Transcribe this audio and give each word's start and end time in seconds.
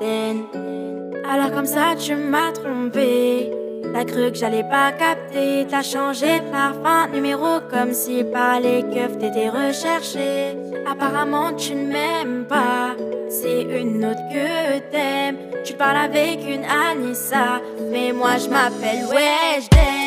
Alors 0.00 1.50
comme 1.52 1.66
ça 1.66 1.94
tu 1.98 2.14
m'as 2.14 2.52
trompé. 2.52 3.50
T'as 3.92 4.04
cru 4.04 4.30
que 4.30 4.36
j'allais 4.36 4.64
pas 4.64 4.92
capter, 4.92 5.66
t'as 5.68 5.82
changé 5.82 6.40
de 6.40 6.50
parfum, 6.50 7.08
numéro 7.12 7.60
comme 7.70 7.92
si 7.92 8.22
par 8.24 8.60
les 8.60 8.82
keufs 8.82 9.18
t'étais 9.18 9.48
recherché. 9.48 10.56
Apparemment 10.90 11.52
tu 11.54 11.74
ne 11.74 11.92
m'aimes 11.92 12.44
pas, 12.48 12.94
c'est 13.28 13.62
une 13.62 14.04
autre 14.04 14.20
que 14.32 14.78
t'aimes. 14.90 15.36
Tu 15.64 15.74
parles 15.74 15.96
avec 15.96 16.40
une 16.46 16.64
Anissa, 16.64 17.60
mais 17.90 18.12
moi 18.12 18.36
je 18.38 18.48
m'appelle 18.48 19.04
Weshden. 19.10 19.97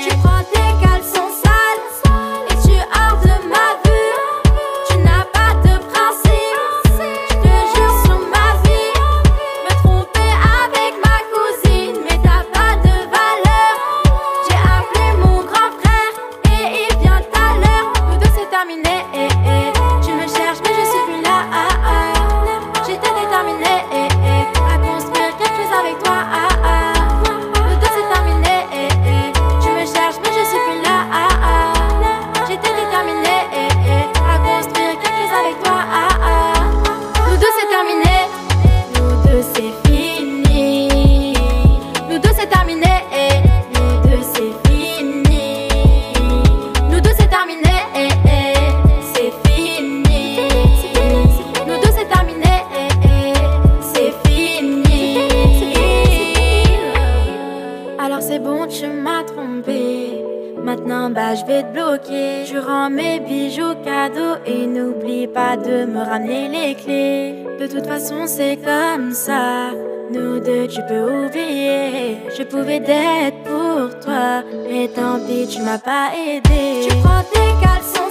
Je 72.41 72.47
pouvais 72.47 72.79
d'être 72.79 73.43
pour 73.43 73.99
toi, 73.99 74.41
mais 74.67 74.87
tant 74.87 75.19
pis, 75.27 75.47
tu 75.47 75.61
m'as 75.61 75.77
pas 75.77 76.09
aidé. 76.17 76.87
Tu 76.89 76.95
prends 77.03 77.23
tes 77.31 77.53
caleçons 77.61 78.10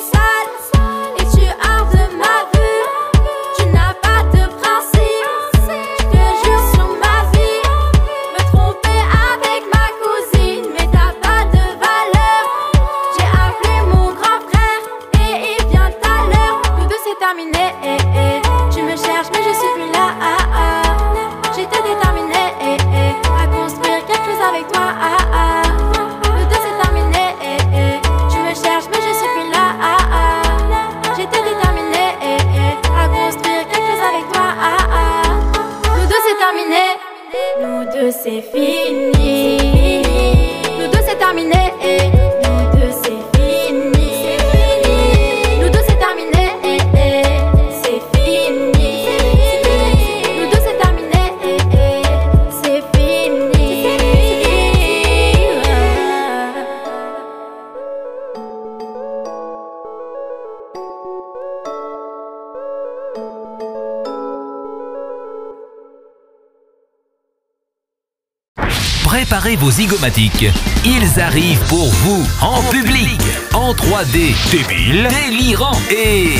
Préparez 69.50 69.56
vos 69.56 69.70
zygomatiques. 69.70 70.46
Ils 70.84 71.20
arrivent 71.20 71.66
pour 71.68 71.88
vous, 71.88 72.24
en 72.40 72.62
public, 72.70 73.20
en 73.52 73.72
3D, 73.72 74.34
débile, 74.52 75.08
délirant 75.08 75.76
et 75.90 76.34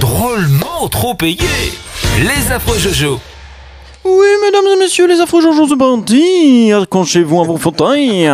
drôlement 0.00 0.88
trop 0.88 1.14
payé. 1.14 1.38
Les 2.18 2.50
affreux 2.50 2.78
Jojo. 2.78 3.20
Oui, 4.04 4.26
mesdames 4.42 4.64
et 4.74 4.78
messieurs, 4.78 5.06
les 5.06 5.20
affreux 5.20 5.42
Jojo 5.42 5.66
de 5.66 5.74
bandits, 5.74 6.72
accrochez-vous 6.72 7.40
à 7.40 7.44
vos 7.44 7.58
fauteuils. 7.58 8.30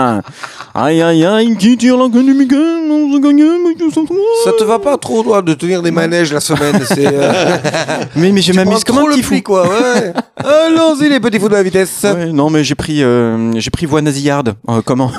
Aïe 0.79 1.01
aïe 1.01 1.25
aïe, 1.25 1.57
qui 1.57 1.75
tire 1.79 1.97
la 1.97 2.09
queue 2.11 2.23
du 2.23 2.35
Mickey 2.35 2.55
On 2.55 3.91
se 3.91 3.97
ça. 4.45 4.53
Te 4.59 4.65
va 4.65 4.79
pas 4.79 4.99
trop, 4.99 5.23
toi, 5.23 5.41
de 5.41 5.55
tenir 5.55 5.81
des 5.81 5.91
manèges 5.91 6.35
la 6.35 6.41
semaine 6.41 6.79
c'est, 6.87 7.07
euh, 7.07 7.57
Mais, 8.17 8.31
mais 8.31 8.43
je 8.43 8.53
m'amuse 8.53 8.85
comme 8.85 8.99
un 8.99 9.07
petit 9.07 9.23
fou. 9.23 9.41
quoi, 9.43 9.63
ouais. 9.67 10.13
Allons-y, 10.37 11.09
les 11.09 11.19
petits 11.19 11.39
fous 11.39 11.49
de 11.49 11.55
la 11.55 11.63
vitesse. 11.63 12.05
Ouais, 12.05 12.27
non, 12.27 12.51
mais 12.51 12.63
j'ai 12.63 12.75
pris, 12.75 13.03
euh, 13.03 13.53
j'ai 13.59 13.71
pris 13.71 13.87
voix 13.87 14.03
nasillarde, 14.03 14.55
euh, 14.69 14.83
comment 14.85 15.11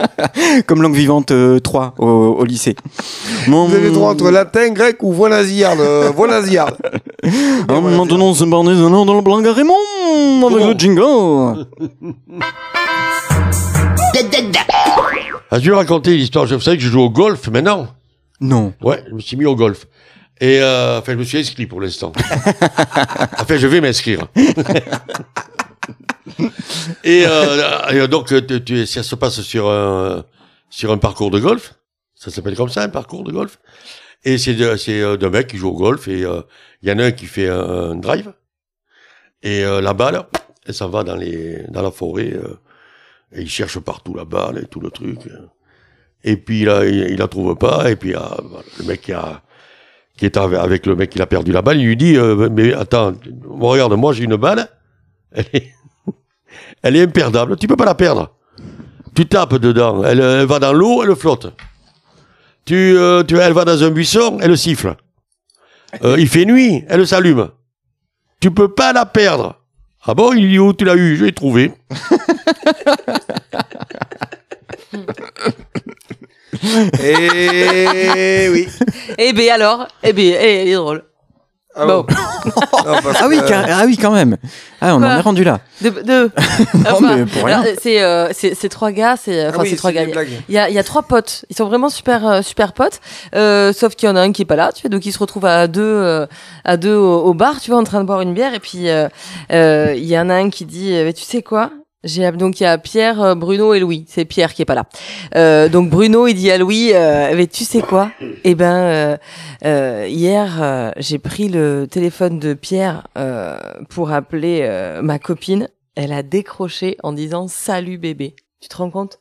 Comme 0.66 0.82
langue 0.82 0.94
vivante 0.94 1.30
euh, 1.30 1.60
3 1.60 1.94
au, 1.98 2.06
au 2.06 2.44
lycée. 2.44 2.76
Mon- 3.48 3.66
Vous 3.68 3.74
avez 3.74 3.86
le 3.86 3.92
droit 3.92 4.10
entre 4.10 4.30
latin, 4.30 4.68
grec 4.68 4.98
ou 5.02 5.12
voix 5.14 5.30
nasillarde. 5.30 5.80
euh, 5.80 6.10
voix 6.14 6.28
nasillarde. 6.28 6.74
Maintenant, 7.68 8.34
c'est 8.34 8.44
borné 8.44 8.74
dans 8.74 9.14
le 9.14 9.22
blanc 9.22 9.40
Raymond 9.42 10.46
avec 10.46 10.66
le 10.66 10.74
jingle. 10.78 11.66
Ah, 15.50 15.58
je 15.58 15.70
vais 15.70 15.76
raconter 15.76 16.16
l'histoire. 16.16 16.46
Je 16.46 16.58
savais 16.58 16.76
que 16.76 16.82
je 16.82 16.88
joue 16.88 17.00
au 17.00 17.10
golf 17.10 17.48
maintenant. 17.48 17.88
Non. 18.40 18.72
Ouais, 18.80 19.02
je 19.08 19.14
me 19.14 19.20
suis 19.20 19.36
mis 19.36 19.46
au 19.46 19.56
golf. 19.56 19.86
Et 20.40 20.60
euh, 20.62 20.98
enfin, 20.98 21.12
je 21.12 21.18
me 21.18 21.24
suis 21.24 21.38
inscrit 21.38 21.66
pour 21.66 21.80
l'instant. 21.80 22.12
enfin, 23.38 23.56
je 23.56 23.66
vais 23.66 23.80
m'inscrire. 23.80 24.28
et, 27.04 27.24
euh, 27.26 27.88
et 28.04 28.08
donc, 28.08 28.28
tu, 28.46 28.64
tu- 28.64 28.86
ça 28.86 29.02
se 29.02 29.14
passe 29.14 29.40
sur 29.42 29.68
un, 29.68 30.24
sur 30.70 30.92
un 30.92 30.98
parcours 30.98 31.30
de 31.30 31.38
golf. 31.40 31.74
Ça 32.14 32.30
s'appelle 32.30 32.56
comme 32.56 32.70
ça, 32.70 32.82
un 32.82 32.88
parcours 32.88 33.24
de 33.24 33.32
golf. 33.32 33.58
Et 34.24 34.38
c'est 34.38 34.58
euh, 34.60 35.16
deux 35.16 35.30
mecs 35.30 35.48
qui 35.48 35.56
jouent 35.56 35.70
au 35.70 35.76
golf 35.76 36.06
et 36.08 36.24
euh, 36.24 36.42
il 36.82 36.88
y 36.88 36.92
en 36.92 36.98
a 36.98 37.04
un 37.06 37.12
qui 37.12 37.26
fait 37.26 37.48
un, 37.48 37.94
drive. 37.94 38.32
Et 39.42 39.64
euh, 39.64 39.80
la 39.80 39.94
balle, 39.94 40.24
elle 40.66 40.74
s'en 40.74 40.88
va 40.90 41.02
dans, 41.02 41.16
les, 41.16 41.64
dans 41.68 41.82
la 41.82 41.90
forêt. 41.90 42.34
Et 43.32 43.42
il 43.42 43.48
cherche 43.48 43.78
partout 43.78 44.14
la 44.14 44.24
balle 44.24 44.58
et 44.62 44.66
tout 44.66 44.80
le 44.80 44.90
truc. 44.90 45.18
Et 46.24 46.36
puis 46.36 46.62
il, 46.62 47.06
il 47.10 47.16
la 47.18 47.28
trouve 47.28 47.56
pas. 47.56 47.90
Et 47.90 47.96
puis 47.96 48.14
ah, 48.14 48.36
le 48.78 48.84
mec 48.84 49.02
qui 49.02 49.12
a 49.12 49.42
qui 50.20 50.26
est 50.26 50.36
avec- 50.36 50.84
le 50.84 50.96
mec 50.96 51.08
qui 51.08 51.22
a 51.22 51.26
perdu 51.26 51.50
la 51.50 51.62
balle, 51.62 51.78
il 51.78 51.86
lui 51.86 51.96
dit 51.96 52.16
euh, 52.16 52.50
mais 52.52 52.74
attends, 52.74 53.14
regarde, 53.48 53.94
moi 53.94 54.12
j'ai 54.12 54.24
une 54.24 54.36
balle, 54.36 54.68
elle 55.32 56.96
est, 56.96 57.02
imperdable, 57.02 57.56
tu 57.56 57.66
peux 57.66 57.76
pas 57.76 57.86
la 57.86 57.94
perdre. 57.94 58.34
Tu 59.14 59.26
tapes 59.26 59.54
dedans, 59.56 60.04
elle, 60.04 60.20
va 60.44 60.58
dans 60.58 60.74
l'eau, 60.74 61.02
elle 61.02 61.16
flotte. 61.16 61.54
Tu, 62.66 62.74
euh, 62.74 63.22
tu, 63.24 63.38
elle 63.38 63.54
va 63.54 63.64
dans 63.64 63.82
un 63.82 63.90
buisson, 63.90 64.38
elle 64.42 64.56
siffle. 64.58 64.94
Euh, 66.04 66.16
il 66.18 66.28
fait 66.28 66.44
nuit, 66.44 66.84
elle 66.88 67.06
s'allume. 67.06 67.48
Tu 68.40 68.50
peux 68.50 68.68
pas 68.68 68.92
la 68.92 69.06
perdre. 69.06 69.56
Ah 70.04 70.14
bon, 70.14 70.32
il 70.34 70.48
dit 70.48 70.58
où 70.58 70.72
tu 70.74 70.84
l'as 70.84 70.96
eu? 70.96 71.16
Je 71.16 71.24
l'ai 71.24 71.32
trouvé. 71.32 71.72
Et 77.02 78.48
oui. 78.50 78.68
Eh 79.18 79.32
ben 79.32 79.50
alors, 79.50 79.86
eh 80.02 80.12
ben, 80.12 80.24
eh, 80.40 80.62
elle 80.62 80.68
est 80.68 80.74
drôle. 80.74 81.04
Ah, 81.76 81.86
Bon. 81.86 82.04
Non, 82.84 82.96
parce 83.04 83.18
Ah 83.22 83.28
oui, 83.28 83.38
que- 83.38 83.52
ah 83.52 83.82
oui, 83.86 83.96
quand 83.96 84.10
même. 84.10 84.36
Ah, 84.80 84.94
on 84.96 84.96
en 84.96 85.00
Quoi 85.02 85.16
est 85.18 85.20
rendu 85.20 85.44
là. 85.44 85.60
De, 85.80 85.90
de- 85.90 86.30
Non, 86.74 86.90
Enfin, 86.90 87.16
mais 87.18 87.26
pour 87.26 87.44
rien. 87.44 87.60
alors, 87.60 87.74
C'est 87.80 88.02
euh, 88.02 88.28
c'est- 88.32 88.54
c'est 88.56 88.68
trois 88.68 88.90
gars, 88.90 89.14
c'est 89.16 89.44
Ah 89.44 89.50
enfin 89.50 89.62
oui, 89.62 89.70
c'est 89.70 89.76
trois 89.76 89.92
gars. 89.92 90.02
Il 90.48 90.54
y 90.54 90.58
a, 90.58 90.68
il 90.68 90.74
y 90.74 90.78
a 90.80 90.82
trois 90.82 91.02
potes. 91.02 91.44
Ils 91.48 91.56
sont 91.56 91.66
vraiment 91.66 91.88
super 91.88 92.26
euh, 92.26 92.42
super 92.42 92.72
potes. 92.72 93.00
Euh, 93.36 93.72
sauf 93.72 93.94
qu'il 93.94 94.08
y 94.08 94.12
en 94.12 94.16
a 94.16 94.20
un 94.20 94.32
qui 94.32 94.42
est 94.42 94.46
pas 94.46 94.56
là. 94.56 94.72
Tu 94.74 94.82
vois, 94.82 94.90
donc 94.90 95.06
ils 95.06 95.12
se 95.12 95.18
retrouvent 95.20 95.46
à 95.46 95.68
deux 95.68 95.80
euh, 95.82 96.26
à 96.64 96.76
deux 96.76 96.94
au, 96.96 97.20
au 97.26 97.34
bar. 97.34 97.60
Tu 97.60 97.70
vois, 97.70 97.78
en 97.78 97.84
train 97.84 98.00
de 98.00 98.06
boire 98.06 98.20
une 98.20 98.34
bière. 98.34 98.52
Et 98.52 98.60
puis 98.60 98.88
euh, 98.88 99.08
euh, 99.52 99.94
il 99.96 100.06
y 100.06 100.18
en 100.18 100.28
a 100.28 100.34
un 100.34 100.50
qui 100.50 100.64
dit, 100.64 100.92
tu 101.16 101.22
sais 101.22 101.42
quoi? 101.42 101.70
Donc 102.02 102.60
il 102.60 102.62
y 102.62 102.66
a 102.66 102.78
Pierre, 102.78 103.20
euh, 103.20 103.34
Bruno 103.34 103.74
et 103.74 103.80
Louis. 103.80 104.04
C'est 104.08 104.24
Pierre 104.24 104.54
qui 104.54 104.62
est 104.62 104.64
pas 104.64 104.74
là. 104.74 104.86
Euh, 105.36 105.68
donc 105.68 105.90
Bruno 105.90 106.26
il 106.26 106.34
dit 106.34 106.50
à 106.50 106.56
Louis, 106.56 106.92
euh, 106.94 107.34
mais 107.36 107.46
tu 107.46 107.64
sais 107.64 107.82
quoi? 107.82 108.10
Eh 108.44 108.54
ben 108.54 108.74
euh, 108.74 109.16
euh, 109.64 110.06
hier 110.08 110.62
euh, 110.62 110.92
j'ai 110.96 111.18
pris 111.18 111.48
le 111.48 111.86
téléphone 111.90 112.38
de 112.38 112.54
Pierre 112.54 113.06
pour 113.90 114.12
appeler 114.12 114.98
ma 115.02 115.18
copine. 115.18 115.68
Elle 115.94 116.12
a 116.12 116.22
décroché 116.22 116.96
en 117.02 117.12
disant 117.12 117.48
salut 117.48 117.98
bébé. 117.98 118.34
Tu 118.60 118.68
te 118.68 118.76
rends 118.76 118.90
compte? 118.90 119.18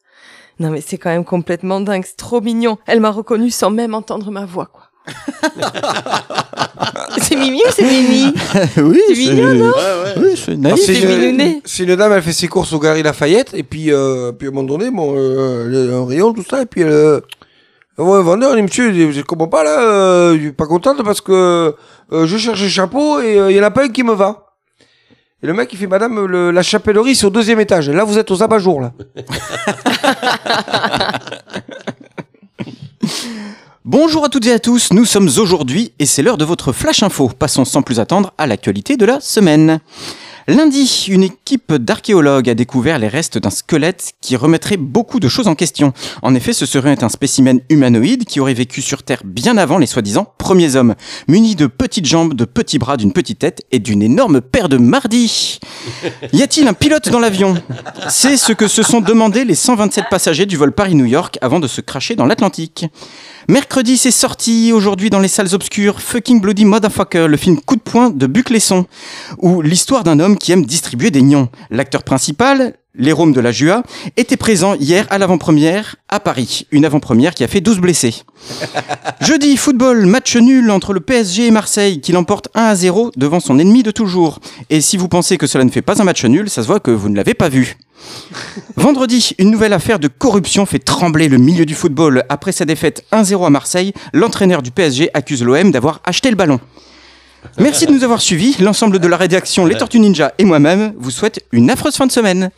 Non 0.59 0.69
mais 0.69 0.81
c'est 0.81 0.97
quand 0.97 1.09
même 1.09 1.25
complètement 1.25 1.81
dingue. 1.81 2.03
C'est 2.05 2.17
trop 2.17 2.41
mignon. 2.41 2.77
Elle 2.87 2.99
m'a 2.99 3.11
reconnu 3.11 3.49
sans 3.49 3.71
même 3.71 3.93
entendre 3.93 4.31
ma 4.31 4.45
voix 4.45 4.67
quoi. 4.67 4.88
c'est 7.21 7.35
Mimi 7.35 7.57
ou 7.59 7.71
c'est 7.71 7.83
Mimi 7.83 8.33
oui, 8.77 9.01
C'est 9.07 9.15
mignon, 9.33 9.53
non 9.55 9.71
Oui, 10.17 10.35
c'est 10.35 10.53
Ah, 10.53 10.57
naïf. 10.57 10.79
c'est 10.85 10.93
c'est 10.95 11.29
une, 11.29 11.61
c'est 11.65 11.83
une 11.83 11.95
dame, 11.95 12.13
elle 12.13 12.21
fait 12.21 12.33
ses 12.33 12.47
courses 12.47 12.73
au 12.73 12.79
Gary 12.79 13.03
Lafayette, 13.03 13.51
et 13.53 13.63
puis, 13.63 13.91
euh, 13.91 14.31
puis 14.31 14.47
à 14.47 14.51
un 14.51 14.53
moment 14.53 14.67
donné, 14.67 14.89
bon, 14.91 15.13
euh, 15.17 15.67
elle 15.67 15.93
a 15.93 15.97
un 15.97 16.05
rayon, 16.05 16.33
tout 16.33 16.43
ça, 16.49 16.61
et 16.61 16.65
puis 16.65 16.81
elle, 16.81 16.89
euh, 16.89 17.19
elle 17.97 18.05
voit 18.05 18.19
un 18.19 18.21
vendeur, 18.21 18.51
elle 18.51 18.57
dit, 18.57 18.63
monsieur, 18.63 19.11
je 19.11 19.21
comprends 19.21 19.47
pas 19.47 19.63
là, 19.63 19.81
euh, 19.81 20.35
je 20.35 20.39
suis 20.41 20.51
pas 20.51 20.67
contente 20.67 21.03
parce 21.03 21.21
que 21.21 21.75
euh, 22.11 22.25
je 22.25 22.37
cherche 22.37 22.61
un 22.63 22.69
chapeau 22.69 23.19
et 23.19 23.39
euh, 23.39 23.51
il 23.51 23.57
y 23.57 23.59
en 23.59 23.63
a 23.63 23.71
pas 23.71 23.83
un 23.83 23.89
qui 23.89 24.03
me 24.03 24.13
va. 24.13 24.45
Et 25.41 25.47
le 25.47 25.53
mec, 25.53 25.69
il 25.71 25.79
fait, 25.79 25.87
madame, 25.87 26.25
le- 26.25 26.51
la 26.51 26.63
chapellerie, 26.63 27.15
c'est 27.15 27.25
au 27.25 27.29
deuxième 27.29 27.61
étage. 27.61 27.89
Là, 27.89 28.03
vous 28.03 28.17
êtes 28.17 28.29
aux 28.29 28.43
abat-jours, 28.43 28.81
là. 28.81 28.91
Bonjour 33.91 34.23
à 34.23 34.29
toutes 34.29 34.45
et 34.45 34.51
à 34.51 34.59
tous, 34.59 34.93
nous 34.93 35.03
sommes 35.03 35.31
aujourd'hui 35.39 35.93
et 35.97 36.05
c'est 36.05 36.21
l'heure 36.21 36.37
de 36.37 36.45
votre 36.45 36.73
flash 36.73 37.01
info. 37.01 37.27
Passons 37.27 37.65
sans 37.65 37.81
plus 37.81 37.99
attendre 37.99 38.33
à 38.37 38.45
l'actualité 38.45 38.97
de 38.97 39.05
la 39.05 39.19
semaine. 39.19 39.79
Lundi, 40.47 41.07
une 41.09 41.23
équipe 41.23 41.73
d'archéologues 41.73 42.51
a 42.51 42.53
découvert 42.53 42.99
les 42.99 43.07
restes 43.07 43.39
d'un 43.39 43.49
squelette 43.49 44.13
qui 44.21 44.35
remettrait 44.35 44.77
beaucoup 44.77 45.19
de 45.19 45.27
choses 45.27 45.47
en 45.47 45.55
question. 45.55 45.91
En 46.21 46.35
effet, 46.35 46.53
ce 46.53 46.67
serait 46.67 47.03
un 47.03 47.09
spécimen 47.09 47.61
humanoïde 47.69 48.25
qui 48.25 48.39
aurait 48.39 48.53
vécu 48.53 48.83
sur 48.83 49.01
Terre 49.01 49.21
bien 49.25 49.57
avant 49.57 49.79
les 49.79 49.87
soi-disant 49.87 50.33
premiers 50.37 50.75
hommes, 50.75 50.93
muni 51.27 51.55
de 51.55 51.65
petites 51.65 52.05
jambes, 52.05 52.35
de 52.35 52.45
petits 52.45 52.77
bras, 52.77 52.95
d'une 52.95 53.13
petite 53.13 53.39
tête 53.39 53.65
et 53.71 53.79
d'une 53.79 54.03
énorme 54.03 54.41
paire 54.41 54.69
de 54.69 54.77
mardis. 54.77 55.59
Y 56.31 56.43
a-t-il 56.43 56.67
un 56.67 56.73
pilote 56.73 57.09
dans 57.09 57.19
l'avion? 57.19 57.55
C'est 58.07 58.37
ce 58.37 58.53
que 58.53 58.67
se 58.67 58.83
sont 58.83 59.01
demandé 59.01 59.45
les 59.45 59.55
127 59.55 60.05
passagers 60.11 60.45
du 60.45 60.57
vol 60.57 60.73
Paris-New 60.73 61.05
York 61.05 61.39
avant 61.41 61.59
de 61.59 61.67
se 61.67 61.81
cracher 61.81 62.15
dans 62.15 62.25
l'Atlantique. 62.25 62.85
Mercredi, 63.49 63.97
c'est 63.97 64.11
sorti 64.11 64.71
aujourd'hui 64.71 65.09
dans 65.09 65.17
les 65.17 65.27
salles 65.27 65.55
obscures 65.55 66.01
Fucking 66.01 66.39
Bloody 66.39 66.65
Motherfucker, 66.65 67.25
le 67.27 67.35
film 67.35 67.59
coup 67.59 67.77
de 67.77 67.81
poing 67.81 68.11
de 68.11 68.27
Buclesson, 68.27 68.85
où 69.39 69.63
l'histoire 69.63 70.03
d'un 70.03 70.19
homme 70.19 70.37
qui 70.37 70.51
aime 70.51 70.67
distribuer 70.67 71.09
des 71.09 71.23
nions. 71.23 71.49
L'acteur 71.71 72.03
principal, 72.03 72.75
l'hérome 72.93 73.33
de 73.33 73.41
la 73.41 73.51
JUA, 73.51 73.81
était 74.17 74.37
présent 74.37 74.75
hier 74.75 75.07
à 75.09 75.17
l'avant-première 75.17 75.95
à 76.09 76.19
Paris, 76.19 76.67
une 76.69 76.85
avant-première 76.85 77.33
qui 77.33 77.43
a 77.43 77.47
fait 77.47 77.59
12 77.59 77.79
blessés. 77.79 78.21
Jeudi, 79.19 79.57
football, 79.57 80.05
match 80.05 80.35
nul 80.35 80.69
entre 80.69 80.93
le 80.93 80.99
PSG 80.99 81.47
et 81.47 81.51
Marseille 81.51 82.01
qui 82.01 82.11
l'emporte 82.11 82.49
1 82.53 82.65
à 82.65 82.75
0 82.75 83.13
devant 83.17 83.39
son 83.39 83.57
ennemi 83.57 83.81
de 83.81 83.89
toujours. 83.89 84.37
Et 84.69 84.79
si 84.79 84.95
vous 84.95 85.07
pensez 85.07 85.39
que 85.39 85.47
cela 85.47 85.63
ne 85.63 85.71
fait 85.71 85.81
pas 85.81 85.99
un 85.99 86.05
match 86.05 86.23
nul, 86.23 86.51
ça 86.51 86.61
se 86.61 86.67
voit 86.67 86.79
que 86.79 86.91
vous 86.91 87.09
ne 87.09 87.15
l'avez 87.15 87.33
pas 87.33 87.49
vu. 87.49 87.77
Vendredi, 88.75 89.35
une 89.37 89.51
nouvelle 89.51 89.73
affaire 89.73 89.99
de 89.99 90.07
corruption 90.07 90.65
fait 90.65 90.79
trembler 90.79 91.27
le 91.27 91.37
milieu 91.37 91.65
du 91.65 91.75
football. 91.75 92.23
Après 92.29 92.51
sa 92.51 92.65
défaite 92.65 93.05
1-0 93.11 93.45
à 93.45 93.49
Marseille, 93.49 93.93
l'entraîneur 94.13 94.61
du 94.61 94.71
PSG 94.71 95.09
accuse 95.13 95.43
l'OM 95.43 95.71
d'avoir 95.71 96.01
acheté 96.03 96.29
le 96.29 96.35
ballon. 96.35 96.59
Merci 97.57 97.85
de 97.85 97.91
nous 97.91 98.03
avoir 98.03 98.21
suivis. 98.21 98.57
L'ensemble 98.59 98.99
de 98.99 99.07
la 99.07 99.17
rédaction, 99.17 99.65
les 99.65 99.77
Tortues 99.77 99.99
Ninja 99.99 100.33
et 100.37 100.45
moi-même 100.45 100.93
vous 100.97 101.11
souhaitent 101.11 101.43
une 101.51 101.69
affreuse 101.69 101.95
fin 101.95 102.05
de 102.05 102.11
semaine. 102.11 102.51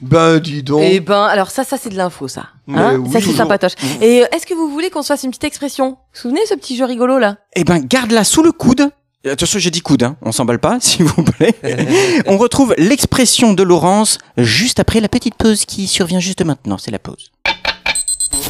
Ben, 0.00 0.38
dis 0.38 0.62
donc. 0.62 0.82
Eh 0.84 1.00
ben, 1.00 1.24
alors 1.24 1.50
ça, 1.50 1.64
ça 1.64 1.78
c'est 1.78 1.88
de 1.88 1.96
l'info, 1.96 2.28
ça. 2.28 2.48
Hein 2.68 2.96
oui, 2.98 3.10
ça 3.10 3.20
c'est 3.20 3.32
sympatoche. 3.32 3.72
Et 4.02 4.22
euh, 4.22 4.26
est-ce 4.34 4.46
que 4.46 4.52
vous 4.52 4.68
voulez 4.68 4.90
qu'on 4.90 5.02
se 5.02 5.08
fasse 5.08 5.22
une 5.22 5.30
petite 5.30 5.44
expression? 5.44 5.90
Vous 5.90 5.96
vous 6.12 6.20
souvenez 6.20 6.42
de 6.42 6.46
ce 6.46 6.54
petit 6.54 6.76
jeu 6.76 6.84
rigolo 6.84 7.18
là? 7.18 7.38
Eh 7.54 7.64
ben, 7.64 7.78
garde-la 7.78 8.24
sous 8.24 8.42
le 8.42 8.52
coude. 8.52 8.90
Attention, 9.30 9.58
j'ai 9.58 9.70
dit 9.70 9.80
coude, 9.80 10.02
hein. 10.02 10.16
on 10.22 10.32
s'emballe 10.32 10.58
pas, 10.58 10.78
s'il 10.80 11.04
vous 11.04 11.22
plaît. 11.22 11.54
on 12.26 12.38
retrouve 12.38 12.74
l'expression 12.78 13.52
de 13.52 13.62
Laurence 13.62 14.18
juste 14.36 14.80
après 14.80 15.00
la 15.00 15.08
petite 15.08 15.34
pause 15.34 15.64
qui 15.64 15.86
survient 15.86 16.20
juste 16.20 16.44
maintenant. 16.44 16.78
C'est 16.78 16.90
la 16.90 16.98
pause. 16.98 17.30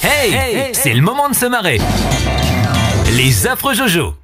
Hey, 0.02 0.70
c'est 0.73 0.94
le 0.94 1.00
moment 1.00 1.28
de 1.28 1.34
se 1.34 1.46
marrer. 1.46 1.81
Les 3.17 3.46
affreux 3.46 3.75
Jojo. 3.75 4.14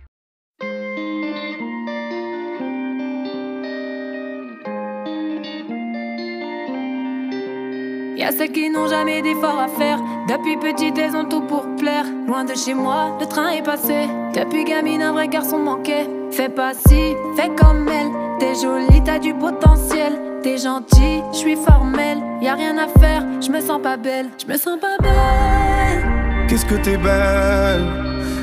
Y'a 8.23 8.31
celles 8.31 8.53
qui 8.53 8.71
n'ont 8.71 8.87
jamais 8.87 9.21
d'efforts 9.21 9.59
à 9.59 9.67
faire. 9.67 9.99
Depuis 10.29 10.57
petite, 10.57 10.97
elles 10.97 11.17
ont 11.17 11.25
tout 11.25 11.41
pour 11.41 11.67
plaire. 11.75 12.05
Loin 12.29 12.45
de 12.45 12.55
chez 12.55 12.73
moi, 12.73 13.17
le 13.19 13.27
train 13.27 13.49
est 13.49 13.65
passé. 13.65 14.07
Depuis 14.33 14.63
gamine, 14.63 15.03
un 15.03 15.11
vrai 15.11 15.27
garçon 15.27 15.59
manquait. 15.59 16.09
Fais 16.31 16.49
pas 16.49 16.73
si, 16.73 17.15
fais 17.35 17.51
comme 17.57 17.89
elle. 17.89 18.13
T'es 18.39 18.55
jolie, 18.55 19.03
t'as 19.05 19.19
du 19.19 19.35
potentiel. 19.35 20.13
T'es 20.41 20.57
gentil, 20.57 21.21
je 21.33 21.37
suis 21.37 21.57
formelle. 21.57 22.19
Y 22.41 22.47
a 22.47 22.55
rien 22.55 22.79
à 22.79 22.87
faire, 23.01 23.27
je 23.41 23.51
me 23.51 23.61
sens 23.61 23.83
pas 23.83 23.97
belle. 23.97 24.29
Je 24.41 24.53
me 24.53 24.57
sens 24.57 24.79
pas 24.79 24.99
belle. 25.03 26.47
Qu'est-ce 26.47 26.65
que 26.65 26.77
t'es 26.77 26.97
belle, 26.97 27.85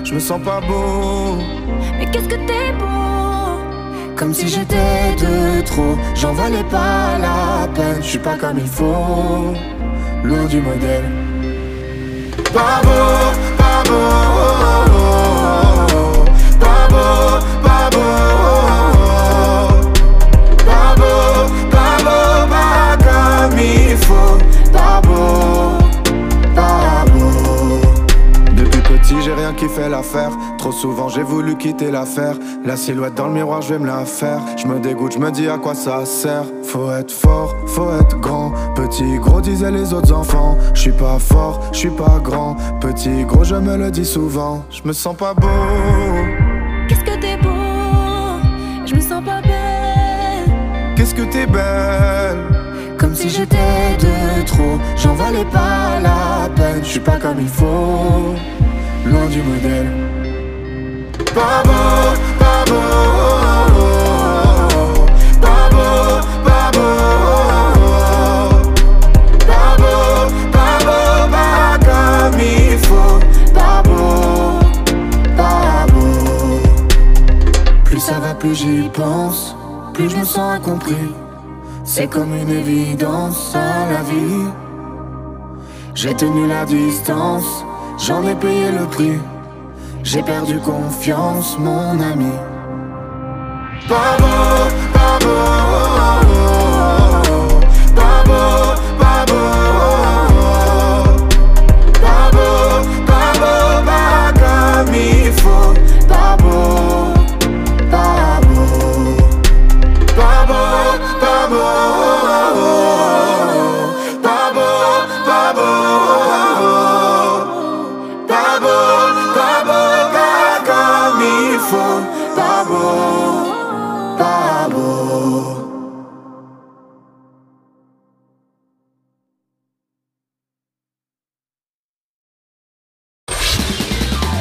je 0.03 0.13
me 0.13 0.19
sens 0.19 0.41
pas 0.43 0.59
beau. 0.59 1.37
Mais 1.97 2.05
qu'est-ce 2.11 2.27
que 2.27 2.35
t'es 2.35 2.73
beau? 2.77 2.98
Comme 4.19 4.33
si 4.33 4.49
j'étais 4.49 5.15
de 5.15 5.61
trop, 5.61 5.97
j'en 6.13 6.33
valais 6.33 6.65
pas 6.65 7.17
la 7.19 7.69
peine. 7.73 8.01
Je 8.01 8.07
suis 8.07 8.19
pas 8.19 8.35
comme 8.35 8.57
il 8.57 8.67
faut, 8.67 9.53
lourd 10.25 10.47
du 10.49 10.59
modèle. 10.59 11.05
Pas 12.53 12.81
beau, 12.83 13.29
l'affaire. 29.99 30.31
Trop 30.57 30.71
souvent, 30.71 31.09
j'ai 31.09 31.23
voulu 31.23 31.57
quitter 31.57 31.91
l'affaire. 31.91 32.35
La 32.63 32.77
silhouette 32.77 33.15
dans 33.15 33.27
le 33.27 33.33
miroir, 33.33 33.61
je 33.61 33.73
vais 33.73 33.79
me 33.79 33.87
la 33.87 34.05
faire. 34.05 34.39
Je 34.55 34.65
me 34.65 34.79
dégoûte, 34.79 35.13
je 35.13 35.19
me 35.19 35.29
dis 35.29 35.49
à 35.49 35.57
quoi 35.57 35.75
ça 35.75 36.05
sert. 36.05 36.45
Faut 36.63 36.89
être 36.91 37.11
fort, 37.11 37.53
faut 37.67 37.91
être 37.99 38.17
grand. 38.19 38.51
Petit, 38.75 39.17
gros, 39.19 39.41
disaient 39.41 39.71
les 39.71 39.93
autres 39.93 40.13
enfants. 40.13 40.57
Je 40.73 40.81
suis 40.81 40.91
pas 40.93 41.19
fort, 41.19 41.59
je 41.73 41.79
suis 41.79 41.89
pas 41.89 42.19
grand. 42.23 42.55
Petit, 42.79 43.25
gros, 43.25 43.43
je 43.43 43.55
me 43.55 43.75
le 43.75 43.91
dis 43.91 44.05
souvent. 44.05 44.63
Je 44.71 44.81
me 44.85 44.93
sens 44.93 45.15
pas 45.15 45.33
beau. 45.33 45.47
Qu'est-ce 46.87 47.03
que 47.03 47.19
t'es 47.19 47.37
beau? 47.37 47.49
Je 48.85 48.95
me 48.95 49.01
sens 49.01 49.23
pas 49.23 49.41
belle. 49.41 50.49
Qu'est-ce 50.95 51.13
que 51.13 51.23
t'es 51.23 51.45
belle? 51.45 52.39
Comme 52.97 53.15
si 53.15 53.29
j'étais 53.29 53.97
de 53.99 54.45
trop. 54.45 54.77
J'en 54.95 55.13
valais 55.13 55.45
pas 55.45 55.99
la 56.01 56.49
peine. 56.55 56.81
Je 56.83 56.89
suis 56.89 56.99
pas 56.99 57.17
comme 57.17 57.39
il 57.41 57.49
faut. 57.49 58.35
Loin 59.05 59.25
du 59.27 59.41
modèle. 59.41 59.91
Pas 61.33 61.63
beau, 61.63 62.13
pas 62.39 62.63
beau. 62.67 62.89
Pas 65.41 65.69
beau, 65.71 66.21
pas 66.45 66.71
beau. 66.75 66.89
Pas 69.47 69.71
beau, 69.77 70.29
pas 70.51 70.77
beau, 70.85 71.29
pas 71.31 71.77
comme 71.87 72.39
il 72.39 72.77
faut. 72.79 73.19
Pas 73.53 73.81
beau, 73.83 74.59
pas 75.37 75.85
beau. 75.93 76.59
Plus 77.85 77.99
ça 77.99 78.19
va, 78.19 78.33
plus 78.33 78.55
j'y 78.55 78.89
pense. 78.93 79.55
Plus 79.93 80.09
je 80.09 80.17
me 80.17 80.25
sens 80.25 80.55
incompris. 80.55 81.13
C'est 81.83 82.07
comme 82.07 82.33
une 82.35 82.49
évidence 82.51 83.55
à 83.55 83.91
la 83.91 84.01
vie. 84.03 84.45
J'ai 85.95 86.13
tenu 86.13 86.47
la 86.47 86.63
distance, 86.65 87.65
j'en 87.99 88.25
ai 88.27 88.35
payé 88.35 88.71
le 88.71 88.85
prix. 88.87 89.19
J'ai 90.03 90.23
perdu 90.23 90.57
confiance, 90.59 91.57
mon 91.59 91.99
ami. 91.99 92.31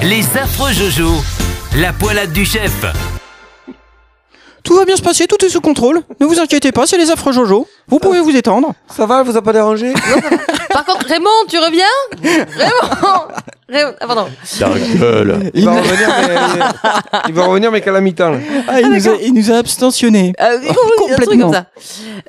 Les 0.08 0.24
affreux 0.38 0.72
Jojo. 0.72 1.22
La 1.76 1.92
poilade 1.92 2.32
du 2.32 2.46
chef. 2.46 3.17
Tout 4.64 4.74
va 4.74 4.84
bien 4.84 4.96
se 4.96 5.02
passer, 5.02 5.26
tout 5.26 5.42
est 5.44 5.48
sous 5.48 5.60
contrôle. 5.60 6.02
Ne 6.20 6.26
vous 6.26 6.38
inquiétez 6.40 6.72
pas, 6.72 6.86
c'est 6.86 6.98
les 6.98 7.10
affreux 7.10 7.32
Jojo. 7.32 7.66
Vous 7.88 7.98
pouvez 7.98 8.20
vous 8.20 8.36
étendre. 8.36 8.74
Ça 8.94 9.06
va, 9.06 9.20
elle 9.20 9.26
vous 9.26 9.36
a 9.36 9.42
pas 9.42 9.52
dérangé 9.52 9.92
Par 10.72 10.84
contre, 10.84 11.06
Raymond, 11.06 11.28
tu 11.48 11.58
reviens 11.58 11.84
Raymond 12.22 13.24
Raymond 13.68 13.94
Ah, 14.00 14.06
pardon. 14.06 14.26
Ta 14.58 14.68
gueule. 14.68 15.50
il 15.54 15.64
va, 15.64 15.72
revenir, 15.72 16.08
mais, 16.28 16.34
il 17.28 17.34
va 17.34 17.44
revenir, 17.44 17.70
mais 17.70 17.80
qu'à 17.80 17.92
la 17.92 18.00
mi-temps. 18.00 18.30
là. 18.30 18.38
Ah, 18.66 18.80
il, 18.80 18.90
nous 18.90 19.08
a, 19.08 19.12
il 19.22 19.34
nous 19.34 19.50
a. 19.50 19.56
Ah, 19.58 19.60
oui, 19.60 19.66
oui, 20.38 20.68
un 20.68 21.14
truc 21.14 21.28
Complètement. 21.28 21.44
comme 21.46 21.52
ça. 21.52 21.66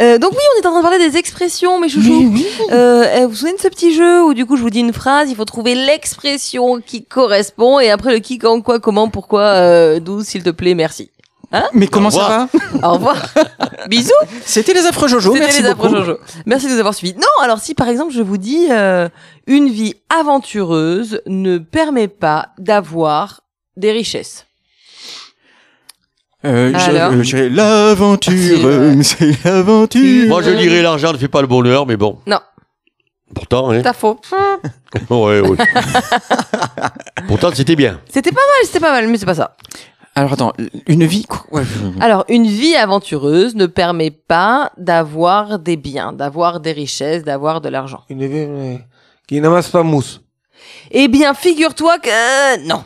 Euh, 0.01 0.17
donc 0.17 0.31
oui, 0.31 0.37
on 0.55 0.61
est 0.61 0.65
en 0.65 0.71
train 0.71 0.79
de 0.79 0.83
parler 0.87 1.09
des 1.09 1.17
expressions, 1.17 1.79
mes 1.79 1.89
chouchous. 1.89 2.33
Euh, 2.71 3.05
eh, 3.15 3.21
vous 3.23 3.29
vous 3.29 3.35
souvenez 3.35 3.55
de 3.55 3.61
ce 3.61 3.67
petit 3.67 3.93
jeu 3.93 4.23
où 4.23 4.33
du 4.33 4.45
coup 4.45 4.55
je 4.57 4.61
vous 4.61 4.69
dis 4.69 4.79
une 4.79 4.93
phrase, 4.93 5.29
il 5.29 5.35
faut 5.35 5.45
trouver 5.45 5.75
l'expression 5.75 6.81
qui 6.85 7.03
correspond 7.03 7.79
et 7.79 7.89
après 7.89 8.13
le 8.13 8.19
qui, 8.19 8.37
quand, 8.37 8.61
quoi, 8.61 8.79
comment, 8.79 9.09
pourquoi, 9.09 9.41
euh, 9.41 9.99
d'où, 9.99 10.23
s'il 10.23 10.43
te 10.43 10.49
plaît, 10.49 10.75
merci. 10.75 11.09
Mais 11.73 11.87
comment 11.87 12.09
ça 12.11 12.47
va 12.81 12.87
Au 12.87 12.93
revoir. 12.93 13.17
Bisous. 13.89 14.11
C'était 14.45 14.73
les 14.73 14.85
affreux 14.85 15.07
Jojo. 15.07 15.33
Merci 15.33 15.61
les 15.63 15.69
beaucoup. 15.73 15.87
approches 15.87 16.05
Jojo. 16.05 16.19
Merci 16.45 16.67
de 16.67 16.73
nous 16.73 16.79
avoir 16.79 16.93
suivis. 16.93 17.15
Non, 17.15 17.43
alors 17.43 17.59
si 17.59 17.73
par 17.73 17.87
exemple 17.89 18.13
je 18.13 18.21
vous 18.21 18.37
dis 18.37 18.67
euh, 18.71 19.09
une 19.47 19.69
vie 19.69 19.95
aventureuse 20.09 21.21
ne 21.25 21.57
permet 21.57 22.07
pas 22.07 22.49
d'avoir 22.59 23.41
des 23.77 23.91
richesses. 23.91 24.45
Euh, 26.45 26.71
je- 26.71 26.89
Alors 26.91 27.11
je 27.13 27.21
dirais 27.35 27.49
l'aventure, 27.49 28.31
c'est 29.03 29.43
l'aventure. 29.43 30.27
Moi, 30.29 30.41
je 30.41 30.51
dirais 30.51 30.81
l'argent 30.81 31.11
ne 31.11 31.17
fait 31.17 31.27
pas 31.27 31.41
le 31.41 31.47
bonheur, 31.47 31.85
mais 31.85 31.97
bon. 31.97 32.19
Non. 32.27 32.39
Pourtant, 33.35 33.71
hein. 33.71 33.81
T'as 33.81 33.93
faux. 33.93 34.19
Ouais, 35.11 35.39
ouais. 35.39 35.57
Pourtant, 37.27 37.51
c'était 37.53 37.75
bien. 37.75 37.99
C'était 38.11 38.31
pas 38.31 38.37
mal, 38.37 38.65
c'était 38.65 38.79
pas 38.79 38.91
mal, 38.91 39.07
mais 39.07 39.19
c'est 39.19 39.25
pas 39.27 39.35
ça. 39.35 39.55
Alors 40.19 40.33
attends, 40.33 40.51
une 40.87 41.05
vie 41.05 41.23
quoi 41.23 41.61
Alors, 42.01 42.25
une 42.27 42.45
vie 42.45 42.75
aventureuse 42.75 43.55
ne 43.55 43.67
permet 43.67 44.11
pas 44.11 44.69
d'avoir 44.77 45.59
des 45.59 45.77
biens, 45.77 46.11
d'avoir 46.11 46.59
des 46.59 46.73
richesses, 46.73 47.23
d'avoir 47.23 47.61
de 47.61 47.69
l'argent. 47.69 48.01
Une 48.09 48.27
vie 48.27 48.79
qui 49.29 49.39
n'amasse 49.39 49.69
pas 49.69 49.81
mousse. 49.81 50.19
Eh 50.91 51.07
bien, 51.07 51.33
figure-toi 51.33 51.99
que 51.99 52.09
euh, 52.09 52.57
non. 52.65 52.83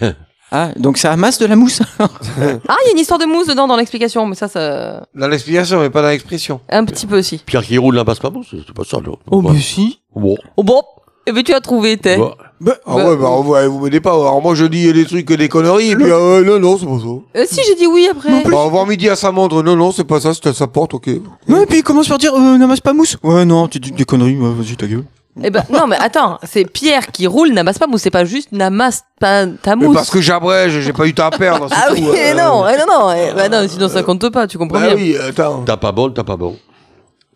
Ah, 0.56 0.70
donc 0.76 0.98
ça 0.98 1.10
amasse 1.10 1.38
de 1.40 1.46
la 1.46 1.56
mousse 1.56 1.80
Ah, 1.98 2.06
il 2.38 2.86
y 2.86 2.88
a 2.88 2.92
une 2.92 2.98
histoire 2.98 3.18
de 3.18 3.24
mousse 3.24 3.48
dedans 3.48 3.66
dans 3.66 3.76
l'explication, 3.76 4.24
mais 4.26 4.36
ça, 4.36 4.46
ça 4.46 5.04
Dans 5.12 5.26
l'explication, 5.26 5.80
mais 5.80 5.90
pas 5.90 6.00
dans 6.02 6.08
l'expression. 6.08 6.60
un 6.68 6.84
petit 6.84 7.06
peu 7.06 7.18
aussi. 7.18 7.38
Pierre 7.38 7.64
qui 7.64 7.76
roule 7.78 7.96
n'amasse 7.96 8.20
pas 8.20 8.30
bon, 8.30 8.42
c'est 8.48 8.72
pas 8.72 8.84
ça, 8.84 8.98
non. 8.98 9.16
Oh, 9.30 9.42
mais 9.42 9.58
si. 9.58 10.00
Bon. 10.14 10.36
Oh 10.56 10.62
bon, 10.62 10.82
eh 11.26 11.32
ben 11.32 11.42
tu 11.42 11.54
as 11.54 11.60
trouvé, 11.60 11.96
t'es. 11.96 12.18
Ouais. 12.64 12.72
Ah 12.86 12.96
ouais, 12.96 13.16
bah, 13.16 13.30
ouais, 13.40 13.66
vous 13.66 13.80
m'aidez 13.80 14.00
pas. 14.00 14.12
Alors 14.12 14.40
moi, 14.40 14.54
je 14.54 14.64
dis 14.64 14.92
des 14.92 15.04
trucs, 15.04 15.30
des 15.30 15.48
conneries, 15.48 15.90
et 15.90 15.96
puis 15.96 16.10
euh, 16.10 16.42
non, 16.44 16.58
non, 16.58 16.78
c'est 16.78 16.86
pas 16.86 16.98
ça. 16.98 17.40
Euh, 17.40 17.44
si 17.48 17.60
j'ai 17.66 17.74
dit 17.74 17.86
oui 17.86 18.08
après. 18.10 18.30
Bah, 18.44 18.56
au 18.56 18.64
revoir 18.64 18.86
midi 18.86 19.08
à 19.08 19.16
sa 19.16 19.30
montre. 19.32 19.62
Non, 19.62 19.76
non, 19.76 19.92
c'est 19.92 20.04
pas 20.04 20.20
ça, 20.20 20.32
c'était 20.32 20.48
à 20.50 20.54
sa 20.54 20.66
porte, 20.66 20.94
ok. 20.94 21.08
Ouais, 21.48 21.62
et 21.62 21.66
puis 21.66 21.78
il 21.78 21.82
commence 21.82 22.08
par 22.08 22.18
dire 22.18 22.32
euh, 22.34 22.56
n'amasse 22.56 22.80
pas 22.80 22.92
mousse. 22.92 23.16
Ouais, 23.22 23.44
non, 23.44 23.68
tu 23.68 23.78
dis 23.80 23.90
des 23.92 24.04
conneries, 24.04 24.36
ouais, 24.38 24.50
vas-y 24.56 24.76
ta 24.76 24.86
gueule. 24.86 25.04
Eh 25.42 25.50
ben 25.50 25.64
non, 25.68 25.88
mais 25.88 25.96
attends, 25.98 26.38
c'est 26.44 26.64
Pierre 26.64 27.08
qui 27.08 27.26
roule, 27.26 27.52
n'amasse 27.52 27.76
pas 27.78 27.88
mousse, 27.88 28.02
c'est 28.02 28.10
pas 28.12 28.24
juste 28.24 28.52
n'amasse 28.52 29.02
pas 29.18 29.46
ta 29.48 29.74
Mais 29.74 29.86
mousse. 29.86 29.94
parce 29.96 30.08
que 30.10 30.20
j'abrège, 30.20 30.78
j'ai 30.78 30.92
pas 30.92 31.06
eu 31.06 31.12
temps 31.12 31.26
à 31.26 31.30
perdre. 31.32 31.66
c'est 31.68 31.74
Ah 31.76 31.88
tout, 31.88 31.94
oui, 31.96 32.04
euh. 32.16 32.34
non, 32.34 32.64
eh 32.68 32.78
non, 32.78 32.84
non, 32.88 33.12
eh, 33.12 33.32
bah 33.34 33.48
non, 33.48 33.66
sinon 33.68 33.88
ça 33.88 34.04
compte 34.04 34.30
pas, 34.30 34.46
tu 34.46 34.58
comprends 34.58 34.78
Bah 34.78 34.86
bien. 34.86 34.94
oui, 34.94 35.16
attends. 35.16 35.64
T'as 35.66 35.76
pas 35.76 35.90
bon, 35.90 36.10
t'as 36.10 36.22
pas 36.22 36.36
bon. 36.36 36.56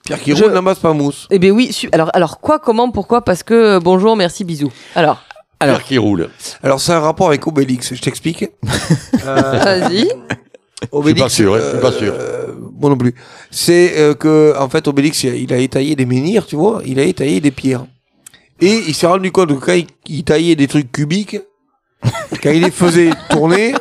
Pierre 0.08 0.20
qui 0.22 0.34
Je- 0.34 0.42
roule 0.44 0.52
n'amasse 0.54 0.78
pas 0.78 0.92
mousse. 0.94 1.26
Eh 1.30 1.38
ben 1.38 1.50
oui, 1.52 1.70
su- 1.72 1.88
alors, 1.92 2.10
alors 2.14 2.40
quoi, 2.40 2.58
comment, 2.58 2.90
pourquoi, 2.90 3.22
parce 3.22 3.42
que 3.42 3.52
euh, 3.54 3.80
bonjour, 3.80 4.16
merci, 4.16 4.42
bisous. 4.42 4.72
Alors, 4.94 5.22
Alors. 5.60 5.76
Pierre 5.76 5.86
qui 5.86 5.98
roule. 5.98 6.30
Alors, 6.62 6.80
c'est 6.80 6.92
un 6.92 7.00
rapport 7.00 7.28
avec 7.28 7.46
Obélix, 7.46 7.94
je 7.94 8.00
t'explique. 8.00 8.46
Euh, 9.26 9.58
vas-y. 9.62 10.08
Obélix, 10.92 11.20
pas 11.20 11.28
sûr, 11.28 11.54
hein, 11.54 11.58
je 11.62 11.70
suis 11.72 11.78
pas 11.80 11.92
sûr. 11.92 12.14
euh, 12.16 12.54
moi 12.80 12.88
non 12.88 12.96
plus. 12.96 13.14
C'est 13.50 13.98
euh, 13.98 14.14
que, 14.14 14.54
en 14.58 14.68
fait, 14.70 14.88
Obélix, 14.88 15.22
il 15.24 15.30
a- 15.30 15.34
il 15.34 15.52
a 15.52 15.58
étaillé 15.58 15.94
des 15.96 16.06
menhirs, 16.06 16.46
tu 16.46 16.56
vois, 16.56 16.80
il 16.86 16.98
a 16.98 17.02
étaillé 17.02 17.40
des 17.40 17.50
pierres. 17.50 17.84
Et 18.60 18.82
il 18.88 18.94
s'est 18.94 19.06
rendu 19.06 19.30
compte 19.30 19.48
que 19.48 19.64
quand 19.64 19.72
il, 19.74 19.86
il 20.06 20.24
taillait 20.24 20.56
des 20.56 20.68
trucs 20.68 20.90
cubiques, 20.90 21.36
quand 22.42 22.50
il 22.50 22.62
les 22.62 22.70
faisait 22.70 23.10
tourner, 23.28 23.74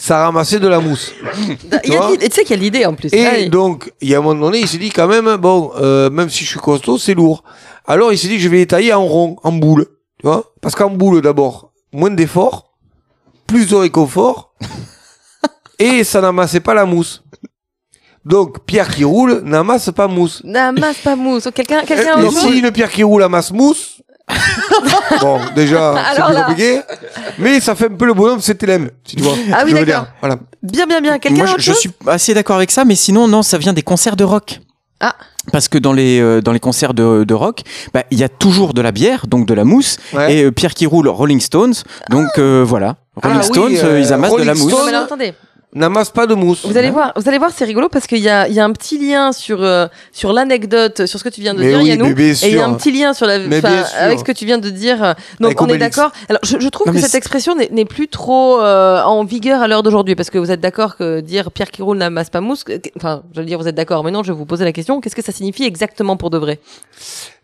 ça 0.00 0.24
ramassait 0.24 0.58
de 0.58 0.66
la 0.66 0.80
mousse. 0.80 1.12
Vois 1.86 2.16
tu 2.16 2.30
sais 2.30 2.42
qu'il 2.42 2.56
y 2.56 2.58
a 2.58 2.62
l'idée 2.62 2.86
en 2.86 2.94
plus. 2.94 3.10
Et 3.12 3.26
Allez. 3.26 3.48
donc, 3.50 3.92
il 4.00 4.08
y 4.08 4.14
a 4.14 4.18
un 4.18 4.22
moment 4.22 4.46
donné, 4.46 4.60
il 4.60 4.66
s'est 4.66 4.78
dit 4.78 4.88
quand 4.88 5.06
même, 5.06 5.36
bon, 5.36 5.72
euh, 5.76 6.08
même 6.08 6.30
si 6.30 6.44
je 6.44 6.50
suis 6.50 6.58
costaud, 6.58 6.96
c'est 6.96 7.12
lourd. 7.12 7.44
Alors, 7.86 8.10
il 8.10 8.18
s'est 8.18 8.28
dit, 8.28 8.40
je 8.40 8.48
vais 8.48 8.58
les 8.58 8.66
tailler 8.66 8.94
en 8.94 9.04
rond, 9.04 9.36
en 9.42 9.52
boule. 9.52 9.86
Tu 10.18 10.26
vois 10.26 10.54
Parce 10.62 10.74
qu'en 10.74 10.88
boule, 10.88 11.20
d'abord, 11.20 11.72
moins 11.92 12.10
d'effort, 12.10 12.72
plus 13.46 13.68
de 13.68 13.74
réconfort, 13.74 14.54
et 15.78 16.02
ça 16.02 16.22
n'amassait 16.22 16.60
pas 16.60 16.72
la 16.72 16.86
mousse. 16.86 17.22
Donc, 18.24 18.64
pierre 18.64 18.88
qui 18.88 19.04
roule 19.04 19.42
n'amasse 19.44 19.90
pas 19.90 20.08
mousse. 20.08 20.40
N'amasse 20.44 20.98
pas 20.98 21.16
mousse. 21.16 21.48
Quelqu'un, 21.54 21.82
quelqu'un 21.84 22.22
Et 22.22 22.30
si 22.30 22.58
une 22.58 22.70
pierre 22.70 22.90
qui 22.90 23.02
roule 23.02 23.22
amasse 23.22 23.52
mousse, 23.52 24.00
bon, 25.20 25.40
déjà, 25.54 25.94
c'est 26.14 26.22
plus 26.22 26.32
là. 26.32 26.42
compliqué, 26.42 26.80
mais 27.38 27.60
ça 27.60 27.74
fait 27.74 27.86
un 27.86 27.96
peu 27.96 28.06
le 28.06 28.14
bonhomme, 28.14 28.40
c'est 28.40 28.62
LM, 28.62 28.90
si 29.04 29.16
tu 29.16 29.22
vois. 29.22 29.34
Ah 29.52 29.62
oui, 29.64 29.72
d'accord. 29.72 30.06
Voilà. 30.20 30.36
Bien, 30.62 30.86
bien, 30.86 31.00
bien. 31.00 31.18
Quelqu'un 31.18 31.44
Moi, 31.44 31.54
je, 31.58 31.72
suis 31.72 31.90
assez 32.06 32.34
d'accord 32.34 32.56
avec 32.56 32.70
ça, 32.70 32.84
mais 32.84 32.94
sinon, 32.94 33.28
non, 33.28 33.42
ça 33.42 33.58
vient 33.58 33.72
des 33.72 33.82
concerts 33.82 34.16
de 34.16 34.24
rock. 34.24 34.60
Ah. 35.00 35.14
Parce 35.52 35.68
que 35.68 35.78
dans 35.78 35.94
les, 35.94 36.20
euh, 36.20 36.42
dans 36.42 36.52
les 36.52 36.60
concerts 36.60 36.92
de, 36.92 37.24
de 37.24 37.34
rock, 37.34 37.62
bah, 37.94 38.04
il 38.10 38.18
y 38.18 38.24
a 38.24 38.28
toujours 38.28 38.74
de 38.74 38.82
la 38.82 38.92
bière, 38.92 39.26
donc 39.26 39.46
de 39.46 39.54
la 39.54 39.64
mousse, 39.64 39.96
Ouais. 40.12 40.34
et 40.34 40.44
euh, 40.44 40.50
Pierre 40.52 40.74
qui 40.74 40.84
roule 40.86 41.08
Rolling 41.08 41.40
Stones, 41.40 41.72
donc 42.10 42.28
euh, 42.38 42.62
voilà. 42.66 42.96
Rolling 43.16 43.38
Ah 43.38 43.40
oui, 43.40 43.46
Stones, 43.46 43.76
euh, 43.82 44.00
ils 44.00 44.12
amassent 44.12 44.32
de 44.32 44.42
la 44.42 44.52
Rolling 44.52 44.62
mousse. 44.62 44.72
Non, 44.72 44.86
mais 44.86 44.94
attendez. 44.94 45.34
N'amasse 45.72 46.10
pas 46.10 46.26
de 46.26 46.34
mousse. 46.34 46.66
Vous 46.66 46.76
allez 46.76 46.90
voir, 46.90 47.12
vous 47.14 47.28
allez 47.28 47.38
voir, 47.38 47.52
c'est 47.54 47.64
rigolo 47.64 47.88
parce 47.88 48.08
qu'il 48.08 48.18
y 48.18 48.28
a, 48.28 48.48
il 48.48 48.54
y 48.54 48.58
a 48.58 48.64
un 48.64 48.72
petit 48.72 48.98
lien 48.98 49.30
sur 49.30 49.62
euh, 49.62 49.86
sur 50.10 50.32
l'anecdote, 50.32 51.06
sur 51.06 51.20
ce 51.20 51.22
que 51.22 51.28
tu 51.28 51.40
viens 51.40 51.54
de 51.54 51.60
Mais 51.60 51.68
dire, 51.68 51.78
oui, 51.78 51.88
Yannou, 51.90 52.06
mais 52.06 52.14
bien 52.14 52.32
et 52.32 52.48
il 52.48 52.56
y 52.56 52.58
a 52.58 52.66
un 52.66 52.74
petit 52.74 52.90
lien 52.90 53.14
sur 53.14 53.26
la, 53.26 53.34
avec 53.34 54.18
ce 54.18 54.24
que 54.24 54.32
tu 54.32 54.46
viens 54.46 54.58
de 54.58 54.68
dire. 54.68 55.14
Donc 55.38 55.50
Avec 55.52 55.62
on 55.62 55.68
est 55.68 55.78
d'accord. 55.78 56.10
Alors 56.28 56.40
je, 56.42 56.58
je 56.58 56.68
trouve 56.68 56.88
Non, 56.88 56.92
que 56.92 56.98
cette 56.98 57.14
expression 57.14 57.54
n'est 57.54 57.84
plus 57.84 58.08
trop 58.08 58.60
euh, 58.60 59.00
en 59.02 59.22
vigueur 59.24 59.62
à 59.62 59.68
l'heure 59.68 59.84
d'aujourd'hui 59.84 60.16
parce 60.16 60.30
que 60.30 60.38
vous 60.38 60.50
êtes 60.50 60.60
d'accord 60.60 60.96
que 60.96 61.20
dire 61.20 61.52
Pierre 61.52 61.70
qui 61.70 61.82
roule 61.82 61.98
n'amasse 61.98 62.30
pas 62.30 62.40
mousse. 62.40 62.64
Enfin, 62.96 63.22
je 63.32 63.38
veux 63.38 63.46
dire, 63.46 63.58
vous 63.58 63.68
êtes 63.68 63.76
d'accord, 63.76 64.02
mais 64.02 64.10
non, 64.10 64.24
je 64.24 64.32
vais 64.32 64.38
vous 64.38 64.46
poser 64.46 64.64
la 64.64 64.72
question. 64.72 65.00
Qu'est-ce 65.00 65.14
que 65.14 65.22
ça 65.22 65.30
signifie 65.30 65.64
exactement 65.64 66.16
pour 66.16 66.30
de 66.30 66.38
vrai? 66.38 66.58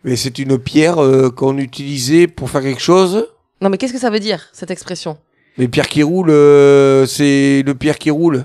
Mais 0.03 0.17
c'est 0.17 0.41
une 0.41 0.59
pierre 0.59 1.01
euh, 1.01 1.31
qu'on 1.31 1.59
utilisait 1.59 2.27
pour 2.27 2.51
faire 2.51 2.63
quelque 2.63 2.83
chose? 2.83 3.29
Non, 3.61 3.71
mais 3.71 3.79
qu'est-ce 3.79 3.93
que 3.93 4.01
ça 4.01 4.11
veut 4.11 4.21
dire 4.21 4.49
cette 4.53 4.73
expression? 4.73 5.17
Mais 5.59 5.69
pierre 5.69 5.89
qui 5.89 6.03
roule, 6.03 6.31
euh, 6.31 7.07
c'est 7.07 7.63
le 7.65 7.75
pierre 7.75 7.99
qui 7.99 8.11
roule. 8.11 8.45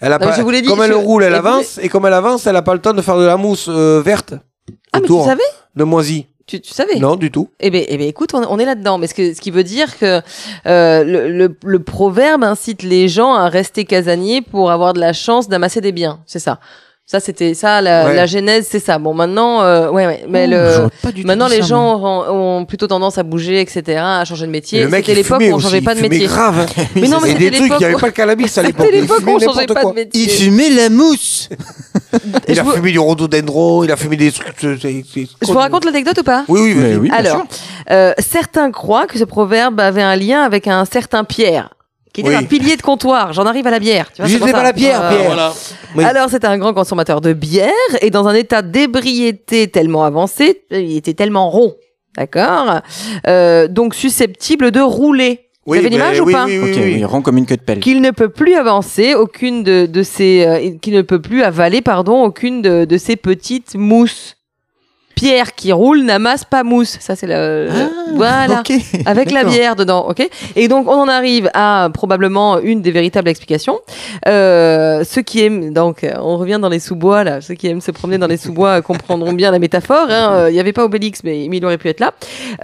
Elle 0.00 0.12
a 0.12 0.18
Non, 0.18 0.24
mais 0.26 0.30
pas, 0.32 0.36
je 0.38 0.42
vous 0.42 0.50
l'ai 0.50 0.62
dit, 0.62 0.68
comme 0.68 0.82
elle 0.82 0.90
je- 0.92 0.96
roule, 0.96 1.22
elle 1.22 1.34
avance, 1.34 1.78
et 1.82 1.88
comme 1.88 2.06
elle 2.06 2.14
avance, 2.14 2.46
elle 2.46 2.56
a 2.56 2.62
pas 2.62 2.74
le 2.74 2.80
temps 2.80 2.92
de 2.94 3.02
faire 3.02 3.18
de 3.18 3.24
la 3.24 3.36
mousse 3.36 3.66
euh, 3.68 4.00
verte 4.04 4.32
Ah, 4.92 4.98
mais 5.00 5.06
tu 5.06 5.12
autour 5.12 5.26
savais 5.26 5.42
de 5.76 5.84
moisi. 5.84 6.26
tu, 6.46 6.60
tu 6.60 6.72
savais 6.72 6.96
Non, 6.96 7.16
du 7.16 7.30
tout. 7.30 7.50
Eh 7.60 7.70
ben, 7.70 7.84
eh 7.86 7.96
ben, 7.98 8.08
écoute, 8.08 8.30
on, 8.34 8.42
on 8.48 8.58
est 8.58 8.64
là-dedans. 8.64 8.96
Mais 8.98 9.06
ce, 9.06 9.14
que, 9.14 9.34
ce 9.34 9.40
qui 9.40 9.50
veut 9.50 9.62
dire 9.62 9.98
que 9.98 10.20
euh, 10.66 11.04
le, 11.04 11.28
le, 11.30 11.56
le 11.64 11.78
proverbe 11.82 12.42
incite 12.42 12.82
les 12.82 13.08
gens 13.08 13.34
à 13.34 13.48
rester 13.48 13.84
casaniers 13.84 14.40
pour 14.42 14.70
avoir 14.70 14.94
de 14.94 15.00
la 15.00 15.12
chance 15.12 15.48
d'amasser 15.48 15.80
des 15.80 15.92
biens. 15.92 16.20
C'est 16.26 16.38
ça. 16.40 16.58
Ça, 17.10 17.18
c'était 17.18 17.54
ça, 17.54 17.80
la, 17.80 18.06
Ouais. 18.06 18.14
la 18.14 18.26
genèse, 18.26 18.68
c'est 18.70 18.78
ça. 18.78 18.98
Bon, 19.00 19.14
maintenant, 19.14 19.62
euh, 19.62 19.90
ouais, 19.90 20.06
ouais. 20.06 20.24
Mais 20.28 20.46
le, 20.46 20.86
maintenant, 21.24 21.48
les 21.48 21.60
gens 21.60 21.96
ont, 22.00 22.60
ont 22.60 22.64
plutôt 22.64 22.86
tendance 22.86 23.18
à 23.18 23.24
bouger, 23.24 23.60
etc., 23.60 23.98
à 24.00 24.24
changer 24.24 24.46
de 24.46 24.52
métier. 24.52 24.78
Et 24.78 24.82
le 24.84 24.90
mec, 24.90 25.04
C'était 25.06 25.16
l'époque 25.20 25.40
où 25.40 25.54
on 25.54 25.58
changeait 25.58 25.80
pas 25.80 25.96
de 25.96 26.02
métier. 26.02 26.26
grave. 26.28 26.66
Mais 26.94 27.08
non, 27.08 27.18
mais 27.20 27.30
c'était 27.32 27.50
des 27.50 27.56
trucs, 27.56 27.72
il 27.72 27.78
n'y 27.78 27.84
avait 27.84 27.86
l'époque 27.88 28.00
pas 28.00 28.06
le 28.06 28.12
cannabis 28.12 28.58
à 28.58 28.62
l'époque. 28.66 28.86
C'était 28.86 29.00
l'époque 29.00 29.22
où 29.26 29.30
on 29.30 29.38
changeait 29.40 29.66
pas 29.66 29.84
de 29.86 29.92
métier. 29.92 30.22
Il 30.22 30.30
fumait 30.30 30.70
la 30.70 30.88
mousse 30.88 31.48
Il 32.46 32.60
a 32.60 32.64
fumé 32.64 32.92
du 32.92 33.00
rhododendron, 33.00 33.82
il 33.82 33.90
a 33.90 33.96
fumé 33.96 34.16
des 34.16 34.30
trucs. 34.30 34.54
Je 34.62 35.46
vous 35.46 35.58
raconte 35.58 35.84
l'anecdote 35.86 36.18
ou 36.20 36.22
pas? 36.22 36.44
Oui, 36.46 36.74
oui, 36.76 36.94
oui, 36.94 37.10
Alors, 37.12 37.42
euh, 37.90 38.12
certains 38.20 38.70
croient 38.70 39.08
que 39.08 39.18
ce 39.18 39.24
proverbe 39.24 39.80
avait 39.80 40.02
un 40.02 40.14
lien 40.14 40.42
avec 40.42 40.68
un 40.68 40.84
certain 40.84 41.24
Pierre, 41.24 41.70
qui 42.12 42.20
était 42.22 42.30
Oui. 42.30 42.34
un 42.36 42.42
pilier 42.44 42.76
de 42.76 42.82
comptoir. 42.82 43.32
J'en 43.32 43.46
arrive 43.46 43.66
à 43.66 43.70
la 43.70 43.78
bière. 43.78 44.10
Tu 44.12 44.22
vois, 44.22 44.28
sais 44.30 44.52
pas 44.52 44.62
la 44.62 44.72
pierre, 44.72 45.00
Euh, 45.04 45.10
Pierre. 45.10 45.26
Voilà. 45.26 45.52
Oui. 45.96 46.04
Alors, 46.04 46.28
c'était 46.30 46.46
un 46.46 46.58
grand 46.58 46.72
consommateur 46.74 47.20
de 47.20 47.32
bière 47.32 47.70
et 48.00 48.10
dans 48.10 48.26
un 48.28 48.34
état 48.34 48.62
d'ébriété 48.62 49.68
tellement 49.68 50.04
avancé, 50.04 50.62
il 50.70 50.96
était 50.96 51.14
tellement 51.14 51.50
rond, 51.50 51.74
d'accord 52.16 52.80
Euh, 53.26 53.68
Donc 53.68 53.94
susceptible 53.94 54.70
de 54.70 54.80
rouler. 54.80 55.46
Vous 55.66 55.74
avez 55.74 55.88
l'image 55.90 56.20
ou 56.20 56.24
oui, 56.24 56.32
pas 56.32 56.46
oui, 56.46 56.58
Ok, 56.58 56.64
oui, 56.68 56.80
oui. 56.82 56.94
il 56.98 57.04
rend 57.06 57.22
comme 57.22 57.36
une 57.38 57.46
queue 57.46 57.56
de 57.56 57.62
pelle. 57.62 57.78
Qu'il 57.80 58.00
ne 58.00 58.10
peut 58.10 58.30
plus 58.30 58.54
avancer 58.54 59.14
aucune 59.14 59.62
de, 59.62 59.86
de 59.86 60.02
ses, 60.02 60.44
euh, 60.46 60.70
qu'il 60.80 60.94
ne 60.94 61.02
peut 61.02 61.20
plus 61.20 61.42
avaler, 61.42 61.80
pardon, 61.80 62.24
aucune 62.24 62.60
de, 62.62 62.84
de 62.86 62.98
ses 62.98 63.14
petites 63.14 63.76
mousses. 63.76 64.36
Pierre 65.20 65.54
qui 65.54 65.70
roule 65.70 66.00
n'amasse 66.02 66.44
pas 66.44 66.62
mousse. 66.64 66.96
Ça, 67.00 67.14
c'est 67.14 67.26
le. 67.26 67.68
voilà. 68.14 68.56
Ah, 68.56 68.60
ok. 68.60 68.72
Avec 69.06 69.30
la 69.30 69.44
bière 69.44 69.76
dedans, 69.76 70.06
ok 70.08 70.26
Et 70.56 70.66
donc, 70.66 70.88
on 70.88 70.94
en 70.94 71.08
arrive 71.08 71.50
à 71.52 71.90
probablement 71.92 72.58
une 72.58 72.80
des 72.80 72.90
véritables 72.90 73.28
explications. 73.28 73.80
Euh, 74.26 75.04
ceux 75.04 75.20
qui 75.22 75.42
aiment, 75.44 75.72
donc, 75.74 76.06
on 76.18 76.38
revient 76.38 76.58
dans 76.60 76.70
les 76.70 76.78
sous-bois, 76.80 77.22
là. 77.24 77.40
Ceux 77.42 77.54
qui 77.54 77.66
aiment 77.68 77.82
se 77.82 77.90
promener 77.90 78.16
dans 78.16 78.26
les 78.28 78.38
sous-bois 78.38 78.80
comprendront 78.90 79.34
bien 79.34 79.50
la 79.50 79.58
métaphore. 79.58 80.06
hein. 80.08 80.32
Euh, 80.32 80.50
Il 80.50 80.54
n'y 80.54 80.60
avait 80.60 80.72
pas 80.72 80.84
Obélix, 80.84 81.20
mais, 81.22 81.46
mais 81.50 81.58
il 81.58 81.64
aurait 81.66 81.76
pu 81.78 81.88
être 81.88 82.00
là. 82.00 82.12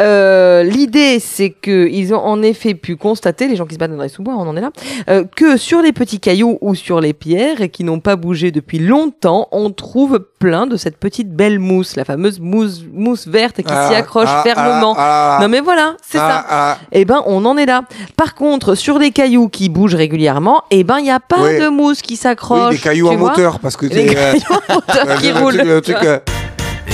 Euh, 0.00 0.62
L'idée, 0.62 1.18
c'est 1.20 1.50
que 1.50 1.88
ils 1.90 2.14
ont 2.14 2.18
en 2.24 2.42
effet 2.42 2.74
pu 2.74 2.96
constater, 2.96 3.48
les 3.48 3.56
gens 3.56 3.66
qui 3.66 3.74
se 3.74 3.78
battent 3.78 3.94
dans 3.94 4.02
les 4.02 4.08
sous-bois, 4.08 4.34
on 4.34 4.48
en 4.48 4.56
est 4.56 4.60
là, 4.62 4.70
euh, 5.10 5.24
que 5.36 5.56
sur 5.58 5.82
les 5.82 5.92
petits 5.92 6.20
cailloux 6.20 6.56
ou 6.62 6.74
sur 6.74 7.00
les 7.00 7.12
pierres 7.12 7.60
et 7.60 7.68
qui 7.68 7.84
n'ont 7.84 8.00
pas 8.00 8.16
bougé 8.16 8.50
depuis 8.50 8.78
longtemps, 8.78 9.48
on 9.52 9.70
trouve 9.70 10.26
plein 10.38 10.66
de 10.66 10.76
cette 10.76 10.98
petite 10.98 11.30
belle 11.34 11.58
mousse, 11.58 11.96
la 11.96 12.04
fameuse 12.04 12.40
mousse, 12.40 12.82
mousse 12.92 13.26
verte 13.26 13.56
qui 13.56 13.64
Ah, 13.68 13.88
s'y 13.88 13.94
accroche 13.94 14.28
ah, 14.30 14.42
fermement. 14.42 14.94
ah, 14.98 15.38
ah, 15.38 15.42
non 15.42 15.48
mais 15.48 15.60
voilà, 15.60 15.96
c'est 16.06 16.18
ah, 16.18 16.28
ça. 16.28 16.46
ah. 16.50 16.78
Eh 16.92 17.04
ben, 17.04 17.22
on 17.26 17.44
en 17.44 17.56
est 17.56 17.66
là. 17.66 17.82
Par 18.16 18.34
contre, 18.34 18.74
sur 18.74 18.98
les 18.98 19.10
cailloux 19.12 19.48
qui 19.48 19.68
bougent 19.68 19.94
régulièrement, 19.94 20.62
eh 20.70 20.84
ben, 20.84 20.98
il 20.98 21.04
n'y 21.04 21.10
a 21.10 21.20
pas 21.20 21.40
Oui. 21.42 21.58
de 21.58 21.68
mousse 21.68 22.02
qui 22.02 22.16
s'accroche. 22.16 22.68
Oui, 22.70 22.76
des 22.76 22.82
cailloux 22.82 23.08
en 23.08 23.16
moteur, 23.16 23.58
parce 23.60 23.76
que 23.76 23.86
Les 23.86 24.08
euh, 24.10 24.32
cailloux 24.32 24.60
en 24.68 24.74
moteur 24.74 25.18
qui 25.18 25.32
le 25.32 25.38
roulent. 25.38 25.54
truc- 25.56 25.66
le 25.68 25.80
truc, 25.80 25.96
euh, 26.04 26.18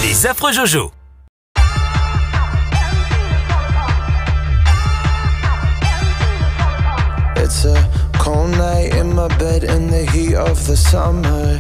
Les 0.05 0.27
affreux 0.27 0.53
Jojo. 0.53 0.91
It's 7.37 7.65
a 7.65 7.77
cold 8.19 8.51
night 8.57 8.95
in 8.95 9.15
my 9.15 9.29
bed 9.39 9.65
in 9.65 9.89
the 9.89 10.05
heat 10.13 10.35
of 10.35 10.67
the 10.67 10.77
summer. 10.77 11.59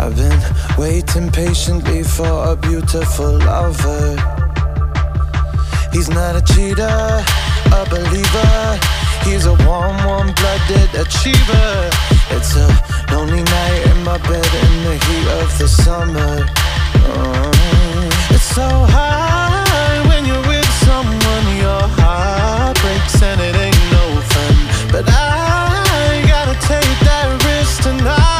I've 0.00 0.14
been 0.14 0.40
waiting 0.78 1.28
patiently 1.28 2.04
for 2.04 2.52
a 2.52 2.54
beautiful 2.54 3.32
lover. 3.38 4.14
He's 5.92 6.08
not 6.08 6.36
a 6.36 6.42
cheater, 6.52 7.24
a 7.74 7.82
believer. 7.90 8.78
He's 9.24 9.46
a 9.46 9.54
warm, 9.66 9.96
warm 10.06 10.32
blooded 10.38 10.94
achiever. 10.94 11.90
It's 12.30 12.54
a 12.54 12.68
lonely 13.10 13.42
night 13.42 13.82
in 13.90 14.04
my 14.04 14.18
bed 14.18 14.50
in 14.64 14.72
the 14.86 14.96
heat 15.04 15.26
of 15.42 15.58
the 15.58 15.66
summer. 15.66 16.46
Oh, 17.10 17.50
it's 18.30 18.44
so 18.54 18.68
hard 18.94 20.06
when 20.08 20.24
you're 20.24 20.46
with 20.46 20.70
someone, 20.86 21.46
your 21.58 21.84
heart 21.98 22.78
breaks 22.80 23.20
and 23.20 23.40
it 23.40 23.56
ain't 23.56 23.84
no 23.90 24.20
fun. 24.30 24.56
But 24.92 25.04
I 25.08 26.22
gotta 26.28 26.54
take 26.68 26.98
that 27.02 27.42
risk 27.44 27.82
tonight. 27.82 28.37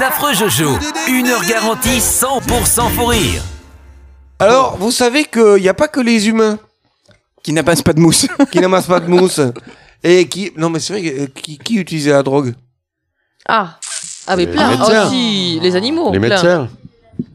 Les 0.00 0.06
affreux 0.06 0.32
Jojo. 0.32 0.70
Une 1.10 1.26
heure 1.26 1.44
garantie 1.46 1.98
100% 1.98 2.88
fou 2.96 3.04
rire. 3.04 3.42
Alors, 4.38 4.78
vous 4.78 4.90
savez 4.90 5.24
qu'il 5.24 5.56
n'y 5.60 5.68
a 5.68 5.74
pas 5.74 5.88
que 5.88 6.00
les 6.00 6.26
humains 6.26 6.58
Qui 7.42 7.52
n'amassent 7.52 7.82
pas 7.82 7.92
de 7.92 8.00
mousse. 8.00 8.26
qui 8.50 8.60
n'amassent 8.60 8.86
pas 8.86 9.00
de 9.00 9.08
mousse. 9.10 9.40
Et 10.02 10.26
qui. 10.26 10.52
Non, 10.56 10.70
mais 10.70 10.78
c'est 10.80 10.94
vrai, 10.94 11.02
que, 11.02 11.20
euh, 11.22 11.26
qui, 11.34 11.58
qui 11.58 11.74
utilisait 11.76 12.12
la 12.12 12.22
drogue? 12.22 12.54
Ah, 13.46 13.78
ah 14.26 14.36
mais 14.36 14.46
Les 14.46 14.52
plein. 14.52 14.70
médecins. 14.70 15.02
Oh, 15.06 15.10
si, 15.10 15.60
les 15.60 15.76
animaux. 15.76 16.12
Les 16.12 16.18
plein. 16.18 16.28
médecins. 16.30 16.68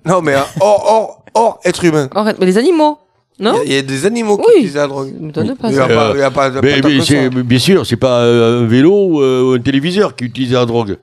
Non, 0.03 0.21
mais 0.23 0.33
euh, 0.33 0.39
hors, 0.59 0.91
hors, 0.91 1.23
hors 1.35 1.59
être 1.65 1.83
humain. 1.85 2.09
Arrête, 2.15 2.37
mais 2.39 2.47
les 2.47 2.57
animaux, 2.57 2.97
non? 3.37 3.59
Il 3.63 3.73
y, 3.73 3.77
a 3.77 3.81
des 3.83 4.07
animaux 4.07 4.37
qui 4.37 4.45
Oui. 4.47 4.53
utilisent 4.55 4.75
la 4.75 4.87
drogue. 4.87 5.13
Ça 5.15 5.23
me 5.23 5.31
donne 5.31 5.55
pas 5.55 5.67
Il 5.67 5.73
y 5.73 5.77
ça. 5.77 5.83
a 5.83 5.87
pas, 5.87 5.93
Euh, 6.09 6.13
il 6.15 6.19
y 6.19 6.23
a 6.23 6.31
pas, 6.31 6.49
pas 6.49 6.61
Mais, 6.63 6.81
tant 6.81 6.87
mais 6.89 6.97
que 6.97 7.03
c'est- 7.03 7.23
ça. 7.31 7.43
bien 7.43 7.59
sûr, 7.59 7.85
c'est 7.85 7.95
pas 7.95 8.21
euh, 8.21 8.63
un 8.63 8.65
vélo 8.65 8.91
ou 9.09 9.21
euh, 9.21 9.55
un 9.55 9.61
téléviseur 9.61 10.15
qui 10.15 10.23
utilise 10.25 10.53
la 10.53 10.65
drogue. 10.65 10.97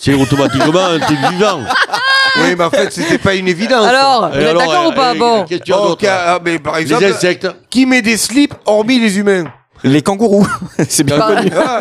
C'est 0.00 0.14
automatiquement 0.14 0.84
un 0.86 0.98
truc 0.98 1.18
vivant. 1.30 1.60
Oui, 2.36 2.54
mais 2.56 2.64
en 2.64 2.70
fait, 2.70 2.92
c'était 2.92 3.18
pas 3.18 3.34
une 3.34 3.48
évidence. 3.48 3.84
Alors, 3.86 4.30
vous 4.30 4.38
Et 4.38 4.42
êtes 4.42 4.48
alors, 4.50 4.62
d'accord 4.62 4.84
euh, 4.86 4.88
ou 4.90 4.92
pas 4.94 5.10
euh, 5.14 5.18
Bon. 5.18 5.44
Qu'est-ce 5.48 5.60
que 5.60 5.64
tu 5.64 5.72
as 5.72 5.78
Oh, 5.80 5.88
d'autre 5.88 6.00
ca- 6.00 6.34
ah, 6.34 6.38
mais 6.44 6.58
par 6.58 6.76
Les 6.76 6.82
exemple, 6.82 7.04
insectes. 7.04 7.48
qui 7.68 7.86
met 7.86 8.00
des 8.00 8.16
slips 8.16 8.54
hormis 8.66 8.98
les 9.00 9.18
humains 9.18 9.44
Les 9.82 10.00
kangourous. 10.00 10.46
C'est 10.88 11.02
bien 11.04 11.18
Pas- 11.18 11.34
connu. 11.36 11.50
Ah. 11.56 11.80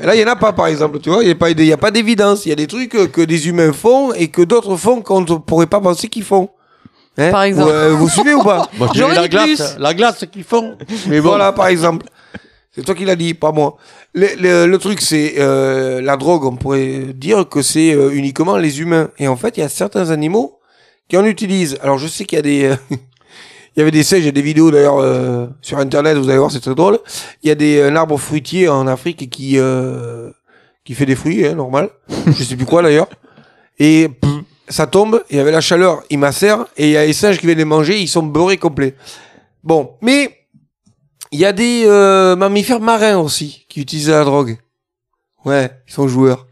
Là, 0.00 0.14
il 0.14 0.18
n'y 0.18 0.24
en 0.28 0.32
a 0.32 0.36
pas, 0.36 0.52
par 0.52 0.66
exemple. 0.66 1.00
Tu 1.00 1.08
vois, 1.10 1.22
il 1.22 1.26
n'y 1.26 1.32
a 1.32 1.34
pas, 1.34 1.50
il 1.50 1.64
y 1.64 1.72
a 1.72 1.76
pas 1.78 1.90
d'évidence. 1.90 2.44
Il 2.46 2.50
y 2.50 2.52
a 2.52 2.56
des 2.56 2.66
trucs 2.66 2.90
que, 2.90 3.06
que 3.06 3.22
des 3.22 3.48
humains 3.48 3.72
font 3.72 4.12
et 4.12 4.28
que 4.28 4.42
d'autres 4.42 4.76
font 4.76 5.00
qu'on 5.02 5.22
ne 5.22 5.26
pourrait 5.36 5.66
pas 5.66 5.80
penser 5.80 6.08
qu'ils 6.08 6.24
font. 6.24 6.50
Hein 7.16 7.30
Par 7.30 7.44
exemple. 7.44 7.70
Vous, 7.70 7.74
euh, 7.76 7.90
vous 7.94 8.08
suivez 8.08 8.34
ou 8.34 8.42
pas 8.42 8.68
Moi, 8.76 8.88
je 8.88 8.92
dirais 8.92 9.14
J'aurais 9.14 9.14
la 9.14 9.22
dit 9.22 9.28
glace, 9.54 9.72
plus. 9.74 9.82
la 9.82 9.94
glace 9.94 10.24
qu'ils 10.30 10.44
font. 10.44 10.76
Mais 11.08 11.20
voilà, 11.20 11.52
par 11.52 11.68
exemple. 11.68 12.06
C'est 12.74 12.82
toi 12.84 12.94
qui 12.94 13.04
l'as 13.04 13.16
dit, 13.16 13.34
pas 13.34 13.52
moi. 13.52 13.76
Le, 14.14 14.26
le- 14.38 14.66
le 14.66 14.78
truc, 14.78 15.00
c'est 15.00 15.34
euh, 15.38 16.00
la 16.00 16.16
drogue. 16.16 16.44
On 16.44 16.56
pourrait 16.56 17.12
dire 17.14 17.48
que 17.48 17.62
c'est 17.62 17.92
euh, 17.94 18.10
uniquement 18.12 18.56
les 18.56 18.80
humains. 18.80 19.10
Et 19.18 19.28
en 19.28 19.36
fait, 19.36 19.56
il 19.56 19.60
y 19.60 19.62
a 19.62 19.68
certains 19.68 20.10
animaux 20.10 20.58
qui 21.08 21.16
en 21.16 21.24
utilisent. 21.24 21.78
Alors, 21.82 21.98
je 21.98 22.06
sais 22.08 22.24
qu'il 22.24 22.36
y 22.36 22.38
a 22.40 22.42
des... 22.42 22.64
euh, 22.64 22.76
Il 23.76 23.80
y 23.80 23.82
avait 23.82 23.90
des 23.90 24.04
singes, 24.04 24.20
il 24.20 24.26
y 24.26 24.28
a 24.28 24.30
des 24.30 24.40
vidéos 24.40 24.70
d'ailleurs 24.70 24.98
euh, 25.00 25.48
sur 25.60 25.78
internet, 25.78 26.16
vous 26.16 26.28
allez 26.28 26.38
voir, 26.38 26.52
c'est 26.52 26.60
très 26.60 26.76
drôle. 26.76 27.00
Il 27.42 27.48
y 27.48 27.50
a 27.50 27.56
des, 27.56 27.82
un 27.82 27.96
arbre 27.96 28.16
fruitier 28.18 28.68
en 28.68 28.86
Afrique 28.86 29.28
qui, 29.30 29.58
euh, 29.58 30.30
qui 30.84 30.94
fait 30.94 31.06
des 31.06 31.16
fruits, 31.16 31.44
hein, 31.44 31.56
normal. 31.56 31.90
je 32.28 32.44
sais 32.44 32.54
plus 32.54 32.66
quoi 32.66 32.82
d'ailleurs. 32.82 33.08
Et 33.80 34.08
pff, 34.08 34.30
ça 34.68 34.86
tombe, 34.86 35.24
et 35.28 35.40
avec 35.40 35.52
la 35.52 35.60
chaleur, 35.60 36.04
il 36.08 36.20
macère, 36.20 36.66
et 36.76 36.84
il 36.86 36.90
y 36.92 36.96
a 36.96 37.04
les 37.04 37.12
singes 37.12 37.38
qui 37.40 37.46
viennent 37.46 37.58
les 37.58 37.64
manger, 37.64 37.98
ils 37.98 38.06
sont 38.06 38.22
beurrés 38.22 38.58
complets. 38.58 38.94
Bon, 39.64 39.94
mais 40.02 40.43
il 41.34 41.40
y 41.40 41.44
a 41.44 41.52
des 41.52 41.84
euh, 41.86 42.36
mammifères 42.36 42.80
marins 42.80 43.18
aussi 43.18 43.66
qui 43.68 43.80
utilisent 43.80 44.08
la 44.10 44.24
drogue. 44.24 44.56
Ouais, 45.44 45.70
ils 45.88 45.92
sont 45.92 46.08
joueurs. 46.08 46.46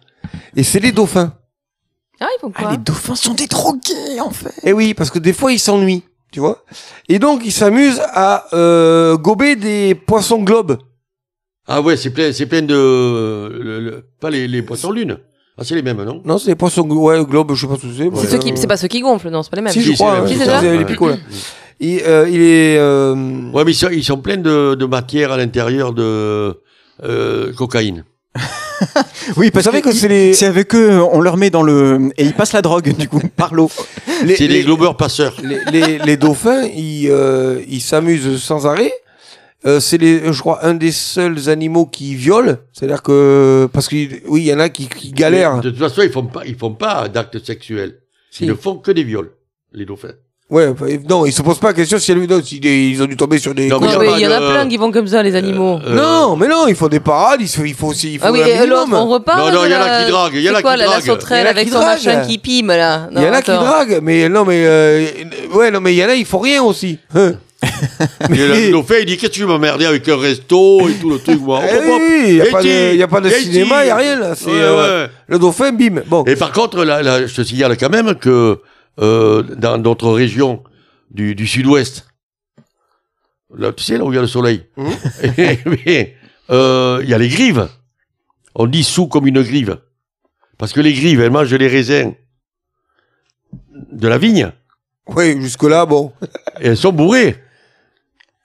Et 0.56 0.62
c'est 0.64 0.80
les 0.80 0.92
dauphins. 0.92 1.32
Ah, 2.20 2.26
ils 2.36 2.40
font 2.40 2.50
quoi 2.50 2.66
Ah, 2.68 2.72
les 2.72 2.78
dauphins 2.78 3.14
sont 3.14 3.34
des 3.34 3.46
drogués, 3.46 4.20
en 4.20 4.30
fait. 4.30 4.52
Eh 4.64 4.72
oui, 4.72 4.92
parce 4.94 5.10
que 5.10 5.18
des 5.18 5.32
fois 5.32 5.52
ils 5.52 5.58
s'ennuient, 5.58 6.02
tu 6.30 6.40
vois. 6.40 6.64
Et 7.08 7.18
donc 7.18 7.42
ils 7.44 7.52
s'amusent 7.52 8.00
à 8.12 8.46
euh, 8.54 9.16
gober 9.16 9.56
des 9.56 9.94
poissons 9.94 10.42
globes. 10.42 10.78
Ah 11.66 11.80
ouais, 11.80 11.96
c'est 11.96 12.10
plein, 12.10 12.32
c'est 12.32 12.46
plein 12.46 12.62
de, 12.62 12.74
le- 12.74 13.80
le- 13.80 14.04
pas 14.20 14.30
les, 14.30 14.46
les 14.48 14.62
poissons 14.62 14.90
lunes. 14.90 15.16
Ah, 15.56 15.62
c'est 15.64 15.74
les 15.74 15.82
mêmes, 15.82 16.02
non? 16.02 16.20
Non, 16.24 16.38
c'est 16.38 16.46
des 16.48 16.54
poissons 16.56 16.82
glo- 16.82 17.02
ouais, 17.08 17.24
globes, 17.24 17.54
je 17.54 17.60
sais 17.60 17.66
pas 17.68 17.76
ce 17.76 17.86
que 17.86 17.92
c'est. 17.92 18.10
C'est 18.20 18.26
ceux 18.32 18.38
qui, 18.38 18.52
c'est 18.56 18.66
pas 18.66 18.76
ceux 18.76 18.88
qui 18.88 19.00
gonflent, 19.00 19.30
non, 19.30 19.42
c'est 19.42 19.50
pas 19.50 19.56
les 19.56 19.62
mêmes. 19.62 19.72
Si, 19.72 19.80
je 19.82 19.90
Si, 19.90 19.94
crois. 19.96 20.18
hein, 20.18 20.26
Si, 20.26 20.36
c'est 20.38 20.44
ça, 20.46 20.60
ça 20.60 20.74
les 20.74 20.84
picots, 20.84 21.08
là. 21.10 21.16
Euh, 21.84 22.28
il 22.30 22.40
est. 22.40 22.76
euh, 22.78 23.14
Ouais, 23.52 23.64
mais 23.64 23.72
ils 23.72 23.74
sont, 23.74 23.88
ils 23.90 24.04
sont 24.04 24.18
pleins 24.18 24.36
de, 24.36 24.74
de 24.74 24.84
matière 24.86 25.32
à 25.32 25.36
l'intérieur 25.36 25.92
de 25.92 26.60
euh, 27.02 27.52
cocaïne. 27.54 28.04
Oui, 29.36 29.50
parce 29.52 29.64
Vous 29.66 29.70
savez 29.70 29.80
que 29.82 29.92
c'est 29.92 30.08
les- 30.08 30.32
C'est 30.34 30.46
avec 30.46 30.74
eux, 30.74 31.00
on 31.12 31.20
leur 31.20 31.36
met 31.36 31.50
dans 31.50 31.62
le. 31.62 32.10
Et 32.16 32.24
ils 32.24 32.32
passent 32.34 32.52
la 32.52 32.62
drogue, 32.62 32.96
du 32.96 33.08
coup, 33.08 33.20
par 33.36 33.54
l'eau. 33.54 33.70
C'est 34.26 34.48
les- 34.48 34.64
globeurs 34.64 34.96
passeurs. 34.96 35.36
les, 35.42 35.60
les, 35.70 35.98
les 35.98 36.16
dauphins, 36.16 36.64
ils 36.64 37.08
euh, 37.08 37.62
ils 37.68 37.80
s'amusent 37.80 38.42
sans 38.42 38.66
arrêt. 38.66 38.92
Euh, 39.64 39.78
c'est 39.78 39.98
les, 39.98 40.32
je 40.32 40.40
crois, 40.40 40.64
un 40.66 40.74
des 40.74 40.90
seuls 40.90 41.48
animaux 41.48 41.86
qui 41.86 42.16
violent. 42.16 42.56
C'est-à-dire 42.72 43.02
que 43.04 43.68
parce 43.72 43.86
que 43.86 43.94
oui, 44.26 44.40
il 44.42 44.46
y 44.46 44.52
en 44.52 44.58
a 44.58 44.68
qui, 44.68 44.88
qui 44.88 45.12
galèrent. 45.12 45.60
De 45.60 45.70
toute 45.70 45.78
façon, 45.78 46.02
ils 46.02 46.10
font 46.10 46.26
pas, 46.26 46.42
ils 46.44 46.56
font 46.56 46.74
pas 46.74 47.08
d'actes 47.08 47.44
sexuels. 47.44 48.00
Si. 48.32 48.44
Ils 48.44 48.48
ne 48.48 48.54
font 48.54 48.76
que 48.78 48.90
des 48.90 49.04
viols, 49.04 49.30
les 49.72 49.84
dauphins. 49.84 50.14
Ouais, 50.52 50.68
enfin, 50.68 50.84
non, 51.08 51.24
ils 51.24 51.32
se 51.32 51.40
posent 51.40 51.58
pas 51.58 51.68
la 51.68 51.72
question 51.72 51.98
si 51.98 52.12
elle 52.12 52.18
lui 52.18 52.26
donne. 52.26 52.42
si 52.44 52.60
des- 52.60 52.88
ils 52.88 53.02
ont 53.02 53.06
dû 53.06 53.16
tomber 53.16 53.38
sur 53.38 53.54
des. 53.54 53.68
Non, 53.68 53.80
mais 53.80 53.86
Non, 53.86 53.92
y 53.92 53.96
a 53.96 53.98
mais 54.00 54.06
pas 54.06 54.18
il 54.18 54.22
y 54.22 54.26
en 54.26 54.30
a 54.32 54.40
de- 54.40 54.50
plein 54.52 54.68
qui 54.68 54.76
vont 54.76 54.92
comme 54.92 55.06
ça, 55.06 55.22
les 55.22 55.34
animaux. 55.34 55.80
Euh, 55.86 55.94
Non, 55.94 56.36
mais 56.36 56.46
non, 56.46 56.66
il 56.68 56.74
faut 56.74 56.90
des 56.90 57.00
parades, 57.00 57.40
il 57.40 57.48
faut, 57.48 57.64
il 57.64 57.72
faut 57.74 57.86
aussi, 57.86 58.12
il 58.12 58.18
faut 58.18 58.26
ah 58.28 58.32
oui, 58.32 58.42
un 58.42 58.46
et 58.46 58.52
minimum. 58.52 58.68
l'autre, 58.68 58.88
on 58.92 59.08
repart. 59.08 59.38
Non, 59.38 59.50
non, 59.50 59.62
de 59.62 59.66
il 59.68 59.72
y 59.72 59.74
en 59.74 59.80
a 59.80 59.88
la- 59.88 60.04
qui 60.04 60.10
draguent, 60.10 60.34
il 60.34 60.40
y 60.42 60.48
en 60.50 60.52
c'est 60.52 60.58
a 60.58 60.62
quoi, 60.62 60.72
qui 60.74 60.78
la, 60.78 60.84
la 60.84 60.90
draguent. 60.90 61.02
Il 61.04 61.08
y 61.08 61.10
en 61.10 61.14
sauterelle 61.14 61.46
a 61.46 61.50
avec 61.50 61.64
qui 61.64 61.72
son 61.72 61.78
draguent. 61.80 62.04
machin 62.04 62.20
qui 62.26 62.38
pime, 62.38 62.66
là? 62.68 63.08
Il 63.16 63.22
y 63.22 63.26
en 63.26 63.32
a 63.32 63.40
qui 63.42 63.50
draguent, 63.50 64.00
mais 64.02 64.28
non, 64.28 64.44
mais 64.44 64.62
euh, 64.66 65.06
ouais, 65.54 65.70
non, 65.70 65.80
mais 65.80 65.94
il 65.94 65.96
y 65.98 66.04
en 66.04 66.08
a, 66.10 66.14
ils 66.14 66.26
font 66.26 66.38
rien 66.40 66.62
aussi. 66.62 66.98
Hein. 67.14 67.32
Et 68.30 68.34
le 68.36 68.70
dauphin, 68.72 68.96
il 69.00 69.06
dit 69.06 69.16
Qu'est-ce 69.16 69.30
que 69.30 69.34
tu 69.36 69.40
veux 69.42 69.46
m'emmerder 69.46 69.86
avec 69.86 70.06
un 70.08 70.16
resto 70.18 70.88
et 70.88 70.94
tout 71.00 71.08
le 71.10 71.18
truc 71.18 71.40
moi, 71.40 71.60
Eh 71.62 71.76
hop, 71.76 71.82
hop, 71.88 72.00
oui, 72.00 72.24
il 72.28 72.34
y 72.36 72.40
a 72.42 72.46
et 72.46 72.50
pas 72.50 72.58
de, 72.58 72.66
dit, 72.66 72.74
il 72.92 72.96
y 72.98 73.02
a 73.02 73.08
pas 73.08 73.20
de 73.20 73.28
et 73.28 73.32
cinéma, 73.32 73.76
dit. 73.78 73.84
il 73.84 73.88
y 73.88 73.90
a 73.90 73.96
rien 73.96 74.18
là. 74.18 74.34
C'est 74.36 74.46
Ouais, 74.46 74.52
euh, 74.60 75.04
ouais. 75.06 75.10
le 75.28 75.38
dauphin, 75.38 75.72
bim. 75.72 76.02
Bon. 76.08 76.24
Et 76.24 76.36
par 76.36 76.52
contre, 76.52 76.84
là, 76.84 77.02
là, 77.02 77.24
je 77.26 77.32
te 77.34 77.42
signale 77.42 77.76
quand 77.78 77.88
même 77.88 78.14
que 78.16 78.58
euh, 79.00 79.42
dans 79.42 79.78
notre 79.78 80.11
région 80.11 80.62
du, 81.11 81.35
du 81.35 81.46
sud-ouest, 81.46 82.07
là, 83.57 83.72
tu 83.72 83.83
sais, 83.85 83.98
là 83.98 84.05
où 84.05 84.12
il 84.12 84.16
y 84.16 84.18
a 84.18 84.22
le 84.22 84.26
soleil, 84.26 84.66
mais, 84.76 86.16
euh, 86.50 87.00
il 87.02 87.09
y 87.09 87.14
a 87.14 87.18
les 87.18 87.28
grives. 87.28 87.68
On 88.55 88.66
dit 88.66 88.85
sous 88.85 89.07
comme 89.09 89.26
une 89.26 89.42
grive. 89.42 89.78
Parce 90.59 90.72
que 90.72 90.81
les 90.81 90.92
grives, 90.92 91.20
elles 91.20 91.31
mangent 91.31 91.55
les 91.55 91.68
raisins 91.68 92.12
de 93.90 94.09
la 94.09 94.18
vigne 94.18 94.52
Oui, 95.09 95.40
jusque 95.40 95.62
là, 95.64 95.87
bon. 95.87 96.12
et 96.61 96.68
elles 96.68 96.76
sont 96.76 96.92
bourrées. 96.92 97.42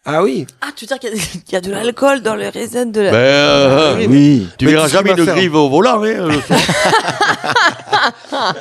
Ah 0.10 0.24
oui. 0.24 0.48
Ah, 0.62 0.70
tu 0.74 0.86
veux 0.86 0.88
dire 0.88 1.00
qu'il 1.00 1.10
y, 1.10 1.20
a- 1.20 1.24
qu'il 1.44 1.52
y 1.52 1.56
a 1.58 1.62
de 1.62 1.70
l'alcool 1.70 2.22
dans 2.22 2.36
les 2.36 2.48
raisins 2.48 2.90
de 2.94 3.02
la. 3.02 3.12
Ben, 3.12 3.18
euh, 3.18 3.96
oui, 3.98 4.08
Oui. 4.08 4.48
tu 4.58 4.66
mais 4.66 4.72
verras 4.72 4.88
jamais 4.88 5.14
faire. 5.16 5.26
grive 5.36 5.56
au 5.56 5.70
volant, 5.70 6.02
hein, 6.02 6.28
le 6.28 6.40
soir. 6.42 6.60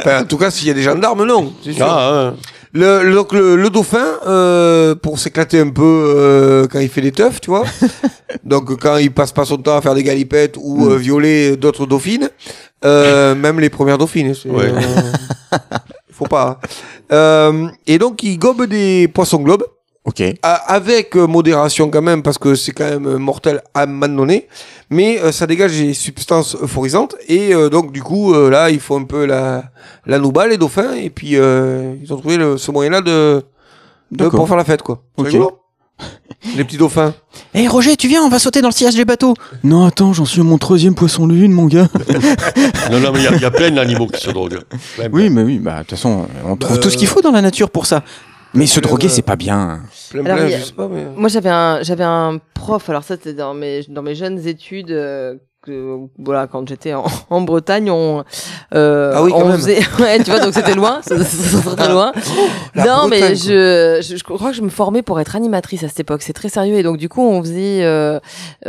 Enfin, 0.00 0.22
en 0.22 0.24
tout 0.24 0.36
cas, 0.38 0.50
s'il 0.50 0.68
y 0.68 0.70
a 0.70 0.74
des 0.74 0.82
gendarmes, 0.82 1.24
non. 1.24 1.52
C'est 1.64 1.72
sûr. 1.72 1.86
Ah. 1.88 2.34
Le, 2.72 3.02
le- 3.02 3.14
donc 3.14 3.32
le, 3.32 3.56
le 3.56 3.70
dauphin, 3.70 4.04
euh, 4.26 4.94
pour 4.94 5.18
s'éclater 5.18 5.58
un 5.60 5.70
peu 5.70 5.82
euh, 5.84 6.66
quand 6.70 6.80
il 6.80 6.88
fait 6.88 7.00
des 7.00 7.12
teufs, 7.12 7.40
tu 7.40 7.50
vois. 7.50 7.64
donc 8.44 8.78
quand 8.80 8.96
il 8.98 9.10
passe 9.12 9.32
pas 9.32 9.44
son 9.44 9.56
temps 9.56 9.76
à 9.76 9.80
faire 9.80 9.94
des 9.94 10.02
galipettes 10.02 10.56
ou 10.60 10.84
Mm. 10.86 10.90
euh, 10.92 10.96
violer 10.96 11.56
d'autres 11.56 11.86
dauphines, 11.86 12.28
euh, 12.84 13.34
même 13.44 13.58
les 13.60 13.70
premières 13.70 13.98
dauphines. 13.98 14.34
c'est, 14.34 14.50
Ouais. 14.50 14.66
euh, 14.70 15.58
faut 16.12 16.26
pas. 16.26 16.60
hein. 16.62 16.68
Euh, 17.12 17.68
et 17.86 17.98
donc 17.98 18.22
il 18.22 18.38
gobe 18.38 18.66
des 18.66 19.08
poissons 19.08 19.38
globes. 19.40 19.64
Ok. 20.08 20.22
A- 20.42 20.54
avec 20.74 21.14
euh, 21.16 21.26
modération 21.26 21.90
quand 21.90 22.02
même, 22.02 22.22
parce 22.22 22.38
que 22.38 22.54
c'est 22.54 22.72
quand 22.72 22.88
même 22.88 23.06
euh, 23.06 23.18
mortel 23.18 23.62
à 23.74 23.82
un 23.82 23.86
moment 23.86 24.08
donné, 24.08 24.48
mais 24.90 25.20
euh, 25.20 25.32
ça 25.32 25.46
dégage 25.46 25.72
des 25.78 25.92
substances 25.94 26.56
euphorisantes, 26.60 27.14
et 27.28 27.54
euh, 27.54 27.68
donc 27.68 27.92
du 27.92 28.02
coup, 28.02 28.32
euh, 28.34 28.48
là, 28.50 28.70
il 28.70 28.80
faut 28.80 28.96
un 28.96 29.04
peu 29.04 29.26
la, 29.26 29.64
la 30.06 30.18
nouba, 30.18 30.46
les 30.46 30.56
dauphins, 30.56 30.94
et 30.94 31.10
puis 31.10 31.32
euh, 31.36 31.94
ils 32.02 32.12
ont 32.12 32.16
trouvé 32.16 32.36
le- 32.38 32.56
ce 32.56 32.70
moyen-là 32.70 33.02
de, 33.02 33.42
de 34.10 34.28
pour 34.28 34.48
faire 34.48 34.56
la 34.56 34.64
fête, 34.64 34.82
quoi. 34.82 35.02
Ok. 35.18 35.36
les 36.56 36.64
petits 36.64 36.76
dauphins. 36.78 37.12
Hé 37.52 37.66
Roger, 37.66 37.96
tu 37.96 38.06
viens, 38.08 38.22
on 38.22 38.28
va 38.28 38.38
sauter 38.38 38.60
dans 38.62 38.68
le 38.68 38.72
sillage 38.72 38.94
des 38.94 39.04
bateaux. 39.04 39.34
Non, 39.64 39.84
attends, 39.84 40.12
j'en 40.12 40.24
suis 40.24 40.40
à 40.40 40.44
mon 40.44 40.56
troisième 40.56 40.94
poisson 40.94 41.26
lune, 41.26 41.52
mon 41.52 41.66
gars. 41.66 41.88
Non, 42.90 43.00
non, 43.00 43.12
mais 43.12 43.18
il 43.22 43.36
y 43.38 43.42
y, 43.42 43.44
a 43.44 43.50
plein 43.50 43.70
d'animaux 43.70 44.06
qui 44.06 44.20
se 44.20 44.30
droguent. 44.30 44.60
Plein, 44.94 45.08
Oui, 45.12 45.24
plein. 45.24 45.30
mais 45.30 45.42
oui, 45.42 45.58
bah 45.58 45.74
de 45.74 45.78
toute 45.80 45.90
façon, 45.90 46.26
on 46.46 46.56
trouve 46.56 46.76
Bah, 46.76 46.82
tout 46.82 46.88
ce 46.88 46.96
qu'il 46.96 47.06
faut 47.08 47.20
dans 47.20 47.32
la 47.32 47.42
nature 47.42 47.68
pour 47.70 47.84
ça. 47.86 48.02
Mais 48.54 48.66
se 48.66 48.78
euh, 48.78 48.82
droguer, 48.82 49.08
euh, 49.08 49.10
c'est 49.10 49.20
pas 49.22 49.36
bien. 49.36 49.80
Plein, 50.10 50.24
Alors, 50.24 50.36
plein, 50.38 50.46
il 50.46 50.50
y 50.50 50.54
a- 50.54 50.58
je 50.58 50.64
sais 50.64 50.72
pas, 50.72 50.88
mais... 50.88 51.04
Moi, 51.16 51.28
j'avais 51.28 51.50
un, 51.50 51.82
j'avais 51.82 52.04
un 52.04 52.38
prof. 52.54 52.88
Alors 52.88 53.02
ça, 53.04 53.16
c'était 53.16 53.34
dans 53.34 53.54
mes, 53.54 53.82
dans 53.88 54.02
mes 54.02 54.14
jeunes 54.14 54.46
études. 54.46 54.90
euh, 54.90 55.36
que, 55.68 55.98
voilà, 56.18 56.46
quand 56.46 56.68
j'étais 56.68 56.94
en, 56.94 57.04
en 57.30 57.40
Bretagne, 57.42 57.90
on, 57.90 58.24
euh, 58.74 59.12
Ah 59.14 59.22
oui, 59.22 59.30
quand 59.32 59.42
on 59.42 59.48
même. 59.48 59.56
faisait, 59.56 59.78
ouais, 60.00 60.18
tu 60.22 60.30
vois, 60.30 60.40
donc 60.40 60.54
c'était 60.54 60.74
loin, 60.74 60.98
c'était 61.02 61.24
très, 61.76 61.88
loin. 61.92 62.12
la 62.74 62.84
non, 62.84 63.08
mais 63.08 63.34
je, 63.36 64.00
je, 64.02 64.16
je 64.16 64.24
crois 64.24 64.50
que 64.50 64.56
je 64.56 64.62
me 64.62 64.68
formais 64.70 65.02
pour 65.02 65.20
être 65.20 65.36
animatrice 65.36 65.84
à 65.84 65.88
cette 65.88 66.00
époque. 66.00 66.22
C'est 66.22 66.32
très 66.32 66.48
sérieux 66.48 66.76
et 66.76 66.82
donc 66.82 66.96
du 66.96 67.08
coup, 67.08 67.22
on 67.22 67.40
faisait, 67.42 67.84
euh, 67.84 68.18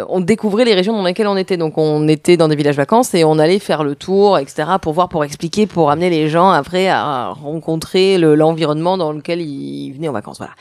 on 0.08 0.20
découvrait 0.20 0.66
les 0.66 0.74
régions 0.76 0.94
dans 0.94 1.04
lesquelles 1.04 1.28
on 1.28 1.38
était. 1.38 1.58
Donc, 1.58 1.78
on 1.78 2.08
était 2.08 2.38
dans 2.38 2.48
des 2.48 2.56
villages 2.56 2.76
vacances 2.78 3.14
et 3.14 3.24
on 3.24 3.40
allait 3.40 3.60
faire 3.60 3.84
le 3.84 3.96
tour, 3.96 4.38
etc., 4.38 4.70
pour 4.82 4.94
voir, 4.94 5.10
pour 5.10 5.24
expliquer, 5.24 5.66
pour 5.68 5.90
amener 5.92 6.10
les 6.10 6.30
gens 6.30 6.50
après 6.50 6.88
à 6.90 7.30
rencontrer 7.30 8.18
le- 8.18 8.36
l'environnement 8.36 8.98
dans 8.98 9.12
lequel 9.12 9.42
ils 9.42 9.92
venaient 9.94 10.08
en 10.10 10.14
vacances. 10.14 10.38
Voilà. 10.38 10.54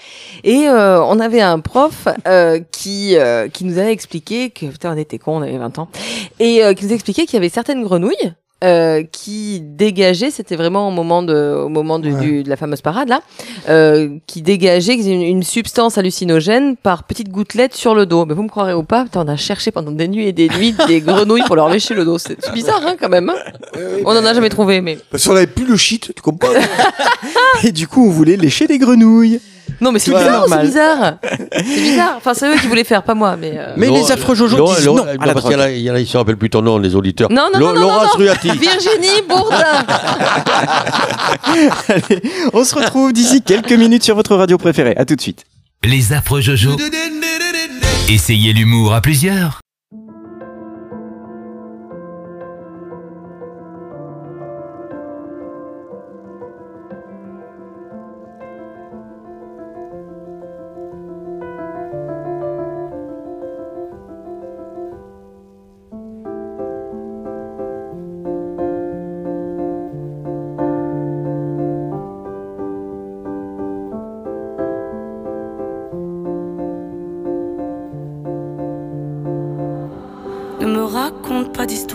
Et 0.44 0.68
euh, 0.68 1.02
on 1.02 1.20
avait 1.20 1.40
un 1.40 1.60
prof 1.60 2.08
euh, 2.26 2.60
qui 2.72 3.16
euh, 3.16 3.48
qui 3.48 3.64
nous 3.64 3.78
avait 3.78 3.92
expliqué 3.92 4.50
que 4.50 4.66
putain, 4.66 4.92
on 4.94 4.96
était 4.96 5.18
con, 5.18 5.38
on 5.38 5.42
avait 5.42 5.58
20 5.58 5.78
ans, 5.78 5.88
et 6.40 6.64
euh, 6.64 6.74
qui 6.74 6.86
nous 6.86 6.92
expliquait 6.92 7.24
qu'il 7.26 7.34
y 7.34 7.36
avait 7.38 7.48
certaines 7.48 7.82
grenouilles 7.82 8.32
euh, 8.64 9.04
qui 9.12 9.60
dégageaient, 9.62 10.32
c'était 10.32 10.56
vraiment 10.56 10.88
au 10.88 10.90
moment 10.90 11.22
de 11.22 11.62
au 11.64 11.68
moment 11.68 12.00
de, 12.00 12.10
Ouais. 12.10 12.20
du- 12.20 12.42
de 12.42 12.48
la 12.48 12.56
fameuse 12.56 12.80
parade 12.80 13.08
là, 13.08 13.20
euh, 13.68 14.08
qui 14.26 14.42
dégageaient 14.42 14.96
une, 14.96 15.22
une 15.22 15.42
substance 15.44 15.96
hallucinogène 15.96 16.76
par 16.76 17.04
petites 17.04 17.28
gouttelettes 17.28 17.74
sur 17.74 17.94
le 17.94 18.04
dos. 18.04 18.26
Mais 18.26 18.34
vous 18.34 18.42
me 18.42 18.48
croirez 18.48 18.74
ou 18.74 18.82
pas, 18.82 19.06
on 19.14 19.28
a 19.28 19.36
cherché 19.36 19.70
pendant 19.70 19.92
des 19.92 20.08
nuits 20.08 20.26
et 20.26 20.32
des 20.32 20.48
nuits 20.48 20.74
des 20.88 21.00
grenouilles 21.00 21.44
pour 21.46 21.54
leur 21.54 21.68
lécher 21.68 21.94
le 21.94 22.04
dos. 22.04 22.18
C'est 22.18 22.36
bizarre 22.52 22.82
hein, 22.84 22.96
quand 23.00 23.08
même. 23.08 23.30
hein. 23.30 23.36
on 24.04 24.10
en 24.16 24.24
a 24.24 24.34
jamais 24.34 24.48
trouvé, 24.48 24.80
mais 24.80 24.98
Parce 25.12 25.24
qu'on 25.28 25.36
avait 25.36 25.46
plus 25.46 25.64
le 25.66 25.76
shit, 25.76 26.12
tu 26.16 26.20
comprends 26.20 26.48
Et 27.62 27.70
du 27.70 27.86
coup, 27.86 28.06
on 28.06 28.10
voulait 28.10 28.36
lécher 28.36 28.66
des 28.66 28.78
grenouilles. 28.78 29.40
Non, 29.80 29.92
mais 29.92 29.98
c'est 29.98 30.10
bizarre, 30.10 30.46
c'est 30.48 30.60
bizarre, 30.62 31.14
c'est 31.52 31.62
bizarre. 31.64 32.14
Enfin, 32.16 32.34
c'est 32.34 32.48
eux 32.48 32.56
qui 32.58 32.66
voulaient 32.66 32.84
faire, 32.84 33.02
pas 33.02 33.14
moi, 33.14 33.36
mais. 33.36 33.52
euh, 33.56 33.74
Mais 33.76 33.90
les 33.90 34.10
affreux 34.12 34.34
Jojo 34.34 34.56
Laurent- 34.56 34.74
disent 34.74 34.84
Laurent- 34.86 35.04
non 35.04 35.12
à 35.20 35.26
la 35.26 35.32
parce 35.34 35.44
qu'il 35.46 35.54
y 35.54 35.56
en 35.56 35.60
a- 35.60 35.70
il 35.70 35.80
y 35.82 35.90
en 35.90 35.94
a, 35.94 36.00
ils 36.00 36.06
se 36.06 36.16
rappellent 36.16 36.36
plus 36.36 36.50
ton 36.50 36.62
nom, 36.62 36.78
les 36.78 36.94
auditeurs. 36.94 37.30
Non, 37.30 37.48
non, 37.52 37.60
non, 37.60 37.74
non, 37.74 37.80
Laurence 37.80 38.02
non, 38.14 38.24
non. 38.24 38.24
Ruati. 38.24 38.50
Virginie 38.50 39.22
Bourdin. 39.28 39.56
Allez, 41.88 42.22
on 42.52 42.64
se 42.64 42.74
retrouve 42.74 43.12
d'ici 43.12 43.42
quelques 43.42 43.72
minutes 43.72 44.02
sur 44.04 44.14
votre 44.16 44.34
radio 44.36 44.58
préférée. 44.58 44.94
À 44.96 45.04
tout 45.04 45.16
de 45.16 45.20
suite. 45.20 45.44
Les 45.84 46.12
affreux 46.12 46.40
Jojo. 46.40 46.76
Essayez 48.08 48.52
l'humour 48.52 48.94
à 48.94 49.00
plusieurs. 49.00 49.60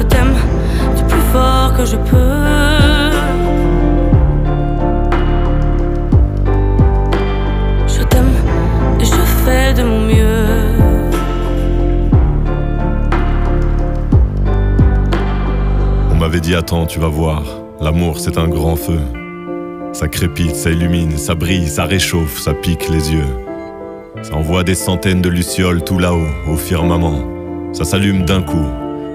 je 0.00 0.06
t'aime 0.06 0.34
du 0.96 1.02
plus 1.04 1.20
fort 1.32 1.74
que 1.76 1.84
je 1.84 1.96
peux. 1.96 3.10
Je 7.86 8.02
t'aime 8.04 8.32
et 8.98 9.04
je 9.04 9.22
fais 9.44 9.74
de 9.74 9.82
mon 9.82 10.00
mieux. 10.00 10.46
On 16.10 16.14
m'avait 16.16 16.40
dit 16.40 16.54
attends, 16.54 16.86
tu 16.86 16.98
vas 16.98 17.08
voir, 17.08 17.42
l'amour 17.80 18.18
c'est 18.18 18.38
un 18.38 18.48
grand 18.48 18.76
feu. 18.76 19.00
Ça 19.92 20.08
crépite, 20.08 20.54
ça 20.54 20.70
illumine, 20.70 21.18
ça 21.18 21.34
brille, 21.34 21.68
ça 21.68 21.84
réchauffe, 21.84 22.38
ça 22.38 22.54
pique 22.54 22.88
les 22.88 23.12
yeux. 23.12 23.26
Ça 24.22 24.34
envoie 24.34 24.64
des 24.64 24.74
centaines 24.74 25.20
de 25.20 25.28
lucioles 25.28 25.82
tout 25.82 25.98
là-haut, 25.98 26.28
au 26.48 26.56
firmament. 26.56 27.24
Ça 27.72 27.84
s'allume 27.84 28.24
d'un 28.24 28.42
coup, 28.42 28.66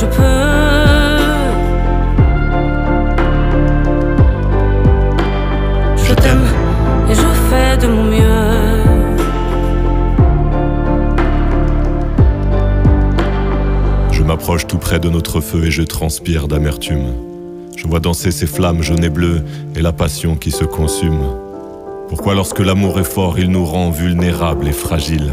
Je 0.00 0.06
peux. 0.06 0.22
Je 5.96 6.14
t'aime 6.14 6.46
et 7.10 7.14
je 7.14 7.28
fais 7.48 7.76
de 7.78 7.86
mon 7.86 8.04
mieux. 8.04 8.22
Je 14.12 14.22
m'approche 14.22 14.66
tout 14.66 14.78
près 14.78 14.98
de 14.98 15.08
notre 15.08 15.40
feu 15.40 15.64
et 15.64 15.70
je 15.70 15.82
transpire 15.82 16.46
d'amertume. 16.48 17.14
Je 17.76 17.86
vois 17.86 18.00
danser 18.00 18.32
ces 18.32 18.46
flammes 18.46 18.82
jaunes 18.82 19.04
et 19.04 19.10
bleues 19.10 19.44
et 19.74 19.80
la 19.80 19.92
passion 19.92 20.36
qui 20.36 20.50
se 20.50 20.64
consume. 20.64 21.22
Pourquoi 22.08 22.34
lorsque 22.34 22.60
l'amour 22.60 22.98
est 23.00 23.04
fort, 23.04 23.38
il 23.38 23.50
nous 23.50 23.64
rend 23.64 23.90
vulnérables 23.90 24.68
et 24.68 24.72
fragiles? 24.72 25.32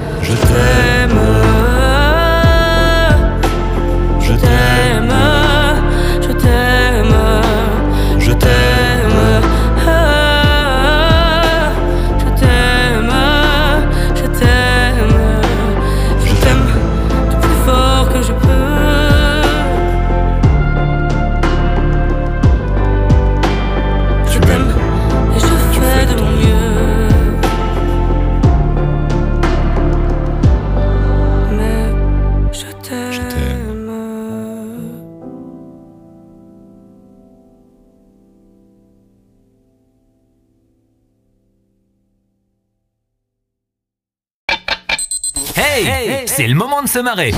c'est 46.35 46.47
le 46.47 46.55
moment 46.55 46.81
de 46.81 46.87
se 46.87 46.99
marrer. 46.99 47.33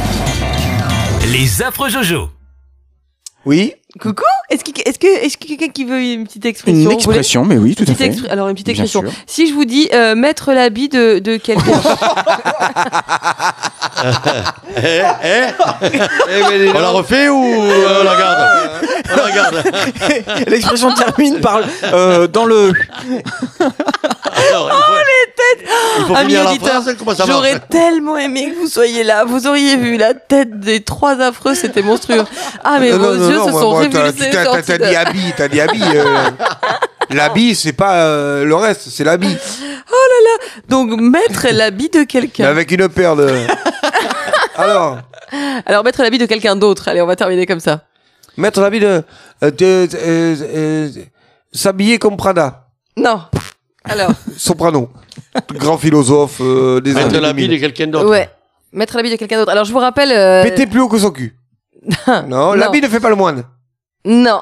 Les 1.32 1.62
affreux 1.63 1.89
Jojo. 1.89 2.29
Oui. 3.45 3.73
Coucou 3.99 4.23
Est-ce 4.49 4.63
qu'il 4.63 4.73
est-ce 4.86 4.97
que 4.99 5.08
est-ce 5.08 5.38
que 5.38 5.47
quelqu'un 5.47 5.67
qui 5.69 5.84
veut 5.84 6.01
une 6.01 6.23
petite 6.25 6.45
expression 6.45 6.79
Une 6.79 6.86
Vous 6.86 6.91
expression, 6.93 7.45
mais 7.45 7.58
oui, 7.58 7.75
tout 7.75 7.84
à 7.84 7.93
Petite 7.93 8.21
fait. 8.21 8.29
Alors 8.29 8.47
une 8.47 8.53
petite 8.53 8.67
Bien 8.67 8.84
expression. 8.84 9.01
sûr. 9.01 9.12
Si 9.27 9.47
je 9.47 9.53
vous 9.53 9.65
dis 9.65 9.89
euh, 9.93 10.15
mettre 10.15 10.53
l'habit 10.53 10.89
de, 10.89 11.19
de 11.19 11.38
quelqu'un. 11.38 11.63
Eh, 14.75 15.01
eh 15.23 16.71
On 16.75 16.79
la 16.79 16.89
refait 16.89 17.29
ou 17.29 17.43
euh, 17.43 18.01
on 18.01 18.03
la 18.03 18.15
garde 18.15 18.49
On 19.13 19.17
la 19.27 19.31
garde. 19.31 19.63
L'expression 20.47 20.93
termine 20.93 21.39
par 21.39 21.59
euh, 21.93 22.27
dans 22.27 22.45
le. 22.45 22.71
Alors, 24.49 24.69
il 24.71 24.83
faut- 24.83 24.93
les 24.93 25.33
têtes 25.35 25.69
Il 25.99 26.05
faut 26.05 26.15
Amis 26.15 26.25
finir 26.31 26.43
la 26.43 26.49
auditeurs, 26.51 26.81
phrase, 26.83 26.95
comment 26.97 27.15
ça 27.15 27.23
J'aurais 27.27 27.59
tellement 27.69 28.17
aimé 28.17 28.51
que 28.53 28.59
vous 28.61 28.67
soyez 28.67 29.03
là. 29.03 29.23
Vous 29.25 29.47
auriez 29.47 29.77
vu 29.77 29.97
la 29.97 30.13
tête 30.13 30.59
des 30.59 30.81
trois 30.81 31.19
affreux, 31.21 31.55
c'était 31.55 31.81
monstrueux. 31.81 32.23
Ah 32.63 32.77
mais 32.79 32.91
Non, 32.91 32.97
vos 32.97 33.13
yeux 33.13 33.37
non, 33.37 33.45
se 33.45 33.51
moi, 33.51 33.61
sont 33.61 33.71
moi, 33.71 33.85
t'as- 33.91 34.03
révulsés. 34.03 34.29
T'as 34.31 34.37
t'as- 34.37 34.43
sortis 34.45 34.63
t'as 34.65 34.77
de- 34.79 34.85
dit 34.89 34.95
habit, 34.95 35.33
t'as 35.37 35.47
dit 35.47 35.61
habit. 35.61 35.83
euh, 35.95 36.05
L'habit, 37.13 37.56
c'est 37.56 37.73
pas 37.73 37.95
euh, 38.06 38.45
le 38.45 38.56
reste, 38.56 38.89
c'est 38.89 39.04
l'habit. 39.04 39.36
Oh 39.95 39.95
là 39.95 40.32
là 40.32 40.62
Donc 40.69 40.99
mettre 40.99 41.47
l'habit 41.52 41.89
de 41.89 41.99
Mais 41.99 42.06
quelqu'un. 42.06 42.45
avec 42.45 42.71
une 42.71 42.88
paire 42.89 43.15
de. 43.15 43.30
Alors, 44.56 44.99
Alors 45.65 45.84
mettre 45.84 46.02
l'habit 46.02 46.17
de 46.17 46.26
quelqu'un 46.26 46.56
d'autre. 46.56 46.88
Allez, 46.88 47.02
on 47.02 47.06
va 47.06 47.15
terminer 47.15 47.45
comme 47.45 47.60
ça. 47.60 47.82
mettre 48.38 48.62
l'habit 48.62 48.80
de. 48.80 49.04
euh, 49.43 49.52
de- 49.52 49.88
euh, 49.93 50.89
S'habiller 51.52 51.99
comme 51.99 52.17
Prada. 52.17 52.67
Non. 52.97 53.21
Alors. 53.84 54.12
Soprano. 54.38 54.89
Grand 55.54 55.78
philosophe 55.78 56.38
euh, 56.41 56.80
des 56.82 56.93
Mettre 56.93 57.19
l'habit 57.19 57.43
2000. 57.47 57.52
de 57.60 57.62
quelqu'un 57.62 57.88
d'autre. 57.88 58.10
Ouais. 58.10 58.30
Mettre 58.71 58.95
l'habit 58.97 59.12
de 59.12 59.17
quelqu'un 59.17 59.38
d'autre. 59.38 59.52
Alors 59.52 59.65
je 59.65 59.71
vous 59.73 59.80
rappelle. 59.80 60.12
euh, 60.12 60.43
Péter 60.43 60.65
plus 60.65 60.80
haut 60.80 60.88
que 60.89 60.97
son 60.97 61.12
cul. 61.12 61.36
non, 62.28 62.54
l'habit 62.54 62.82
ne 62.82 62.88
fait 62.88 62.99
pas 63.02 63.10
le 63.10 63.15
moine. 63.15 63.43
Non. 64.06 64.41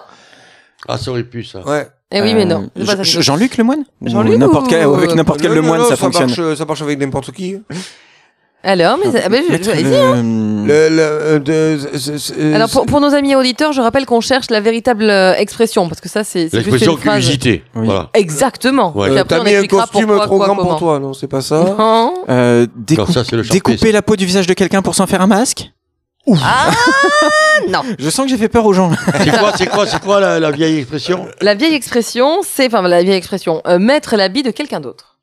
Ah, 0.88 0.98
ça 0.98 1.12
aurait 1.12 1.24
pu, 1.24 1.44
ça. 1.44 1.60
Ouais. 1.62 1.88
Eh 2.12 2.22
oui, 2.22 2.34
mais 2.34 2.46
non. 2.46 2.70
Euh, 2.78 3.04
Jean-Luc 3.04 3.58
Lemoine 3.58 3.84
Ou 4.02 4.10
Jean-Luc 4.10 4.38
n'importe 4.38 4.68
quel, 4.70 4.86
ou- 4.86 4.96
Avec 4.96 5.16
n'importe 5.16 5.42
quel 5.42 5.52
Non, 5.52 5.56
Lemoine, 5.56 5.80
non, 5.82 5.88
ça 5.90 5.96
fonctionne. 5.96 6.28
Marche, 6.28 6.40
euh, 6.40 6.56
ça 6.56 6.66
marche 6.66 6.82
avec 6.82 7.00
n'importe 7.00 7.32
qui. 7.32 7.56
Alors, 8.64 9.00
mais 9.00 9.06
ah, 9.26 9.28
ben, 9.28 9.42
je- 9.50 9.72
vas-y, 9.72 9.84
le- 9.84 9.96
hein. 9.96 10.24
Le, 10.68 10.90
le, 10.90 11.02
euh, 11.02 11.40
de- 11.40 11.98
c'est- 11.98 12.20
c'est- 12.20 12.54
Alors 12.54 12.70
pour, 12.70 12.86
pour 12.86 13.02
nos 13.02 13.12
amis 13.16 13.34
auditeurs, 13.34 13.72
je 13.74 13.82
rappelle 13.82 14.06
qu'on 14.06 14.22
cherche 14.22 14.52
la 14.52 14.60
véritable 14.60 15.06
euh, 15.10 15.34
expression 15.34 15.88
parce 15.90 16.00
que 16.00 16.08
ça 16.10 16.24
c'est 16.24 16.42
c'est 16.48 16.58
juste 16.60 16.68
L'expression 16.68 16.92
une 16.92 16.98
phrase. 17.00 17.16
curiosité. 17.22 17.64
Oui. 17.74 17.86
Voilà. 17.88 18.10
Exactement. 18.14 18.96
Ouais. 18.96 19.08
Puis 19.10 19.18
Euh, 19.18 19.22
après, 19.22 19.36
T'as 19.38 19.42
on 19.42 19.46
mis 19.46 19.50
un 19.50 19.54
expliquera 19.54 19.88
costume 19.88 20.06
pourquoi, 20.08 20.26
trop 20.28 20.38
quoi, 20.38 20.46
grand 20.46 20.56
comment. 20.58 20.70
pour 20.70 20.78
toi, 20.80 21.00
non 21.00 21.14
C'est 21.14 21.28
pas 21.28 21.42
ça 21.42 21.76
Non. 21.76 22.14
Euh, 22.30 22.68
décou- 22.78 23.00
Non, 23.00 23.06
ça, 23.08 23.24
c'est 23.24 23.36
le 23.36 23.42
champé, 23.42 23.54
découper 23.56 23.92
la 23.92 24.04
peau 24.04 24.16
du 24.16 24.26
visage 24.28 24.46
de 24.46 24.54
quelqu'un 24.54 24.84
pour 24.84 24.94
s'en 24.94 25.08
faire 25.08 25.22
un 25.22 25.28
masque 25.28 25.72
Ah 26.44 26.70
non. 27.70 27.82
Je 27.98 28.10
sens 28.10 28.26
que 28.26 28.30
j'ai 28.30 28.38
fait 28.38 28.48
peur 28.50 28.66
aux 28.66 28.74
gens. 28.74 28.92
C'est 29.24 29.32
quoi, 29.38 29.54
c'est 29.58 29.68
quoi, 29.68 29.88
c'est 29.88 30.02
quoi 30.02 30.20
la, 30.20 30.40
la 30.40 30.52
vieille 30.52 30.78
expression? 30.80 31.28
La 31.42 31.56
vieille 31.56 31.74
expression, 31.74 32.42
c'est 32.44 32.68
enfin 32.68 32.82
la 32.88 33.02
vieille 33.04 33.18
expression, 33.18 33.62
euh, 33.68 33.80
mettre 33.80 34.16
l'habit 34.16 34.44
de 34.44 34.52
quelqu'un 34.52 34.80
d'autre. 34.80 35.18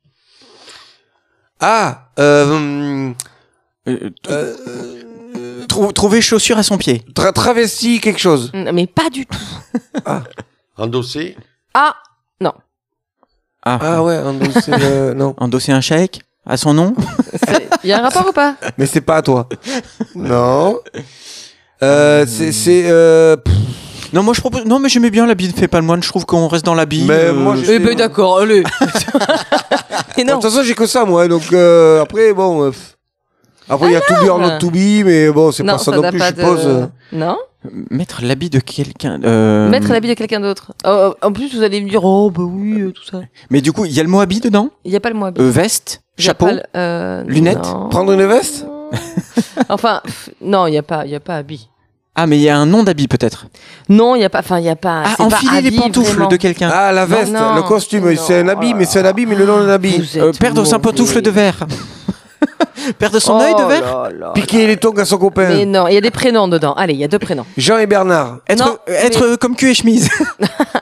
Ah, 1.61 2.09
euh, 2.19 3.11
Euh, 3.87 4.55
trou- 5.67 5.91
trouver 5.93 6.21
chaussure 6.21 6.57
à 6.57 6.63
son 6.63 6.77
pied. 6.77 7.03
tra- 7.15 7.33
travesti 7.33 7.99
quelque 7.99 8.19
chose. 8.19 8.51
Mais 8.53 8.85
pas 8.87 9.09
du 9.09 9.25
tout. 9.25 9.37
Endosser 10.77 11.35
Ah 11.73 11.95
non. 12.41 12.53
Ah, 13.63 13.79
Ah 13.81 14.03
ouais, 14.03 14.17
endosser 14.19 14.71
le... 14.71 15.13
non. 15.13 15.33
endosser 15.37 15.71
un 15.71 15.81
chèque? 15.81 16.21
À 16.49 16.57
son 16.57 16.73
nom 16.73 16.93
Il 17.83 17.89
y 17.89 17.93
a 17.93 17.99
un 17.99 18.01
rapport 18.01 18.27
ou 18.27 18.33
pas 18.33 18.55
Mais 18.77 18.85
c'est 18.87 18.99
pas 19.01 19.17
à 19.17 19.21
toi. 19.21 19.47
non. 20.15 20.79
Euh, 21.81 22.25
c'est... 22.27 22.51
c'est 22.51 22.83
euh, 22.87 23.37
pff, 23.37 23.53
Non, 24.11 24.23
moi 24.23 24.33
je 24.33 24.41
propose. 24.41 24.65
Non, 24.65 24.79
mais 24.79 24.89
j'aimais 24.89 25.11
bien 25.11 25.25
l'habit 25.25 25.47
ne 25.47 25.53
fait 25.53 25.67
pas 25.69 25.79
le 25.79 25.85
moine. 25.85 26.03
Je 26.03 26.09
trouve 26.09 26.25
qu'on 26.25 26.47
reste 26.49 26.65
dans 26.65 26.75
l'habit. 26.75 27.05
Mais 27.07 27.13
euh, 27.25 27.33
moi, 27.33 27.55
je- 27.55 27.71
Eh 27.71 27.79
ben 27.79 27.95
d'accord, 27.95 28.39
allez. 28.39 28.63
Et 30.17 30.23
De 30.25 30.27
non. 30.29 30.39
toute 30.39 30.51
façon, 30.51 30.63
j'ai 30.63 30.75
que 30.75 30.87
ça, 30.87 31.05
moi. 31.05 31.27
Donc, 31.29 31.43
euh, 31.53 32.01
après, 32.01 32.33
bon... 32.33 32.63
euh, 32.65 32.69
pff. 32.71 32.95
Après, 33.69 33.87
il 33.87 33.93
y 33.93 33.95
a 33.95 34.01
To 34.01 34.13
Be 34.25 34.29
or 34.29 34.39
Not 34.39 34.57
To 34.59 34.69
Be, 34.69 35.03
mais 35.05 35.29
bon, 35.31 35.51
c'est 35.51 35.63
Non, 35.63 35.73
pas 35.73 35.77
ça 35.79 35.91
ça 35.91 35.97
non 35.97 36.09
plus, 36.09 36.19
je 36.19 36.25
suppose. 36.25 36.89
Non. 37.11 37.37
Mettre 37.91 38.21
l'habit 38.23 38.49
de 38.49 38.59
quelqu'un. 38.59 39.19
euh, 39.23 39.67
Mettre 39.69 39.91
l'habit 39.91 40.07
de 40.07 40.13
quelqu'un 40.13 40.39
d'autre. 40.39 40.71
Oh, 40.85 41.13
en 41.21 41.31
plus, 41.33 41.53
vous 41.53 41.61
allez 41.61 41.81
me 41.81 41.89
dire, 41.89 42.03
oh 42.05 42.31
bah 42.31 42.43
oui, 42.45 42.79
euh, 42.81 42.91
tout 42.91 43.03
ça. 43.03 43.19
Mais 43.49 43.59
du 43.61 43.71
coup, 43.73 43.83
il 43.85 43.91
y 43.91 43.99
a 43.99 44.03
le 44.03 44.07
mot 44.09 44.21
habit 44.21 44.39
dedans 44.39 44.69
Il 44.85 44.91
y 44.93 44.95
a 44.95 44.99
pas 45.01 45.09
le 45.09 45.15
mot 45.15 45.25
habit. 45.25 45.41
Euh, 45.41 45.49
Veste 45.51 46.01
Chapeau 46.17 46.47
euh, 46.75 47.23
lunettes, 47.27 47.57
non. 47.65 47.89
Prendre 47.89 48.11
une 48.13 48.25
veste 48.25 48.65
Enfin, 49.69 50.01
pff, 50.03 50.29
non, 50.41 50.67
il 50.67 50.73
y 50.73 50.77
a 50.77 50.83
pas, 50.83 51.05
il 51.05 51.11
y 51.11 51.15
a 51.15 51.19
pas 51.19 51.35
habit. 51.35 51.69
Ah, 52.15 52.27
mais 52.27 52.37
il 52.37 52.41
y 52.41 52.49
a 52.49 52.57
un 52.57 52.65
nom 52.65 52.83
d'habit 52.83 53.07
peut-être. 53.07 53.45
Non, 53.87 54.15
il 54.15 54.21
y 54.21 54.25
a 54.25 54.29
pas, 54.29 54.39
enfin, 54.39 54.59
il 54.59 54.65
y 54.65 54.69
a 54.69 54.75
pas. 54.75 55.03
Ah, 55.05 55.09
c'est 55.11 55.17
pas 55.17 55.23
enfiler 55.25 55.61
les 55.61 55.67
habit, 55.67 55.77
pantoufles 55.79 56.11
vraiment. 56.11 56.27
de 56.27 56.35
quelqu'un. 56.37 56.69
Ah, 56.73 56.91
la 56.91 57.05
veste, 57.05 57.31
non, 57.31 57.55
le 57.55 57.61
costume, 57.61 58.13
c'est 58.15 58.39
un 58.39 58.47
habit, 58.47 58.73
mais 58.73 58.85
c'est 58.85 58.99
un 59.01 59.05
habit, 59.05 59.25
mais 59.25 59.35
le 59.35 59.45
nom 59.45 59.59
d'un 59.59 59.69
habit. 59.69 60.09
Euh, 60.17 60.31
perdre 60.37 60.65
sa 60.65 60.79
pantoufle 60.79 61.21
de 61.21 61.29
verre. 61.29 61.65
perdre 62.99 63.19
son 63.19 63.37
Oh 63.37 63.41
œil 63.41 63.55
de 63.55 63.63
verre. 63.63 64.33
Piquer 64.33 64.67
les 64.67 64.77
tongs 64.77 64.97
à 64.97 65.05
son 65.05 65.17
copain. 65.17 65.47
Mais 65.49 65.65
non, 65.65 65.87
il 65.87 65.93
y 65.93 65.97
a 65.97 66.01
des 66.01 66.11
prénoms 66.11 66.47
dedans. 66.47 66.73
Allez, 66.73 66.93
il 66.93 66.99
y 66.99 67.03
a 67.03 67.07
deux 67.07 67.19
prénoms. 67.19 67.45
Jean 67.57 67.77
et 67.77 67.85
Bernard. 67.87 68.37
Être, 68.47 68.65
Non, 68.65 68.77
euh, 68.89 68.93
être 68.93 69.23
euh, 69.25 69.37
comme 69.37 69.55
cul 69.55 69.71
et 69.71 69.73
chemise. 69.73 70.09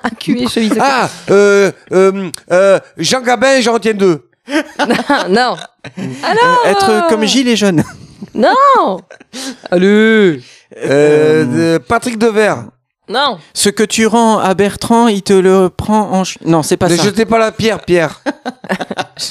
Ah, 0.03 0.09
cul 0.19 0.37
et 0.41 0.47
chemise. 0.47 0.73
Ah, 0.79 1.09
euh, 1.31 1.71
euh, 1.91 2.29
euh, 2.51 2.79
Jean 2.97 3.21
Gabin, 3.21 3.59
j'en 3.61 3.73
retiens 3.73 3.93
deux. 3.93 4.29
non. 5.29 5.55
Alors. 6.23 6.61
être 6.65 6.89
euh, 6.89 7.01
comme 7.09 7.23
Gilles 7.25 7.47
et 7.49 7.55
jeune. 7.55 7.83
Non. 8.33 8.99
Allez. 9.71 10.41
Euh, 10.85 11.43
de 11.45 11.77
Patrick 11.79 12.17
Devers. 12.17 12.65
Non. 13.09 13.37
Ce 13.53 13.69
que 13.69 13.83
tu 13.83 14.05
rends 14.05 14.37
à 14.39 14.53
Bertrand, 14.53 15.07
il 15.07 15.23
te 15.23 15.33
le 15.33 15.69
prend 15.69 16.11
en. 16.11 16.23
ch- 16.25 16.37
Non, 16.45 16.61
c'est 16.63 16.77
pas 16.77 16.89
Ne 16.89 16.95
ça. 16.97 17.03
jetez 17.03 17.25
pas 17.25 17.37
la 17.39 17.51
pierre, 17.51 17.79
Pierre. 17.81 18.21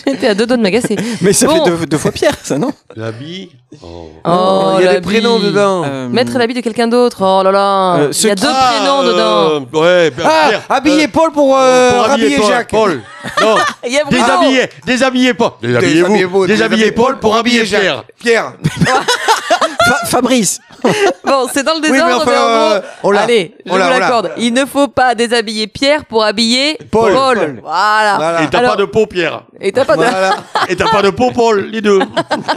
J'étais 0.06 0.28
à 0.28 0.34
deux 0.34 0.46
doigts 0.46 0.56
de 0.56 0.62
m'agacer. 0.62 0.96
Mais 1.20 1.32
ça 1.32 1.46
Bon. 1.46 1.64
fait 1.64 1.70
deux, 1.70 1.86
deux 1.86 1.98
fois 1.98 2.12
Pierre, 2.12 2.34
ça, 2.42 2.58
non 2.58 2.72
L'habit 2.96 3.50
oh. 3.82 4.10
Oh, 4.24 4.74
Il 4.78 4.84
y 4.84 4.86
a 4.86 4.88
des 4.88 4.94
l'habit. 4.94 5.06
prénoms 5.08 5.38
dedans. 5.38 5.82
Euh, 5.86 6.08
Mettre 6.08 6.36
l'habit 6.38 6.54
de 6.54 6.60
quelqu'un 6.60 6.88
d'autre. 6.88 7.18
Oh 7.20 7.42
là 7.42 7.50
là. 7.52 7.94
Euh, 7.96 8.12
il 8.12 8.26
y 8.26 8.30
a 8.30 8.34
deux 8.34 8.48
Ah, 8.50 8.72
prénoms 8.76 9.02
dedans. 9.02 9.66
euh, 9.76 10.04
ouais, 10.04 10.10
Pierre, 10.10 10.28
Ah, 10.30 10.48
Pierre, 10.48 10.62
habiller 10.68 11.04
euh, 11.04 11.08
Paul 11.12 11.32
pour, 11.32 11.56
euh, 11.56 11.92
pour 11.92 12.10
habiller 12.12 12.36
Paul, 12.38 12.48
Jacques. 12.48 12.70
Paul. 12.70 13.02
Non, 13.40 13.56
Il 13.84 13.92
y 13.92 13.98
a 13.98 14.04
Bruno. 14.04 14.20
déshabiller, 14.22 14.66
déshabiller 14.86 15.34
Paul. 15.34 15.50
Déshabillez-vous. 15.60 15.98
Déshabillez-vous, 16.06 16.46
Déshabiller 16.46 16.92
Paul 16.92 17.18
pour 17.18 17.34
habiller 17.36 17.64
Pierre. 17.64 18.04
Pierre. 18.18 18.52
Fa- 19.86 20.06
Fabrice. 20.06 20.60
Bon, 21.24 21.48
c'est 21.52 21.64
dans 21.64 21.74
le 21.74 21.80
mais 21.80 21.90
désordre, 21.90 22.22
enfin, 22.22 22.30
mais, 22.30 22.36
en 22.38 22.70
euh, 22.76 22.80
on 23.02 23.16
allez, 23.16 23.56
je 23.66 23.72
On 23.72 23.74
vous 23.74 23.78
l'accorde. 23.80 24.30
Il 24.36 24.52
ne 24.54 24.64
faut 24.64 24.86
pas 24.86 25.16
déshabiller 25.16 25.66
Pierre 25.66 26.04
pour 26.04 26.22
habiller 26.22 26.78
Paul. 26.92 27.12
Paul. 27.12 27.36
Paul. 27.38 27.60
Voilà. 27.62 28.14
Voilà. 28.16 28.42
Et 28.42 28.48
t'as 28.50 28.60
pas 28.62 28.76
de 28.76 28.84
peau, 28.84 29.06
Pierre. 29.06 29.42
Et 29.60 29.72
t'as 29.72 29.84
pas 29.84 29.96
de... 29.96 30.02
Voilà. 30.02 30.36
Et 30.68 30.76
t'as 30.76 30.88
pas 30.88 31.02
de 31.02 31.10
peau, 31.10 31.32
Paul, 31.32 31.68
les 31.72 31.80
deux. 31.80 31.98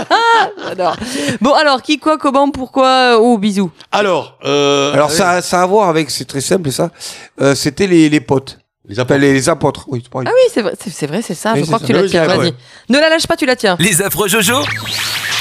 J'adore. 0.68 0.96
Bon, 1.42 1.54
alors, 1.54 1.82
qui, 1.82 1.98
quoi, 1.98 2.18
comment, 2.20 2.52
pourquoi, 2.52 3.18
oh, 3.20 3.38
bisous. 3.39 3.72
Alors, 3.92 4.38
euh, 4.46 4.94
Alors, 4.94 5.10
ça, 5.12 5.42
ça 5.42 5.62
a 5.62 5.63
à 5.63 5.65
voir 5.65 5.89
avec, 5.89 6.12
c'est 6.12 6.26
très 6.26 6.42
simple, 6.42 6.72
ça. 6.72 6.92
Euh, 7.42 7.56
C'était 7.56 7.88
les, 7.88 8.10
les 8.10 8.20
potes. 8.22 8.60
les 8.88 9.00
apôtres. 9.00 9.20
les, 9.20 9.34
les 9.34 9.50
apôtres. 9.50 9.86
Oui, 9.88 10.02
c'est 10.04 10.12
pareil. 10.12 10.28
Ah 10.30 10.34
oui, 10.36 10.52
c'est 10.54 10.62
vrai, 10.62 10.74
c'est 10.82 10.89
c'est 10.92 11.08
vrai, 11.08 11.22
c'est 11.24 11.34
ça. 11.34 11.54
Oui, 11.54 11.62
je 11.62 11.65
crois 11.65 11.80
ça. 11.80 11.84
que 11.84 11.88
tu 11.88 11.94
la 11.94 12.02
Oui, 12.04 12.10
tiens. 12.10 12.28
Vas-y. 12.28 12.38
ouais. 12.39 12.54
Ne 12.89 13.00
la 13.00 13.10
lâche 13.10 13.26
pas, 13.28 13.36
tu 13.36 13.46
la 13.48 13.56
tiens. 13.56 13.76
Les 13.80 14.02
affreux 14.02 14.28
Jojo 14.28 14.60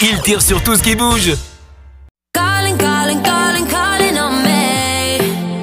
Ils 0.03 0.20
tirent 0.22 0.42
sur 0.42 0.62
tout 0.62 0.74
ce 0.77 0.83
qui 0.83 0.94
bouge. 0.94 1.33
Calling, 2.40 2.79
calling, 2.79 3.22
calling, 3.31 3.66
calling 3.77 4.16
on 4.24 4.35
me. 4.48 4.62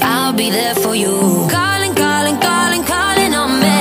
I'll 0.02 0.34
be 0.34 0.50
there 0.50 0.76
for 0.84 0.96
you. 0.96 1.16
Calling, 1.58 1.96
calling, 2.04 2.38
calling, 2.48 2.84
calling 2.94 3.34
on 3.42 3.52
me. 3.64 3.80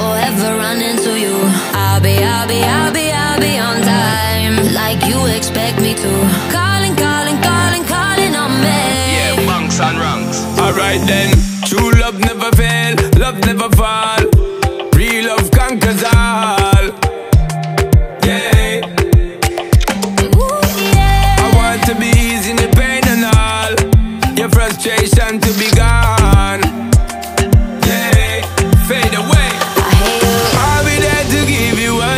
Forever 0.00 0.48
running 0.62 0.96
to 1.06 1.12
you. 1.24 1.36
I'll 1.84 2.00
be, 2.00 2.14
I'll 2.32 2.48
be, 2.48 2.60
I'll 2.76 2.92
be, 2.92 3.06
I'll 3.24 3.40
be 3.46 3.52
on 3.68 3.76
time. 3.82 4.54
Like 4.80 5.00
you 5.10 5.18
expect 5.38 5.76
me 5.80 5.92
to. 5.94 6.12
Calling, 6.56 6.94
calling, 7.04 7.38
calling, 7.48 7.84
calling 7.94 8.34
on 8.44 8.52
me. 8.64 8.80
Yeah, 9.18 9.34
and. 9.48 10.36
Alright 10.58 11.06
then, 11.06 11.30
true 11.64 11.90
love 12.00 12.18
never 12.18 12.50
fail, 12.56 12.96
love 13.18 13.38
never 13.44 13.68
fall. 13.76 14.05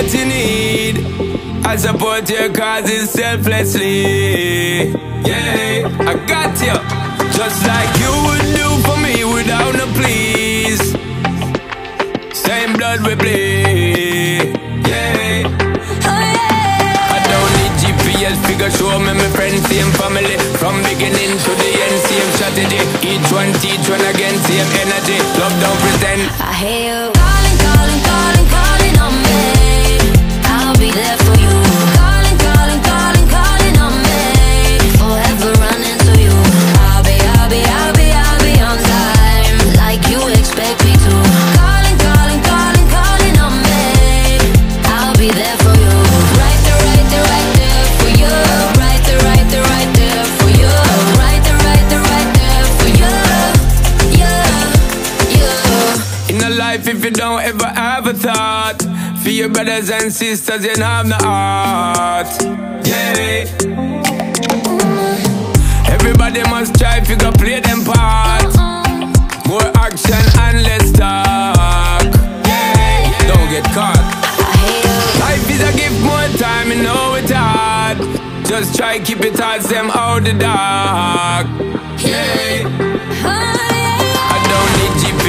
What 0.09 0.19
you 0.19 0.27
need. 0.27 1.67
I 1.67 1.77
support 1.77 2.31
your 2.31 2.53
causes 2.53 3.11
selflessly. 3.11 4.91
Yeah, 5.25 5.89
I 6.01 6.15
got 6.27 6.57
you. 6.65 6.77
Just 7.37 7.61
like 7.67 7.93
you 8.01 8.13
would 8.25 8.47
do 8.57 8.69
for 8.87 8.97
me 9.05 9.25
without 9.25 9.75
no 9.75 9.87
please. 9.99 10.81
Same 12.33 12.73
blood 12.77 13.01
we 13.05 13.15
bleed. 13.17 14.57
Yeah. 14.89 15.45
Oh, 16.09 16.21
yeah. 16.25 17.17
I 17.17 17.21
don't 17.29 17.53
need 17.59 17.73
GPS 17.83 18.39
figure 18.47 18.71
show 18.71 18.99
me 18.99 19.13
my 19.13 19.29
friends, 19.37 19.61
same 19.69 19.93
family 20.01 20.39
From 20.57 20.81
beginning 20.83 21.37
to 21.37 21.51
the 21.61 21.71
end, 21.85 21.99
same 22.09 22.31
strategy 22.37 22.81
Each 23.05 23.33
one 23.33 23.53
teach 23.61 23.85
one 23.89 24.01
again, 24.01 24.35
same 24.49 24.71
energy 24.81 25.19
Love 25.39 25.55
don't 25.61 25.79
pretend 25.81 26.23
I 26.41 26.55
hear 26.55 27.05
you 27.05 27.18
brothers 59.79 60.03
and 60.03 60.13
sisters 60.13 60.65
you 60.65 60.83
have 60.83 61.07
no 61.07 61.17
heart 61.21 62.27
Yeah 62.85 63.45
Everybody 65.89 66.43
must 66.51 66.79
try 66.79 66.99
if 66.99 67.09
you 67.09 67.17
go 67.17 67.31
play 67.33 67.61
them 67.61 67.85
part 67.85 68.45
More 69.47 69.71
action 69.77 70.19
and 70.41 70.63
less 70.63 70.91
talk 70.93 72.03
Yeah 72.47 73.29
Don't 73.29 73.51
get 73.51 73.65
caught 73.75 74.05
Life 75.21 75.49
is 75.51 75.63
a 75.63 75.73
gift, 75.77 76.01
more 76.03 76.29
time, 76.39 76.71
you 76.71 76.83
know 76.83 77.15
it's 77.15 77.31
hard. 77.31 77.99
Just 78.47 78.77
try 78.77 78.99
keep 78.99 79.21
it 79.21 79.37
towards 79.37 79.69
them 79.69 79.91
out 79.91 80.25
the 80.25 80.33
dark. 80.33 81.47
Yeah. 82.03 82.88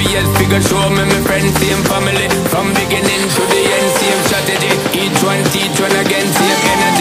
Need 0.09 0.25
figure 0.39 0.61
show 0.61 0.89
me 0.89 1.05
my 1.05 1.21
friends, 1.21 1.53
same 1.59 1.83
family. 1.85 2.27
From 2.49 2.73
beginning 2.73 3.29
to 3.35 3.41
the 3.45 3.61
end, 3.77 3.89
same 3.93 4.21
strategy. 4.25 4.73
Each 5.05 5.21
one 5.21 5.43
teach 5.53 5.79
one 5.79 5.95
again, 6.01 6.25
same 6.25 6.61
energy. 6.73 6.98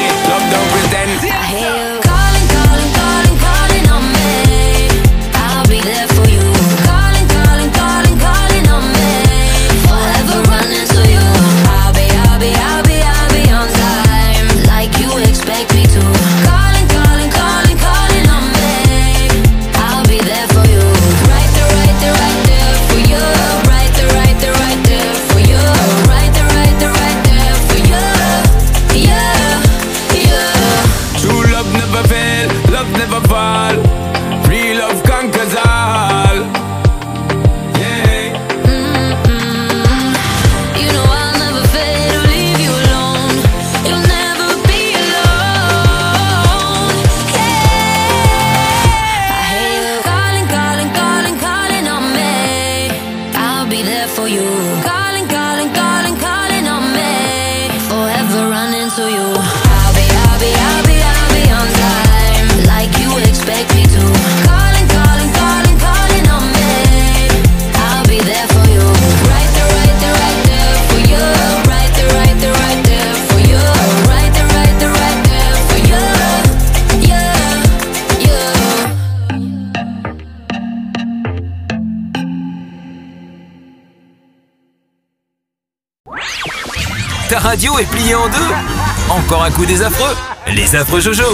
Les 90.73 90.77
affreux 90.79 91.01
Jojo 91.01 91.25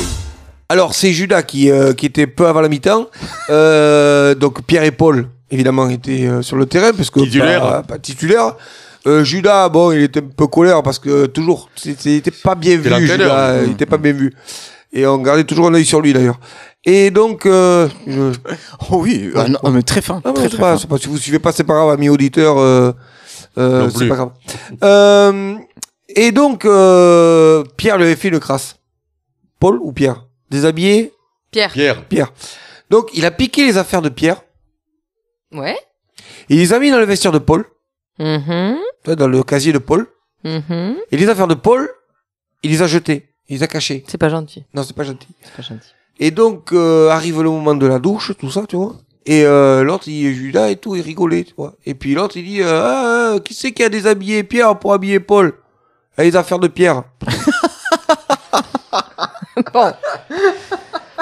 Alors, 0.68 0.95
c'est 0.95 1.12
Judas 1.12 1.43
qui, 1.43 1.70
euh, 1.70 1.93
qui 1.93 2.07
était 2.07 2.26
peu 2.26 2.47
avant 2.47 2.61
la 2.61 2.68
mi-temps. 2.68 3.09
Euh, 3.51 4.35
donc, 4.35 4.62
Pierre 4.62 4.85
et 4.85 4.91
Paul, 4.93 5.28
évidemment, 5.51 5.89
étaient 5.89 6.26
euh, 6.26 6.43
sur 6.43 6.57
le 6.57 6.66
terrain, 6.66 6.93
parce 6.93 7.11
que 7.11 7.20
Titulaire. 7.20 7.61
Pas, 7.62 7.82
pas 7.82 7.99
titulaire. 7.99 8.55
Euh, 9.07 9.24
Judas, 9.24 9.68
bon, 9.68 9.93
il 9.93 10.03
était 10.03 10.20
un 10.20 10.28
peu 10.37 10.47
colère 10.47 10.82
parce 10.82 10.99
que 10.99 11.26
toujours, 11.26 11.68
c'était 11.76 12.22
pas 12.30 12.55
bien 12.55 12.76
vu. 12.78 12.89
Judas, 13.07 13.62
il 13.64 13.72
était 13.72 13.87
pas 13.87 13.99
bien 13.99 14.12
vu. 14.12 14.32
Et 14.93 15.07
on 15.07 15.18
gardait 15.18 15.45
toujours 15.45 15.66
un 15.66 15.74
œil 15.74 15.85
sur 15.85 16.01
lui 16.01 16.12
d'ailleurs. 16.12 16.39
Et 16.85 17.11
donc, 17.11 17.45
euh, 17.47 17.89
je- 18.07 18.32
Oh 18.91 18.99
oui, 19.03 19.30
ah 19.37 19.47
non, 19.49 19.70
mais 19.72 19.82
très 19.82 20.01
fin. 20.01 20.22
Ah, 20.24 20.32
très, 20.32 20.45
c'est 20.45 20.49
très 20.51 20.59
pas, 20.59 20.72
fin. 20.74 20.78
c'est 20.78 20.89
pas- 20.89 20.99
si 20.99 21.09
vous 21.09 21.18
suivez 21.18 21.39
pas, 21.41 21.51
c'est 21.53 21.64
pas 21.64 21.74
grave, 21.74 21.91
amis 21.91 22.09
auditeurs. 22.09 22.59
Euh, 22.59 22.93
euh, 23.59 23.91
c'est 23.95 24.07
pas 24.09 24.14
grave. 24.16 24.30
Euh, 24.85 25.55
et 26.09 26.30
donc, 26.32 26.64
euh, 26.64 27.64
Pierre 27.76 27.97
lui 27.99 28.05
avait 28.05 28.16
fait 28.16 28.28
une 28.28 28.39
crasse. 28.41 28.76
Paul 29.59 29.79
ou 29.81 29.93
Pierre? 29.93 30.25
Déshabillé? 30.51 31.13
Pierre. 31.51 31.73
Pierre. 31.73 32.05
Pierre. 32.09 32.33
Donc, 32.91 33.11
il 33.15 33.25
a 33.25 33.31
piqué 33.31 33.65
les 33.67 33.77
affaires 33.79 34.03
de 34.03 34.09
Pierre. 34.09 34.43
Ouais. 35.53 35.77
Il 36.49 36.59
les 36.59 36.73
a 36.73 36.79
mis 36.79 36.91
dans 36.91 36.99
le 36.99 37.05
vestiaire 37.07 37.33
de 37.33 37.39
Paul, 37.39 37.65
Mhm. 38.19 38.77
tu 39.03 39.07
vois, 39.07 39.17
dans 39.17 39.29
le 39.29 39.43
casier 39.43 39.73
de 39.73 39.79
Paul. 39.79 40.07
Mhm. 40.45 40.97
Et 41.11 41.17
les 41.17 41.29
affaires 41.29 41.47
de 41.49 41.55
Paul, 41.55 41.89
il 42.63 42.71
les 42.71 42.83
a 42.83 42.87
jetées. 42.87 43.29
Il 43.49 43.57
les 43.57 43.63
a 43.63 43.67
cachées. 43.67 44.05
C'est 44.09 44.19
pas 44.19 44.29
gentil. 44.29 44.65
Non, 44.75 44.83
c'est 44.83 44.95
pas 44.97 45.03
gentil. 45.05 45.29
C'est 45.43 45.55
pas 45.55 45.63
gentil. 45.63 45.89
Et 46.19 46.31
donc, 46.31 46.73
euh, 46.73 47.09
arrive 47.11 47.43
le 47.43 47.51
moment 47.51 47.75
de 47.75 47.87
la 47.87 47.99
douche, 47.99 48.33
tout 48.39 48.51
ça, 48.51 48.65
tu 48.69 48.77
vois. 48.77 48.95
Et 49.27 49.45
euh, 49.45 49.83
l'autre, 49.83 50.07
il 50.09 50.33
Judas 50.35 50.69
et 50.69 50.77
tout, 50.77 50.95
il 50.97 51.01
rigolait, 51.03 51.45
tu 51.45 51.55
vois. 51.57 51.75
Et 51.87 51.95
puis 51.95 52.15
l'autre, 52.15 52.37
il 52.37 52.45
dit, 52.45 52.63
euh, 52.63 53.35
ah, 53.37 53.41
qui 53.45 53.55
c'est 53.55 53.73
qui 53.73 53.83
a 53.83 53.89
déshabillé 53.89 54.45
Pierre 54.45 54.79
pour 54.79 54.93
habiller 54.93 55.19
Paul? 55.21 55.55
Ah, 56.17 56.25
Les 56.25 56.37
affaires 56.37 56.59
de 56.59 56.69
Pierre. 56.69 57.05
Bon. 59.73 59.93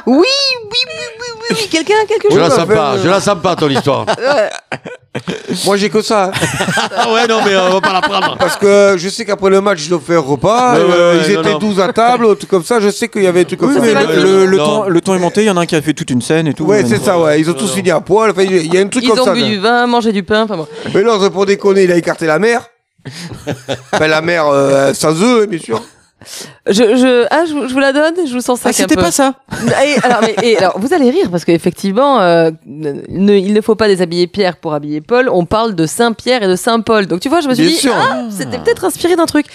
Oui, 0.06 0.16
oui, 0.16 0.24
oui, 0.72 0.82
oui, 1.20 1.26
oui, 1.50 1.56
oui. 1.60 1.68
Quelqu'un 1.70 1.94
a 2.02 2.06
quelque 2.06 2.26
Je 2.30 2.30
chose 2.30 2.38
la 2.40 2.48
bah, 2.48 2.56
sens 2.56 2.66
pas, 2.66 2.92
euh, 2.94 2.98
je 3.04 3.08
la 3.08 3.20
sens 3.20 3.36
pas 3.42 3.56
ton 3.56 3.68
histoire. 3.68 4.06
Ouais. 4.18 4.50
Moi, 5.66 5.76
j'ai 5.76 5.90
que 5.90 6.00
ça. 6.00 6.24
hein. 6.24 6.30
ah 6.96 7.12
ouais, 7.12 7.26
non, 7.26 7.40
mais 7.44 7.54
on 7.54 7.74
va 7.74 7.80
pas 7.82 7.92
la 7.92 8.00
prendre. 8.00 8.38
Parce 8.38 8.56
que 8.56 8.94
je 8.96 9.08
sais 9.10 9.26
qu'après 9.26 9.50
le 9.50 9.60
match, 9.60 9.80
ils 9.86 9.94
ont 9.94 10.00
fait 10.00 10.14
un 10.16 10.20
repas. 10.20 10.72
Ouais, 10.74 10.80
ouais, 10.84 10.90
euh, 10.90 11.18
ouais, 11.20 11.24
ils 11.28 11.34
non, 11.34 11.40
étaient 11.42 11.52
non. 11.52 11.58
12 11.58 11.80
à 11.80 11.92
table, 11.92 12.24
un 12.30 12.34
truc 12.34 12.48
comme 12.48 12.64
ça. 12.64 12.80
Je 12.80 12.88
sais 12.88 13.08
qu'il 13.08 13.22
y 13.22 13.26
avait 13.26 13.42
un 13.42 13.44
truc 13.44 13.60
comme 13.60 13.76
Oui, 13.76 13.92
ça. 13.92 14.02
le, 14.06 14.22
le- 14.22 14.46
le 14.46 14.56
Non. 14.56 14.64
temps, 14.64 14.88
le 14.88 15.00
temps 15.02 15.14
est 15.14 15.18
monté, 15.18 15.42
il 15.42 15.46
y 15.48 15.50
en 15.50 15.56
a 15.58 15.60
un 15.60 15.66
qui 15.66 15.76
a 15.76 15.82
fait 15.82 15.92
toute 15.92 16.08
une 16.08 16.22
scène 16.22 16.46
et 16.48 16.54
tout. 16.54 16.64
Ouais, 16.64 16.82
c'est 16.86 16.98
ça, 16.98 17.18
ouais. 17.20 17.38
Ils 17.38 17.50
ont 17.50 17.54
tous 17.54 17.74
fini 17.74 17.90
à 17.90 18.00
poil. 18.00 18.30
Enfin, 18.30 18.42
il 18.42 18.72
y 18.74 18.78
a 18.78 18.80
un 18.80 18.88
truc 18.88 19.04
Ils 19.04 19.10
comme 19.10 19.20
ont 19.20 19.24
ça. 19.26 19.34
bu 19.34 19.40
quoi. 19.40 19.48
du 19.50 19.58
vin, 19.58 19.86
mangé 19.86 20.12
du 20.12 20.22
pain, 20.22 20.44
enfin 20.44 20.56
bon. 20.56 20.66
Mais 20.94 21.02
l'autre, 21.02 21.28
pour 21.28 21.44
déconner, 21.44 21.84
il 21.84 21.92
a 21.92 21.96
écarté 21.96 22.24
la 22.26 22.38
mère. 22.38 22.62
enfin, 23.92 24.06
la 24.08 24.22
mère 24.22 24.46
euh, 24.46 24.94
sans 24.94 25.12
eux, 25.22 25.44
bien 25.44 25.58
sûr. 25.60 25.82
Je, 26.66 26.72
je, 26.96 27.26
ah, 27.30 27.44
je, 27.46 27.52
vous- 27.52 27.68
je 27.68 27.72
vous 27.72 27.78
la 27.80 27.92
donne, 27.92 28.14
je 28.26 28.32
vous 28.32 28.40
sens 28.40 28.60
ça. 28.60 28.68
Ah, 28.70 28.72
c'était 28.72 28.94
pas 28.96 29.10
ça 29.10 29.34
Et, 29.84 29.96
alors, 30.04 30.20
mais- 30.22 30.36
et 30.42 30.56
alors, 30.58 30.78
vous 30.78 30.92
allez 30.94 31.10
rire 31.10 31.28
parce 31.30 31.44
qu'effectivement, 31.44 32.20
euh, 32.20 32.50
ne- 32.66 33.34
il 33.34 33.52
ne 33.52 33.60
faut 33.60 33.74
pas 33.74 33.88
déshabiller 33.88 34.26
Pierre 34.26 34.56
pour 34.56 34.74
habiller 34.74 35.00
Paul. 35.00 35.28
On 35.30 35.44
parle 35.46 35.74
de 35.74 35.86
Saint 35.86 36.12
Pierre 36.12 36.42
et 36.42 36.48
de 36.48 36.56
Saint 36.56 36.80
Paul. 36.80 37.06
Donc 37.06 37.20
tu 37.20 37.28
vois, 37.28 37.40
je 37.40 37.48
me 37.48 37.54
suis 37.54 37.64
Bien 37.64 37.72
dit, 37.72 37.78
sûr. 37.78 37.94
ah, 37.96 38.24
c'était 38.30 38.58
peut-être 38.58 38.84
inspiré 38.84 39.16
d'un 39.16 39.26
truc. 39.26 39.46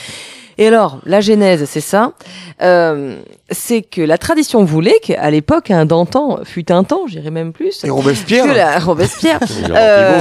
Et 0.57 0.67
alors, 0.67 0.99
la 1.05 1.21
genèse, 1.21 1.65
c'est 1.69 1.81
ça. 1.81 2.13
Euh, 2.61 3.19
c'est 3.51 3.81
que 3.83 4.01
la 4.01 4.17
tradition 4.17 4.63
voulait 4.63 4.99
qu'à 5.01 5.29
l'époque, 5.29 5.69
un 5.71 5.85
d'antan, 5.85 6.39
fut 6.43 6.71
un 6.71 6.83
temps, 6.83 7.07
j'irais 7.07 7.29
même 7.31 7.53
plus. 7.53 7.83
Et 7.83 7.89
Robespierre. 7.89 8.45
Que 8.45 8.51
la 8.55 8.79
Robespierre. 8.79 9.39
Euh, 9.69 10.19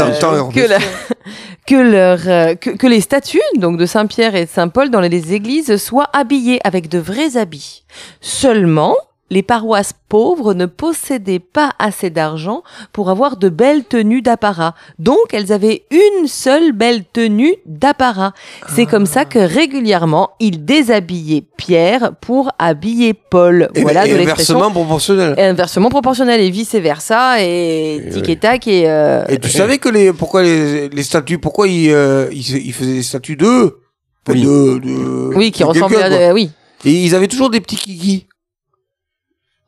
que, 0.53 0.61
la- 0.69 0.79
que, 1.67 1.75
leur, 1.75 2.19
euh, 2.27 2.55
que, 2.55 2.71
que 2.71 2.87
les 2.87 3.01
statues 3.01 3.41
donc 3.57 3.79
de 3.79 3.87
Saint 3.87 4.07
Pierre 4.07 4.35
et 4.35 4.45
de 4.45 4.51
Saint 4.51 4.69
Paul 4.69 4.91
dans 4.91 5.01
les 5.01 5.33
églises 5.35 5.77
soient 5.77 6.09
habillées 6.13 6.61
avec 6.65 6.89
de 6.89 6.99
vrais 6.99 7.37
habits. 7.37 7.85
Seulement, 8.21 8.95
les 9.31 9.43
paroisses 9.43 9.93
pauvres 10.09 10.55
ne 10.55 10.67
possédaient 10.67 11.41
pas 11.41 11.73
assez 11.79 12.11
d'argent 12.11 12.63
pour 12.93 13.11
avoir 13.11 13.37
de 13.37 13.49
belles 13.49 13.85
tenues 13.85 14.23
d'apparat. 14.23 14.75
Donc, 15.01 15.19
elles 15.33 15.53
avaient 15.53 15.85
une 15.91 16.29
seule 16.29 16.73
belle 16.73 17.05
tenue 17.13 17.55
d'apparat. 17.67 18.33
C'est 18.75 18.87
comme 18.87 19.07
ça 19.07 19.25
que 19.25 19.39
régulièrement, 19.39 20.31
ils 20.39 20.65
déshabillaient 20.65 21.45
Pierre 21.57 22.13
pour 22.21 22.53
habiller 22.59 23.15
Paul. 23.15 23.69
Et, 23.75 23.83
voilà 23.83 24.07
et 24.07 24.13
de 24.13 24.17
l'expression. 24.17 24.55
inversement 24.57 24.71
proportionnel. 24.81 25.35
Et 25.39 25.43
inversement 25.43 25.89
proportionnel 25.91 26.41
et 26.41 26.51
vice 26.51 26.75
versa 26.77 27.43
et 27.43 28.09
tic 28.13 28.29
et 28.29 28.37
tac 28.37 28.69
et 28.69 28.85
euh, 28.89 29.25
Et 29.29 29.39
tu 29.39 29.51
savais 29.51 29.79
que 29.79 29.89
les 29.89 30.13
pourquoi 30.13 30.43
les, 30.43 30.89
les 30.89 31.03
statues 31.03 31.39
pourquoi 31.39 31.67
ils, 31.69 31.91
euh, 31.91 32.29
ils, 32.33 32.67
ils 32.67 32.73
faisaient 32.73 32.95
des 32.95 33.03
statues 33.03 33.37
d'eux? 33.37 33.81
Oui. 34.29 34.43
de, 34.43 34.79
de- 34.79 35.35
oui 35.37 35.53
qui 35.53 35.63
de 35.63 35.69
ressemblent 35.69 35.97
à 35.97 36.09
des- 36.11 36.33
oui 36.33 36.51
Et 36.85 36.91
ils 37.05 37.15
avaient 37.15 37.29
toujours 37.29 37.51
des 37.51 37.61
petits 37.61 37.77
kikis. 37.77 38.27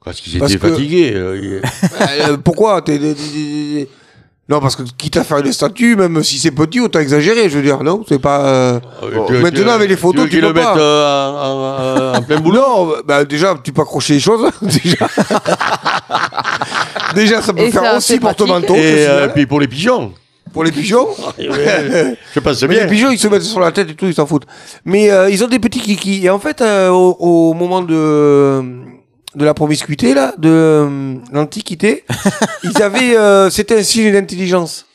Parce 0.08 0.20
qu'ils 0.22 0.36
étaient 0.36 0.56
que- 0.58 0.68
fatigués. 0.70 1.12
euh, 1.14 1.38
ils- 1.42 2.30
Euh, 2.30 2.36
pourquoi 2.42 2.80
T'es- 2.82 2.98
t'es- 2.98 3.14
t'es- 3.14 3.22
t'es- 3.22 3.88
Non, 4.48 4.60
parce 4.60 4.74
que 4.76 4.82
quitte 4.96 5.18
à 5.18 5.24
faire 5.24 5.42
des 5.42 5.52
statues, 5.52 5.94
même 5.96 6.22
si 6.24 6.38
c'est 6.38 6.50
petit, 6.50 6.80
autant 6.80 7.00
exagérer, 7.00 7.50
je 7.50 7.56
veux 7.58 7.62
dire, 7.62 7.82
non 7.82 8.02
C'est 8.08 8.18
pas. 8.18 8.40
euh, 8.46 8.80
euh, 9.02 9.26
tu- 9.26 9.32
Maintenant, 9.34 9.72
avec 9.72 9.90
les 9.90 9.96
photos, 9.96 10.22
veux 10.22 10.28
tu 10.30 10.36
qu'ils 10.36 10.40
peux 10.40 10.46
le 10.48 10.54
mettent 10.54 10.64
pas. 10.64 10.78
euh, 10.78 12.12
en, 12.14 12.14
en- 12.14 12.18
en 12.18 12.22
plein 12.22 12.40
boulot. 12.40 12.58
Non, 12.58 12.92
bah 13.04 13.26
déjà, 13.26 13.54
tu 13.62 13.72
peux 13.72 13.82
accrocher 13.82 14.14
les 14.14 14.20
choses. 14.20 14.50
déjà. 14.62 15.06
déjà, 17.14 17.42
ça 17.42 17.52
peut 17.52 17.60
Et 17.62 17.70
faire 17.70 17.82
c'est 17.82 17.96
aussi 17.96 18.18
pratique. 18.18 18.38
porte-manteau. 18.46 18.74
je 18.74 18.80
Et 18.80 18.84
euh, 19.06 19.10
signale. 19.12 19.32
puis 19.34 19.46
pour 19.46 19.60
les 19.60 19.68
pigeons. 19.68 20.12
Pour 20.52 20.64
les 20.64 20.72
pigeons. 20.72 21.08
Je 21.38 22.40
pense 22.40 22.62
Mais 22.62 22.68
bien. 22.68 22.80
les 22.84 22.86
pigeons, 22.88 23.10
ils 23.10 23.18
se 23.18 23.28
mettent 23.28 23.42
sur 23.42 23.60
la 23.60 23.70
tête 23.70 23.90
et 23.90 23.94
tout, 23.94 24.06
ils 24.06 24.14
s'en 24.14 24.24
foutent. 24.26 24.46
Mais 24.84 25.10
euh, 25.10 25.28
ils 25.28 25.44
ont 25.44 25.46
des 25.46 25.58
petits 25.58 25.78
kikis. 25.80 26.24
Et 26.24 26.30
en 26.30 26.38
fait, 26.38 26.62
euh, 26.62 26.88
au, 26.88 27.16
au 27.20 27.52
moment 27.54 27.82
de 27.82 28.62
de 29.34 29.44
la 29.44 29.54
promiscuité 29.54 30.14
là, 30.14 30.34
de 30.38 30.48
euh, 30.50 31.14
l'antiquité, 31.32 32.04
ils 32.64 32.82
avaient, 32.82 33.16
euh, 33.16 33.50
c'était 33.50 33.78
un 33.78 33.82
signe 33.82 34.12
d'intelligence. 34.12 34.86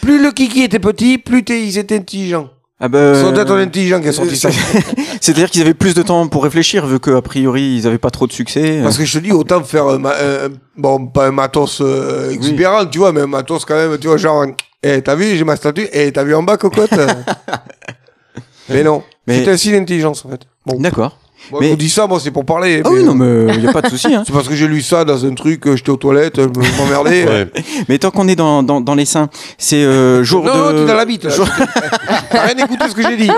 Plus 0.00 0.22
le 0.22 0.30
kiki 0.32 0.62
était 0.62 0.78
petit, 0.78 1.18
plus 1.18 1.44
t'es- 1.44 1.62
ils 1.64 1.78
étaient 1.78 1.96
intelligents. 1.96 2.48
Ah 2.80 2.88
bah, 2.88 3.14
C'est 3.14 3.32
peut-être 3.32 3.52
un 3.52 3.58
intelligent 3.62 4.00
qui 4.00 4.08
a 4.08 4.12
sorti 4.12 4.36
ça. 4.36 4.48
C'est-à-dire 5.20 5.48
qu'ils 5.50 5.62
avaient 5.62 5.74
plus 5.74 5.94
de 5.94 6.02
temps 6.02 6.26
pour 6.26 6.42
réfléchir, 6.42 6.84
vu 6.86 6.98
qu'a 6.98 7.22
priori 7.22 7.76
ils 7.76 7.86
avaient 7.86 7.98
pas 7.98 8.10
trop 8.10 8.26
de 8.26 8.32
succès. 8.32 8.80
Parce 8.82 8.98
que 8.98 9.04
je 9.04 9.18
te 9.18 9.22
dis, 9.22 9.30
autant 9.30 9.62
faire 9.62 9.86
un, 9.86 9.98
ma- 9.98 10.10
un- 10.10 10.48
bon, 10.76 11.06
pas 11.06 11.28
un 11.28 11.30
matos 11.32 11.80
euh, 11.80 12.30
exubérant, 12.32 12.84
tu 12.86 12.98
vois, 12.98 13.12
mais 13.12 13.20
un 13.20 13.26
matos 13.28 13.64
quand 13.64 13.76
même, 13.76 13.96
tu 13.98 14.08
vois, 14.08 14.16
genre, 14.16 14.46
eh, 14.82 15.00
t'as 15.00 15.14
vu, 15.14 15.36
j'ai 15.36 15.44
ma 15.44 15.54
statue, 15.54 15.86
eh, 15.92 16.10
t'as 16.10 16.24
vu 16.24 16.34
en 16.34 16.42
bas, 16.42 16.56
cocotte? 16.56 16.90
Mais 18.68 18.82
non, 18.82 19.02
Mais- 19.26 19.44
c'est 19.44 19.50
un 19.50 19.56
signe 19.56 19.78
d'intelligence, 19.78 20.24
en 20.24 20.30
fait. 20.30 20.40
Bon. 20.66 20.80
D'accord. 20.80 21.18
Moi, 21.50 21.60
Mais- 21.60 21.66
je 21.66 21.70
vous 21.72 21.76
dis 21.76 21.90
ça, 21.90 22.06
moi, 22.06 22.18
c'est 22.20 22.30
pour 22.30 22.44
parler. 22.44 22.82
Ah 22.84 22.88
oui, 22.90 23.02
non, 23.04 23.14
mais 23.14 23.56
y 23.58 23.66
a 23.66 23.72
pas 23.72 23.82
de 23.82 23.88
souci. 23.88 24.14
Hein. 24.14 24.22
C'est 24.26 24.32
parce 24.32 24.48
que 24.48 24.54
j'ai 24.54 24.68
lu 24.68 24.80
ça 24.80 25.04
dans 25.04 25.24
un 25.26 25.34
truc, 25.34 25.66
euh, 25.66 25.76
j'étais 25.76 25.90
aux 25.90 25.96
toilettes, 25.96 26.36
je 26.40 26.46
me- 26.46 26.78
m'emmerdais. 26.78 27.24
Ouais. 27.26 27.48
Mais 27.88 27.98
tant 27.98 28.10
qu'on 28.10 28.28
est 28.28 28.36
dans, 28.36 28.62
dans, 28.62 28.80
dans 28.80 28.94
les 28.94 29.04
seins, 29.04 29.28
c'est 29.58 29.76
euh, 29.84 30.22
jour 30.22 30.44
Non, 30.44 30.52
de. 30.52 30.58
non, 30.72 30.78
t'es 30.80 30.86
dans 30.86 30.94
la 30.96 31.04
bite, 31.04 31.28
jour- 31.30 31.48
T'as 32.30 32.42
rien 32.46 32.64
écouté 32.64 32.88
ce 32.88 32.94
que 32.94 33.02
j'ai 33.02 33.16
dit. 33.16 33.30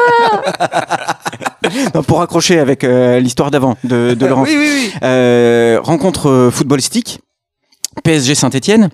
Non, 1.95 2.03
pour 2.03 2.21
accrocher 2.21 2.59
avec 2.59 2.85
euh, 2.85 3.19
l'histoire 3.21 3.51
d'avant 3.51 3.77
de, 3.85 4.15
de 4.15 4.27
Laurent. 4.27 4.43
Oui, 4.43 4.55
oui, 4.57 4.69
oui. 4.71 4.93
Euh, 5.03 5.79
rencontre 5.83 6.29
euh, 6.29 6.51
footballistique, 6.51 7.21
PSG 8.03 8.35
Saint-Etienne. 8.35 8.91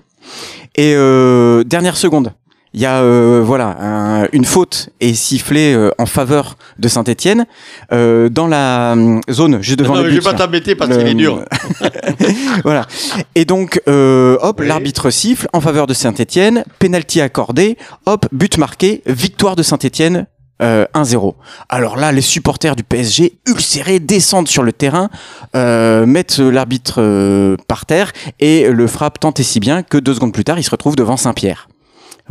Et 0.75 0.93
euh, 0.95 1.63
dernière 1.65 1.97
seconde, 1.97 2.31
il 2.73 2.79
y 2.81 2.85
a 2.85 3.01
euh, 3.01 3.41
voilà 3.45 3.75
un- 3.81 4.27
une 4.31 4.45
faute 4.45 4.89
est 5.01 5.13
sifflée 5.13 5.73
euh, 5.73 5.91
en 5.97 6.05
faveur 6.05 6.55
de 6.79 6.87
Saint-Etienne 6.87 7.45
euh, 7.91 8.29
dans 8.29 8.47
la 8.47 8.95
zone 9.29 9.61
juste 9.61 9.79
devant 9.79 9.95
Non, 9.95 10.01
le 10.01 10.05
mais 10.07 10.15
je 10.15 10.19
but. 10.19 10.25
vais 10.25 10.31
pas 10.31 10.37
t'embêter 10.37 10.75
parce 10.75 10.95
qu'il 10.97 11.07
est 11.07 11.13
dur. 11.13 11.43
voilà. 12.63 12.85
Et 13.35 13.45
donc, 13.45 13.81
euh, 13.87 14.37
hop, 14.41 14.59
Oui. 14.61 14.67
l'arbitre 14.67 15.09
siffle 15.09 15.47
en 15.53 15.61
faveur 15.61 15.87
de 15.87 15.93
Saint-Etienne, 15.93 16.63
penalty 16.79 17.21
accordé, 17.21 17.77
hop, 18.05 18.25
but 18.31 18.57
marqué, 18.57 19.01
victoire 19.05 19.55
de 19.55 19.63
Saint-Etienne. 19.63 20.27
euh, 20.61 20.85
1-0. 20.93 21.33
Alors 21.69 21.97
là, 21.97 22.11
les 22.11 22.21
supporters 22.21 22.75
du 22.75 22.83
PSG, 22.83 23.39
ulcérés, 23.47 23.99
descendent 23.99 24.47
sur 24.47 24.61
le 24.61 24.71
terrain, 24.71 25.09
euh, 25.55 26.05
mettent 26.05 26.37
l'arbitre 26.37 27.01
par 27.67 27.87
terre 27.87 28.11
et 28.39 28.69
le 28.69 28.85
frappent 28.85 29.19
tant 29.19 29.33
et 29.33 29.41
si 29.43 29.59
bien 29.59 29.81
que 29.81 29.97
deux 29.97 30.13
secondes 30.13 30.33
plus 30.33 30.43
tard, 30.43 30.59
il 30.59 30.63
se 30.63 30.69
retrouve 30.69 30.95
devant 30.95 31.17
Saint-Pierre. 31.17 31.67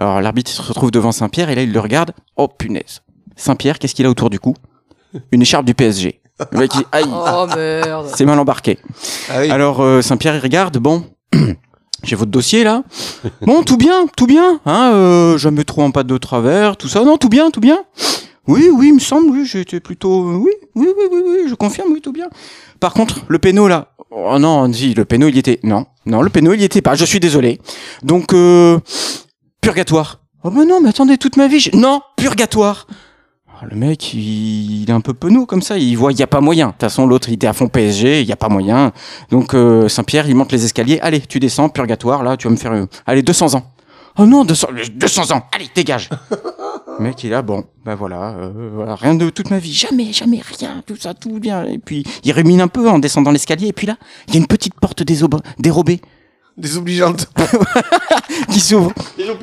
Alors 0.01 0.23
l'arbitre 0.23 0.51
se 0.51 0.63
retrouve 0.63 0.91
devant 0.91 1.13
Saint-Pierre 1.13 1.51
et 1.51 1.55
là, 1.55 1.63
il 1.63 1.73
le 1.73 1.79
regarde. 1.79 2.13
Oh 2.37 2.49
punaise. 2.49 3.03
Saint-Pierre, 3.37 3.79
qu'est-ce 3.79 3.95
qu'il 3.95 4.07
a 4.07 4.11
autour 4.11 4.31
du 4.31 4.41
cou? 4.41 4.55
Une 5.31 5.43
écharpe 5.43 5.67
du 5.67 5.75
PSG. 5.75 6.23
Le 6.53 6.59
mec, 6.59 6.71
il 6.75 6.79
dit, 6.79 6.87
aïe, 6.91 7.05
Oh 7.13 7.47
merde. 7.55 8.09
c'est 8.17 8.25
mal 8.25 8.39
embarqué. 8.39 8.79
Ah 9.29 9.41
oui. 9.41 9.51
Alors 9.51 9.81
euh, 9.83 10.01
Saint-Pierre 10.01 10.37
il 10.37 10.41
regarde, 10.41 10.79
bon, 10.79 11.05
j'ai 12.03 12.17
votre 12.17 12.31
dossier 12.31 12.65
là. 12.65 12.83
Bon, 13.43 13.63
tout 13.63 13.77
bien, 13.77 14.07
tout 14.17 14.27
bien, 14.27 14.59
hein, 14.65 14.93
euh, 14.95 15.37
jamais 15.37 15.65
trop 15.65 15.83
en 15.83 15.91
pas 15.91 16.03
de 16.03 16.17
travers, 16.17 16.79
tout 16.79 16.89
ça, 16.89 17.05
non, 17.05 17.19
tout 17.19 17.29
bien, 17.29 17.51
tout 17.51 17.61
bien. 17.61 17.81
Oui, 18.47 18.71
oui, 18.73 18.89
il 18.89 18.95
me 18.95 19.01
semble, 19.01 19.29
oui, 19.31 19.45
j'étais 19.45 19.81
plutôt, 19.81 20.23
oui, 20.33 20.51
oui, 20.77 20.89
oui, 20.97 21.05
oui, 21.13 21.21
oui, 21.27 21.39
je 21.47 21.55
confirme, 21.55 21.93
oui, 21.93 22.01
tout 22.01 22.13
bien. 22.13 22.29
Par 22.81 22.95
contre, 22.95 23.21
le 23.29 23.39
péno 23.39 23.69
là, 23.69 23.89
oh 24.11 24.39
non, 24.39 24.73
si, 24.73 24.95
le 24.95 25.05
péno 25.05 25.29
il 25.29 25.37
y 25.37 25.41
était, 25.41 25.61
non, 25.63 25.85
non, 26.07 26.23
le 26.23 26.31
péno 26.31 26.55
il 26.55 26.61
y 26.63 26.65
était 26.65 26.81
pas, 26.81 26.95
je 26.95 27.05
suis 27.05 27.21
désolé. 27.21 27.61
Donc, 28.03 28.33
euh, 28.33 28.79
purgatoire. 29.61 30.21
Oh 30.43 30.51
mais 30.51 30.65
non, 30.65 30.81
mais 30.81 30.89
attendez, 30.89 31.19
toute 31.19 31.37
ma 31.37 31.49
vie, 31.49 31.61
j'ai- 31.61 31.73
non, 31.77 32.01
purgatoire. 32.17 32.87
Ah, 33.63 33.67
Le 33.71 33.77
mec, 33.77 34.15
il, 34.15 34.83
il 34.83 34.89
est 34.91 34.93
un 34.93 35.03
peu 35.03 35.13
penaud 35.13 35.45
comme 35.45 35.61
ça. 35.61 35.77
Il 35.77 35.95
voit, 35.97 36.13
il 36.13 36.19
y 36.19 36.23
a 36.23 36.27
pas 36.27 36.41
moyen. 36.41 36.69
De 36.69 36.73
toute 36.73 36.81
façon, 36.81 37.07
l'autre, 37.07 37.29
il 37.29 37.35
était 37.35 37.47
à 37.47 37.53
fond 37.53 37.69
PSG, 37.69 38.23
il 38.23 38.27
y 38.27 38.33
a 38.33 38.37
pas 38.37 38.49
moyen. 38.49 38.93
Donc 39.31 39.53
euh, 39.55 39.87
Saint-Pierre, 39.89 40.29
il 40.29 40.35
monte 40.35 40.51
les 40.53 40.65
escaliers. 40.65 40.99
Allez, 41.03 41.21
tu 41.21 41.39
descends, 41.41 41.69
purgatoire. 41.69 42.23
Là, 42.23 42.37
tu 42.39 42.47
vas 42.49 42.53
me 42.53 42.57
faire. 42.57 42.73
euh, 42.73 42.87
allez, 43.07 43.23
200 43.23 43.55
ans. 43.55 43.65
Oh 44.19 44.25
non, 44.27 44.45
200, 44.45 44.69
200 44.95 45.31
ans. 45.37 45.43
Allez, 45.55 45.69
dégage. 45.75 46.09
Le 46.99 47.05
mec, 47.05 47.23
il 47.23 47.31
là, 47.31 47.43
bon, 47.43 47.65
ben 47.85 47.95
voilà, 47.95 48.31
euh, 48.31 48.71
voilà, 48.75 48.95
rien 48.95 49.15
de 49.15 49.31
toute 49.31 49.51
ma 49.51 49.59
vie, 49.59 49.73
jamais, 49.73 50.13
jamais, 50.13 50.41
rien, 50.59 50.83
tout 50.87 50.97
ça, 50.97 51.15
tout 51.15 51.39
bien. 51.39 51.65
Et 51.65 51.79
puis, 51.79 52.03
il 52.25 52.33
rumine 52.33 52.61
un 52.61 52.69
peu 52.69 52.89
en 52.91 52.99
descendant 52.99 53.31
l'escalier. 53.31 53.69
Et 53.69 53.73
puis 53.73 53.87
là, 53.87 53.97
il 54.29 54.35
y 54.35 54.37
a 54.37 54.41
une 54.41 54.47
petite 54.47 54.75
porte 54.75 55.03
dérobée 55.59 56.01
Désobligeante. 56.61 57.27
qui 58.53 58.61
s'ouvre. 58.61 58.93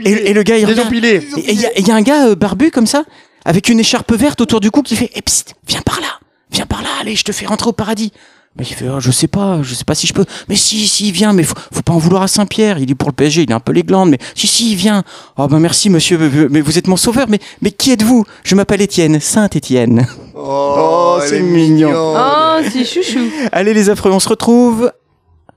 Et, 0.06 0.12
et 0.30 0.34
le 0.34 0.44
gars, 0.44 0.58
il 0.58 0.66
regarde. 0.66 0.90
Désempilé. 0.92 1.22
Et 1.38 1.54
il 1.54 1.62
y, 1.62 1.66
a- 1.66 1.72
et 1.78 1.82
il 1.82 1.88
y 1.88 1.92
a 1.92 1.96
un 1.96 2.02
gars 2.02 2.28
euh, 2.28 2.36
barbu 2.36 2.72
comme 2.72 2.88
ça, 2.88 3.04
avec 3.46 3.70
une 3.70 3.80
écharpe 3.80 4.14
verte 4.14 4.42
autour 4.42 4.60
du 4.60 4.72
cou, 4.72 4.82
qui 4.82 4.96
fait 4.96 5.10
Eh, 5.16 5.22
psst, 5.22 5.56
viens 5.68 5.82
par 5.82 6.00
là, 6.02 6.08
viens 6.52 6.66
par 6.66 6.82
là, 6.82 6.90
allez, 7.02 7.16
je 7.16 7.24
te 7.24 7.32
fais 7.32 7.46
rentrer 7.46 7.70
au 7.70 7.74
paradis. 7.74 8.12
Mais 8.58 8.66
il 8.68 8.74
fait 8.74 8.88
Oh, 8.90 9.00
Je 9.00 9.12
sais 9.12 9.28
pas, 9.28 9.62
je 9.62 9.76
sais 9.76 9.84
pas 9.84 9.94
si 9.94 10.08
je 10.08 10.14
peux. 10.14 10.26
Mais 10.50 10.56
si, 10.56 10.88
si, 10.88 11.12
viens, 11.12 11.32
mais 11.32 11.44
faut, 11.44 11.54
faut 11.72 11.84
pas 11.84 11.94
en 11.94 12.00
vouloir 12.00 12.24
à 12.24 12.28
Saint-Pierre, 12.28 12.80
il 12.80 12.90
est 12.90 12.96
pour 12.96 13.10
le 13.10 13.14
PSG, 13.14 13.44
il 13.44 13.52
a 13.52 13.56
un 13.56 13.60
peu 13.60 13.72
les 13.72 13.84
glandes, 13.84 14.10
mais 14.10 14.18
si, 14.34 14.48
si, 14.48 14.76
viens. 14.76 15.04
Oh, 15.38 15.48
ben 15.48 15.60
merci, 15.60 15.90
monsieur, 15.92 16.18
mais- 16.50 16.62
vous 16.62 16.78
êtes 16.80 16.88
mon 16.88 16.98
sauveur, 16.98 17.28
mais, 17.30 17.40
mais 17.62 17.70
qui 17.72 17.92
êtes-vous? 17.92 18.26
Je 18.44 18.56
m'appelle 18.56 18.82
Étienne, 18.82 19.20
Saint-Étienne. 19.20 20.08
Oh, 20.36 21.18
c'est 21.22 21.36
elle 21.38 21.42
est 21.42 21.46
mignon. 21.46 21.92
Oh, 21.94 22.60
c'est 22.72 22.84
chouchou. 22.86 23.30
Allez, 23.52 23.74
les 23.76 23.90
affreux, 23.92 24.12
on 24.12 24.20
se 24.20 24.30
retrouve 24.30 24.92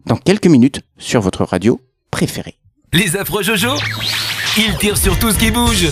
dans 0.07 0.17
quelques 0.17 0.47
minutes 0.47 0.81
sur 0.99 1.21
votre 1.21 1.45
radio 1.45 1.81
préférée. 2.11 2.59
Les 2.93 3.17
affreux 3.17 3.43
Jojo 3.43 3.75
Ils 4.57 4.77
tirent 4.79 4.97
sur 4.97 5.19
tout 5.19 5.31
ce 5.31 5.39
qui 5.39 5.51
bouge 5.51 5.89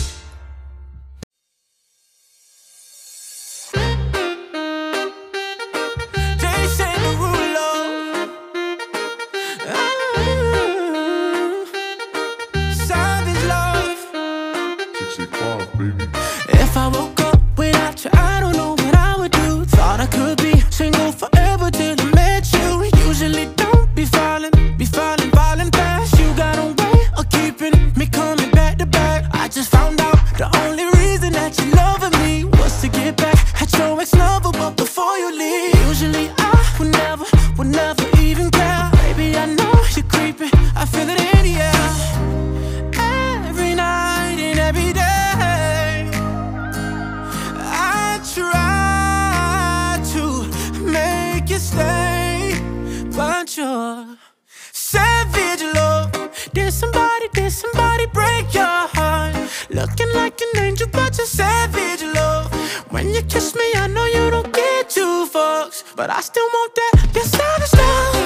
but 61.18 61.22
you're 61.22 61.26
savage 61.26 62.02
love. 62.14 62.52
When 62.90 63.10
you 63.10 63.22
kiss 63.22 63.54
me, 63.54 63.72
I 63.74 63.88
know 63.88 64.06
you 64.06 64.30
don't 64.30 64.52
get 64.52 64.90
two 64.90 65.26
fucks, 65.32 65.82
but 65.96 66.10
I 66.10 66.20
still 66.20 66.46
want 66.46 66.74
that. 66.74 66.88
Love. 67.76 68.14
Your 68.14 68.17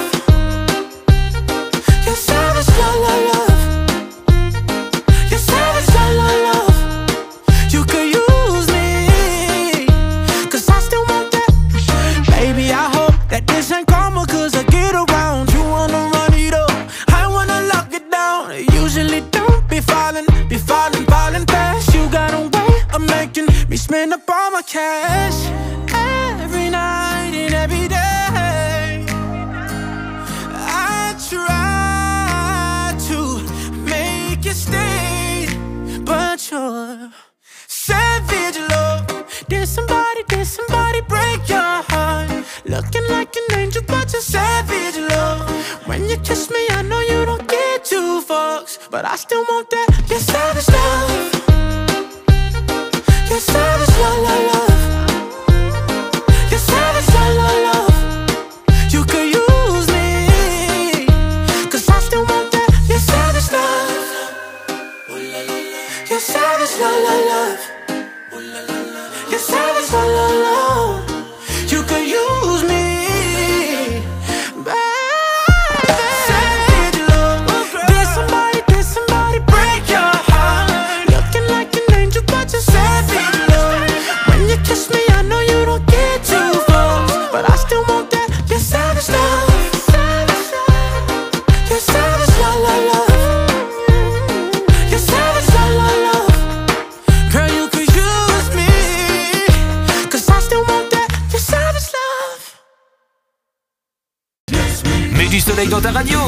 Mets 105.23 105.29
du 105.29 105.39
soleil 105.39 105.69
dans 105.69 105.79
ta 105.79 105.91
radio. 105.91 106.19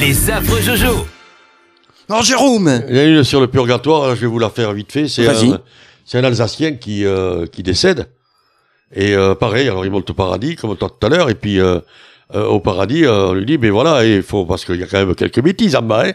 Les 0.00 0.28
affreux 0.28 0.60
Jojo. 0.60 1.06
Non, 2.08 2.20
Jérôme 2.20 2.82
Il 2.88 2.96
y 2.96 2.98
en 2.98 3.02
a 3.02 3.04
une 3.04 3.22
sur 3.22 3.40
le 3.40 3.46
purgatoire, 3.46 4.08
là, 4.08 4.16
je 4.16 4.22
vais 4.22 4.26
vous 4.26 4.40
la 4.40 4.50
faire 4.50 4.72
vite 4.72 4.90
fait. 4.90 5.06
C'est 5.06 5.22
Vas-y. 5.22 5.52
un, 5.52 5.60
c'est 6.04 6.18
un 6.18 6.24
Alsacien 6.24 6.72
qui, 6.74 7.04
euh, 7.04 7.46
qui 7.46 7.62
décède. 7.62 8.08
Et 8.92 9.14
euh, 9.14 9.36
pareil, 9.36 9.68
alors 9.68 9.84
il 9.84 9.92
monte 9.92 10.10
au 10.10 10.14
paradis, 10.14 10.56
comme 10.56 10.76
toi 10.76 10.90
tout 10.90 11.06
à 11.06 11.10
l'heure, 11.10 11.30
et 11.30 11.36
puis 11.36 11.60
euh, 11.60 11.78
euh, 12.34 12.44
au 12.46 12.58
paradis, 12.58 13.04
euh, 13.04 13.28
on 13.28 13.32
lui 13.34 13.46
dit, 13.46 13.56
mais 13.56 13.70
voilà, 13.70 14.04
il 14.04 14.24
faut, 14.24 14.44
parce 14.44 14.64
qu'il 14.64 14.80
y 14.80 14.82
a 14.82 14.86
quand 14.86 14.98
même 14.98 15.14
quelques 15.14 15.40
bêtises 15.40 15.76
en 15.76 15.82
bas, 15.82 16.04
hein. 16.08 16.12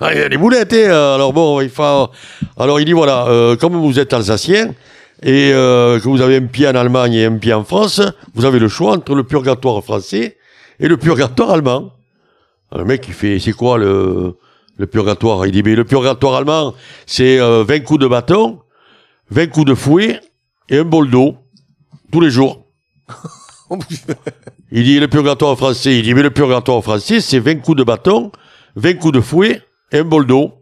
Il 0.14 0.20
y 0.20 0.22
a 0.22 0.30
des 0.30 0.38
boulettes, 0.38 0.72
hein. 0.72 1.14
Alors 1.16 1.34
bon, 1.34 1.60
il 1.60 1.68
faut... 1.68 2.08
Alors 2.56 2.80
il 2.80 2.86
dit, 2.86 2.92
voilà, 2.92 3.26
euh, 3.26 3.56
comme 3.56 3.76
vous 3.76 3.98
êtes 3.98 4.14
Alsacien, 4.14 4.72
et 5.22 5.50
euh, 5.52 6.00
que 6.00 6.08
vous 6.08 6.22
avez 6.22 6.36
un 6.38 6.46
pied 6.46 6.66
en 6.66 6.74
Allemagne 6.76 7.12
et 7.12 7.26
un 7.26 7.36
pied 7.36 7.52
en 7.52 7.64
France, 7.64 8.00
vous 8.34 8.46
avez 8.46 8.58
le 8.58 8.68
choix 8.68 8.92
entre 8.94 9.14
le 9.14 9.24
purgatoire 9.24 9.84
français 9.84 10.38
et 10.80 10.88
le 10.88 10.96
purgatoire 10.96 11.50
allemand. 11.50 11.92
Alors, 12.70 12.84
le 12.84 12.88
mec, 12.88 13.04
il 13.08 13.14
fait, 13.14 13.38
c'est 13.38 13.52
quoi 13.52 13.78
le, 13.78 14.36
le 14.76 14.86
purgatoire? 14.86 15.46
Il 15.46 15.52
dit, 15.52 15.62
mais 15.62 15.74
le 15.74 15.84
purgatoire 15.84 16.34
allemand, 16.34 16.74
c'est 17.06 17.38
euh, 17.38 17.64
20 17.64 17.80
coups 17.80 18.00
de 18.00 18.06
bâton, 18.06 18.60
20 19.30 19.46
coups 19.48 19.66
de 19.66 19.74
fouet 19.74 20.20
et 20.68 20.78
un 20.78 20.84
bol 20.84 21.10
d'eau, 21.10 21.36
tous 22.10 22.20
les 22.20 22.30
jours. 22.30 22.66
il 24.70 24.84
dit, 24.84 25.00
le 25.00 25.08
purgatoire 25.08 25.56
français, 25.56 25.98
il 25.98 26.02
dit, 26.02 26.14
mais 26.14 26.22
le 26.22 26.30
purgatoire 26.30 26.82
français, 26.82 27.20
c'est 27.20 27.38
20 27.38 27.56
coups 27.56 27.78
de 27.78 27.84
bâton, 27.84 28.32
20 28.76 28.94
coups 28.94 29.14
de 29.14 29.20
fouet 29.20 29.62
et 29.92 29.98
un 29.98 30.04
bol 30.04 30.26
d'eau. 30.26 30.52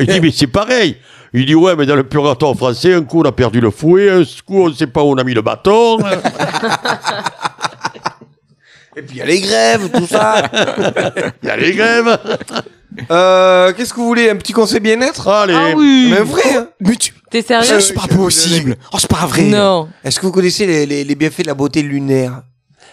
Il 0.00 0.06
dit, 0.06 0.20
mais 0.20 0.30
c'est 0.32 0.48
pareil. 0.48 0.96
Il 1.34 1.46
dit, 1.46 1.54
ouais, 1.54 1.76
mais 1.76 1.86
dans 1.86 1.96
le 1.96 2.04
purgatoire 2.04 2.54
français, 2.54 2.92
un 2.94 3.04
coup, 3.04 3.20
on 3.20 3.24
a 3.24 3.32
perdu 3.32 3.60
le 3.60 3.70
fouet, 3.70 4.10
un 4.10 4.24
coup, 4.44 4.64
on 4.64 4.68
ne 4.68 4.74
sait 4.74 4.86
pas 4.86 5.02
où 5.02 5.06
on 5.06 5.14
a 5.14 5.24
mis 5.24 5.34
le 5.34 5.42
bâton. 5.42 5.98
Et 8.96 9.02
puis 9.02 9.16
il 9.16 9.18
y 9.18 9.22
a 9.22 9.26
les 9.26 9.40
grèves, 9.40 9.90
tout 9.90 10.06
ça. 10.06 10.50
Il 11.42 11.48
y 11.48 11.50
a 11.50 11.56
les 11.56 11.72
grèves. 11.72 12.18
Euh, 13.10 13.72
Qu'est-ce 13.72 13.92
que 13.94 13.96
vous 14.00 14.06
voulez 14.06 14.28
Un 14.28 14.36
petit 14.36 14.52
conseil 14.52 14.80
bien-être? 14.80 15.26
Allez. 15.28 15.54
Ah 15.56 15.72
oui. 15.74 16.08
Mais 16.10 16.20
vrai 16.20 16.56
hein 16.56 16.68
Mais 16.80 16.94
tu... 16.96 17.14
T'es 17.30 17.40
sérieux? 17.40 17.80
C'est 17.80 17.94
pas 17.94 18.06
possible 18.06 18.76
Oh, 18.92 18.98
c'est 18.98 19.08
pas 19.10 19.24
vrai 19.26 19.44
Non. 19.44 19.88
Est-ce 20.04 20.20
que 20.20 20.26
vous 20.26 20.32
connaissez 20.32 20.66
les, 20.66 20.84
les- 20.84 21.04
les 21.04 21.14
bienfaits 21.14 21.40
de 21.42 21.46
la 21.46 21.54
beauté 21.54 21.80
lunaire? 21.82 22.42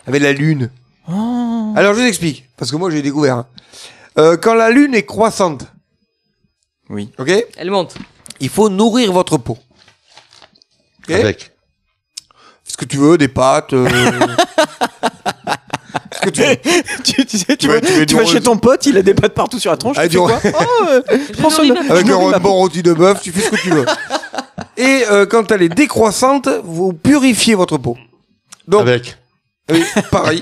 Avec 0.08 0.22
la 0.22 0.32
lune 0.32 0.70
Oh. 1.12 1.74
Alors 1.76 1.94
je 1.96 2.00
vous 2.02 2.06
explique, 2.08 2.46
parce 2.56 2.72
que 2.72 2.78
moi 2.78 2.90
j'ai 2.92 3.02
découvert. 3.02 3.36
hein. 3.36 3.48
Euh, 4.18 4.38
quand 4.38 4.54
la 4.54 4.70
lune 4.70 4.94
est 4.96 5.06
croissante, 5.06 5.66
Oui. 6.90 7.12
ok? 7.18 7.32
Elle 7.58 7.72
monte. 7.72 7.96
Il 8.40 8.50
faut 8.50 8.70
nourrir 8.70 9.12
votre 9.12 9.38
peau. 9.38 9.58
Ok? 11.00 11.12
Avec. 11.16 11.52
Ce 12.64 12.78
que 12.78 12.86
tu 12.86 12.98
veux, 12.98 13.18
des 13.18 13.28
pâtes. 13.28 13.74
euh, 13.74 13.90
que 16.32 16.36
tu 16.36 16.42
veux. 16.42 16.56
tu, 17.04 17.26
tu 17.26 17.38
sais, 17.38 17.58
tu, 17.58 17.68
Ouais, 17.68 17.80
vas, 17.80 18.06
tu 18.06 18.06
tu 18.06 18.26
chez 18.26 18.42
ton 18.42 18.58
pote, 18.58 18.86
il 18.86 18.98
a 18.98 19.02
des 19.02 19.14
pâtes 19.14 19.34
partout 19.34 19.60
sur 19.60 19.72
la 19.72 19.78
tronche. 19.78 19.98
Ah, 20.00 20.08
tu 20.08 20.14
fais 20.14 20.18
quoi. 20.18 20.40
Oh, 20.46 20.86
euh, 20.90 21.02
je 21.10 21.92
Avec 21.92 22.08
Je 22.08 22.36
un 22.36 22.40
bon 22.40 22.54
rôti 22.54 22.84
de 22.84 22.94
bœuf, 22.94 23.22
tu 23.22 23.32
fais 23.32 23.42
ce 23.42 23.50
que 23.50 23.62
tu 23.62 23.70
veux. 23.70 23.86
Et 24.78 25.04
euh, 25.10 25.26
quand 25.26 25.52
elle 25.52 25.64
est 25.64 25.70
décroissante, 25.70 26.48
vous 26.64 26.94
purifiez 26.94 27.56
votre 27.56 27.78
peau. 27.78 27.98
Donc, 28.68 28.82
Avec. 28.82 29.18
oui, 29.72 29.84
pareil. 30.12 30.42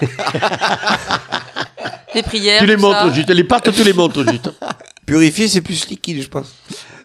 Les 2.13 2.23
prières. 2.23 2.61
Tu 2.61 2.67
les 2.67 2.75
tout 2.75 2.81
ça. 2.81 2.87
montres 2.87 3.13
juste. 3.15 3.29
Les 3.29 3.43
pattes, 3.43 3.71
tu 3.71 3.83
les 3.83 3.93
montres 3.93 4.29
juste. 4.29 4.51
Purifier, 5.05 5.47
c'est 5.47 5.61
plus 5.61 5.87
liquide, 5.87 6.21
je 6.21 6.27
pense. 6.27 6.53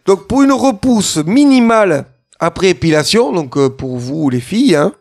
Donc, 0.07 0.27
pour 0.27 0.43
une 0.43 0.53
repousse 0.53 1.19
minimale 1.19 2.07
après 2.41 2.71
épilation, 2.71 3.33
donc 3.33 3.57
euh, 3.57 3.69
pour 3.71 3.99
vous 3.99 4.29
les 4.29 4.41
filles, 4.41 4.75
hein, 4.75 4.93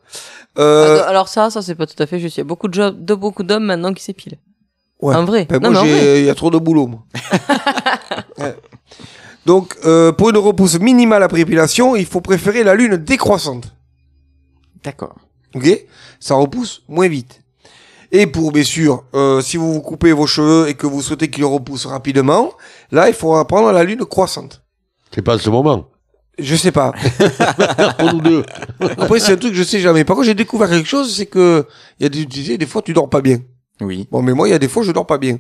euh, 0.58 1.02
Ah, 1.06 1.10
Alors 1.10 1.28
ça, 1.28 1.50
ça 1.50 1.62
c'est 1.62 1.76
pas 1.76 1.86
tout 1.88 2.02
à 2.02 2.06
fait 2.06 2.20
juste. 2.20 2.38
Il 2.38 2.40
y 2.40 2.42
a 2.42 2.46
beaucoup 2.46 2.68
de, 2.68 2.74
jo- 2.74 2.92
de 2.92 3.14
beaucoup 3.16 3.44
d'hommes 3.44 3.66
maintenant 3.66 3.94
qui 3.94 4.04
s'épilent. 4.04 4.38
ouais. 5.02 5.16
En 5.16 5.26
vrai. 5.26 5.46
Ben, 5.50 5.60
Non, 5.62 5.72
moi, 5.72 5.84
mais 5.84 5.90
en 5.90 5.94
vrai. 5.94 6.02
j'ai- 6.02 6.20
il 6.22 6.26
y 6.26 6.30
a 6.30 6.36
trop 6.36 6.50
de 6.50 6.58
boulot, 6.58 6.88
moi. 6.88 7.04
Ouais. 8.38 8.56
Donc, 9.46 9.76
euh, 9.86 10.12
pour 10.12 10.30
une 10.30 10.38
repousse 10.38 10.80
minimale 10.80 11.24
après 11.24 11.42
épilation, 11.42 11.96
il 11.96 12.06
faut 12.06 12.22
préférer 12.22 12.64
la 12.64 12.76
lune 12.76 12.98
décroissante. 12.98 13.74
D'accord. 14.84 15.16
Ok? 15.56 15.86
Ça 16.20 16.36
repousse 16.36 16.84
moins 16.88 17.08
vite. 17.08 17.42
Et 18.12 18.28
pour, 18.28 18.52
bien 18.52 18.64
sûr, 18.64 19.04
euh, 19.16 19.42
si 19.42 19.58
vous 19.58 19.74
vous 19.74 19.82
coupez 19.82 20.12
vos 20.12 20.28
cheveux 20.28 20.68
et 20.68 20.74
que 20.76 20.86
vous 20.86 21.02
souhaitez 21.02 21.30
qu'ils 21.30 21.46
repoussent 21.46 21.86
rapidement, 21.86 22.52
là, 22.92 23.08
il 23.10 23.14
faudra 23.16 23.46
prendre 23.48 23.72
la 23.72 23.84
lune 23.84 24.06
croissante. 24.06 24.62
C'est 25.14 25.22
pas 25.22 25.38
ce 25.40 25.50
moment. 25.50 25.86
Je 26.42 26.56
sais 26.56 26.72
pas. 26.72 26.92
Pour 28.00 28.14
nous 28.14 28.22
deux. 28.22 28.44
Après, 28.98 29.20
c'est 29.20 29.34
un 29.34 29.38
truc 29.38 29.52
que 29.52 29.58
je 29.58 29.64
sais 29.64 29.80
jamais. 29.80 30.04
Par 30.04 30.16
contre, 30.16 30.26
j'ai 30.28 30.34
découvert 30.34 30.70
quelque 30.70 30.88
chose, 30.88 31.16
c'est 31.16 31.26
que 31.28 31.66
il 32.00 32.04
y 32.04 32.06
a 32.06 32.10
des, 32.10 32.26
tu 32.26 32.44
sais, 32.44 32.58
des 32.58 32.66
fois, 32.66 32.82
tu 32.82 32.94
dors 32.94 33.10
pas 33.10 33.22
bien. 33.22 33.38
Oui. 33.80 34.08
Bon, 34.12 34.22
mais 34.22 34.34
moi, 34.34 34.48
il 34.48 34.52
y 34.52 34.54
a 34.54 34.60
des 34.60 34.68
fois, 34.68 34.84
je 34.84 34.92
dors 34.92 35.06
pas 35.08 35.18
bien. 35.18 35.38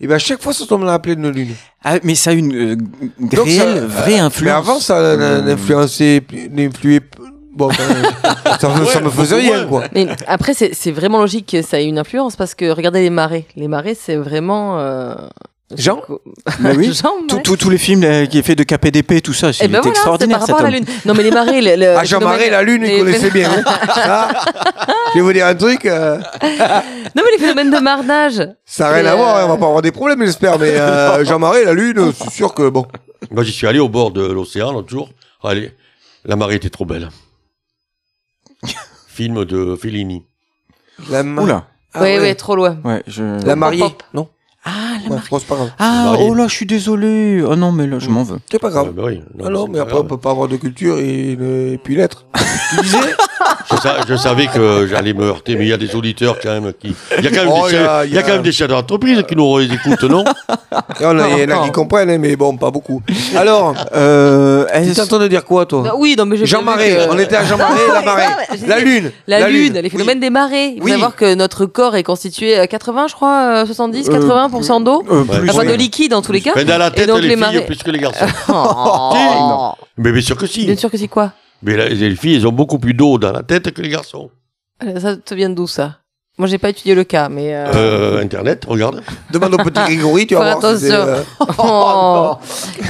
Et 0.00 0.06
ben, 0.06 0.16
à 0.16 0.18
chaque 0.18 0.42
fois, 0.42 0.52
ça 0.52 0.66
tombe 0.66 0.80
dans 0.80 0.86
la 0.86 0.98
pleine 0.98 1.28
lune. 1.30 1.54
Ah, 1.84 1.96
mais 2.02 2.14
ça 2.14 2.30
a 2.30 2.32
une 2.32 2.54
euh, 2.54 2.76
Donc, 3.20 3.44
réelle, 3.46 3.78
ça- 3.78 3.86
vraie 3.86 4.18
influence. 4.18 4.42
Mais 4.44 4.50
avant, 4.50 4.80
ça 4.80 5.16
n'a- 5.16 5.40
n'influençait, 5.40 6.22
n'influait, 6.50 7.00
bon, 7.54 7.68
ben, 7.68 7.76
ça, 8.60 8.68
me- 8.76 8.84
ça 8.86 9.00
me 9.00 9.08
faisait 9.10 9.36
rien, 9.36 9.66
quoi. 9.66 9.84
Mais 9.94 10.08
après, 10.26 10.52
c'est 10.54 10.74
c'est 10.74 10.90
vraiment 10.90 11.18
logique 11.18 11.46
que 11.52 11.62
ça 11.62 11.80
ait 11.80 11.86
une 11.86 11.98
influence 11.98 12.34
parce 12.34 12.54
que 12.56 12.70
regardez 12.70 13.02
les 13.02 13.10
marées. 13.10 13.46
Les 13.56 13.68
marées, 13.68 13.94
c'est 13.94 14.16
vraiment. 14.16 14.80
euh, 14.80 15.14
Jean 15.76 16.02
oui. 16.76 16.92
Jean, 17.02 17.10
Tous- 17.26 17.36
ouais. 17.36 17.42
tous- 17.42 17.56
Tous 17.56 17.70
les 17.70 17.78
films 17.78 18.02
là, 18.02 18.26
qui 18.26 18.38
est 18.38 18.42
fait 18.42 18.54
de 18.54 18.62
KPDP, 18.64 19.22
tout 19.22 19.32
ça, 19.32 19.52
c'est 19.52 19.64
Eh 19.64 19.68
ben 19.68 19.78
voilà, 19.80 19.82
c'est 19.84 19.88
extraordinaire 19.90 20.38
par 20.38 20.46
cet 20.46 20.54
rapport 20.56 20.66
à 20.68 20.70
la 20.70 20.76
lune. 20.78 20.86
Non, 21.06 21.14
mais 21.14 21.22
les 21.22 21.30
marées, 21.30 21.62
le, 21.62 21.76
le 21.76 21.94
Ah, 21.98 22.04
Jean 22.04 22.20
Marais, 22.20 22.50
la 22.50 22.62
lune, 22.62 22.82
il 22.84 22.88
les- 22.92 22.98
connaissait 22.98 23.30
bien. 23.30 23.50
hein. 23.50 23.62
Ah, 23.96 24.44
je 25.12 25.18
vais 25.18 25.20
vous 25.22 25.32
dire 25.32 25.46
un 25.46 25.54
truc, 25.54 25.86
euh, 25.86 26.18
Non, 26.18 27.22
mais 27.24 27.30
les 27.32 27.38
phénomènes 27.38 27.70
de 27.70 27.78
marnage. 27.78 28.42
ça 28.66 28.90
n'a 28.90 28.96
rien 28.96 29.06
à 29.06 29.14
voir, 29.16 29.36
euh, 29.36 29.40
hein, 29.40 29.44
on 29.46 29.48
va 29.48 29.56
pas 29.56 29.66
avoir 29.66 29.82
des 29.82 29.92
problèmes, 29.92 30.22
j'espère, 30.24 30.58
mais 30.58 30.76
euh, 30.76 31.24
Jean 31.24 31.38
Marais, 31.38 31.64
la 31.64 31.72
lune, 31.72 32.12
c'est 32.16 32.30
sûr 32.30 32.52
que 32.52 32.68
bon. 32.68 32.86
Moi, 33.30 33.42
j'y 33.42 33.52
suis 33.52 33.66
allé 33.66 33.78
au 33.78 33.88
bord 33.88 34.10
de 34.10 34.22
l'océan 34.26 34.70
l'autre 34.72 34.90
jour. 34.90 35.08
Allez, 35.42 35.72
la 36.26 36.36
marée 36.36 36.56
était 36.56 36.70
trop 36.70 36.84
belle. 36.84 37.08
Film 39.08 39.44
de 39.44 39.76
Fellini. 39.76 40.24
La 41.10 41.22
ma- 41.22 41.42
Oula. 41.42 41.66
Ah 41.94 42.02
ouais, 42.02 42.18
ouais, 42.18 42.34
trop 42.34 42.56
loin. 42.56 42.76
Ouais, 42.84 43.02
je... 43.06 43.44
La 43.46 43.54
mariée, 43.56 43.82
Hop, 43.82 44.02
hop. 45.14 45.20
non 45.30 45.36
Ah, 45.36 45.38
c'est 45.40 45.46
pas 45.48 45.54
grave. 45.56 45.70
Ah, 45.78 46.14
oh 46.20 46.34
là, 46.34 46.46
je 46.48 46.54
suis 46.54 46.66
désolé. 46.66 47.42
Oh 47.46 47.56
non, 47.56 47.72
mais 47.72 47.86
là, 47.86 47.98
je 47.98 48.08
m'en 48.08 48.22
veux. 48.22 48.38
C'est 48.50 48.58
pas 48.58 48.70
grave. 48.70 48.86
Ah, 48.90 48.92
bah 48.96 49.02
oui. 49.06 49.20
Ah 49.44 49.48
non, 49.48 49.66
mais 49.68 49.78
après, 49.78 49.98
on 49.98 50.04
peut 50.04 50.18
pas 50.18 50.30
avoir 50.30 50.48
de 50.48 50.56
culture 50.56 50.98
et, 50.98 51.32
et 51.32 51.78
puis 51.82 51.96
l'être. 51.96 52.24
tu 52.70 52.82
disais 52.82 52.98
je, 53.70 53.76
sa- 53.76 53.96
je 54.06 54.14
savais 54.16 54.46
que 54.46 54.86
j'allais 54.86 55.14
me 55.14 55.24
heurter, 55.24 55.56
mais 55.56 55.64
il 55.64 55.68
y 55.68 55.72
a 55.72 55.76
des 55.76 55.94
auditeurs 55.94 56.36
quand 56.42 56.50
même 56.60 56.72
qui. 56.78 56.94
Il 57.18 57.24
y 57.24 57.28
a 57.28 57.30
quand 57.30 57.44
même, 57.44 57.52
Oh, 57.52 57.66
des, 57.68 57.74
y 57.74 57.76
a- 57.76 57.80
chefs- 58.02 58.06
il 58.08 58.14
y 58.14 58.18
a 58.18 58.20
il 58.20 58.22
y 58.22 58.22
quand 58.22 58.28
a- 58.30 58.34
même 58.34 58.42
des 58.42 58.52
chefs 58.52 58.68
d'entreprise 58.68 59.22
qui 59.26 59.36
nous 59.36 59.60
écoutent, 59.60 60.04
non? 60.04 60.24
Il 61.00 61.02
y 61.02 61.06
en 61.06 61.18
a, 61.18 61.64
qui 61.64 61.70
comprennent, 61.72 62.10
hein, 62.10 62.18
mais 62.18 62.36
bon, 62.36 62.56
pas 62.56 62.70
beaucoup. 62.70 63.02
Alors, 63.36 63.74
Euh, 63.94 64.64
tu 64.72 65.18
de 65.18 65.28
dire 65.28 65.44
quoi, 65.44 65.66
toi? 65.66 65.84
Ah 65.88 65.94
oui, 65.96 66.14
non, 66.18 66.26
mais 66.26 66.36
j'ai 66.36 66.46
Jean 66.46 66.62
Marais, 66.62 66.90
que- 66.90 67.12
on 67.14 67.18
était 67.18 67.36
à 67.36 67.44
Jean 67.44 67.56
Marais, 67.56 67.80
la 67.92 68.02
marée, 68.04 68.22
la 68.66 68.78
lune, 68.80 69.12
La, 69.26 69.48
lune, 69.48 69.72
les 69.74 69.80
Oui. 69.82 69.90
phénomènes 69.90 70.20
des 70.20 70.30
marées. 70.30 70.72
Il 70.76 70.78
faut 70.80 70.84
Oui. 70.86 70.90
savoir 70.92 71.14
que 71.16 71.34
notre 71.34 71.66
corps 71.66 71.96
est 71.96 72.02
constitué 72.02 72.58
à 72.58 72.66
80, 72.66 73.06
je 73.08 73.14
crois, 73.14 73.62
euh, 73.62 73.66
70, 73.66 74.08
80% 74.10 74.80
d'eau. 74.82 75.02
Euh, 75.10 75.24
plus, 75.24 75.50
Enfin, 75.50 75.64
de 75.64 75.72
liquide 75.74 76.14
en 76.14 76.22
tous 76.22 76.32
les 76.32 76.40
cas. 76.40 76.52
Mais 76.56 76.64
dans 76.64 76.78
la 76.78 76.90
tête, 76.90 77.08
donc, 77.08 77.20
les, 77.20 77.28
les 77.28 77.34
filles 77.36 77.40
marées- 77.44 77.66
plus 77.66 77.82
que 77.82 77.90
les 77.90 77.98
garçons. 77.98 78.26
Oh. 78.48 79.72
mais 79.96 80.12
bien 80.12 80.20
sûr 80.22 80.36
que 80.36 80.46
si. 80.46 80.64
Bien 80.66 80.76
sûr 80.76 80.90
que 80.90 80.96
c'est 80.98 81.08
quoi? 81.08 81.32
Mais 81.62 81.76
la- 81.76 81.88
les 81.88 82.16
filles, 82.16 82.36
elles 82.36 82.46
ont 82.46 82.52
beaucoup 82.52 82.78
plus 82.78 82.94
d'eau 82.94 83.18
dans 83.18 83.32
la 83.32 83.42
tête 83.42 83.70
que 83.72 83.82
les 83.82 83.88
garçons. 83.88 84.30
Euh, 84.82 84.98
Ça 85.00 85.16
te 85.16 85.34
vient 85.34 85.50
d'où 85.50 85.66
ça? 85.66 85.98
Moi, 86.36 86.48
j'ai 86.48 86.58
pas 86.58 86.70
étudié 86.70 86.96
le 86.96 87.04
cas, 87.04 87.28
mais. 87.28 87.54
euh, 87.54 87.66
Euh, 87.74 88.20
Internet, 88.20 88.64
regarde. 88.66 89.02
Demande 89.30 89.54
au 89.54 89.58
petit 89.58 89.80
Grégory, 89.86 90.26
tu 90.26 90.34
vas 90.34 90.56
voir. 90.56 90.76
si 90.76 90.86
attention. 90.90 91.08
euh, 91.08 91.22
Oh. 91.58 92.32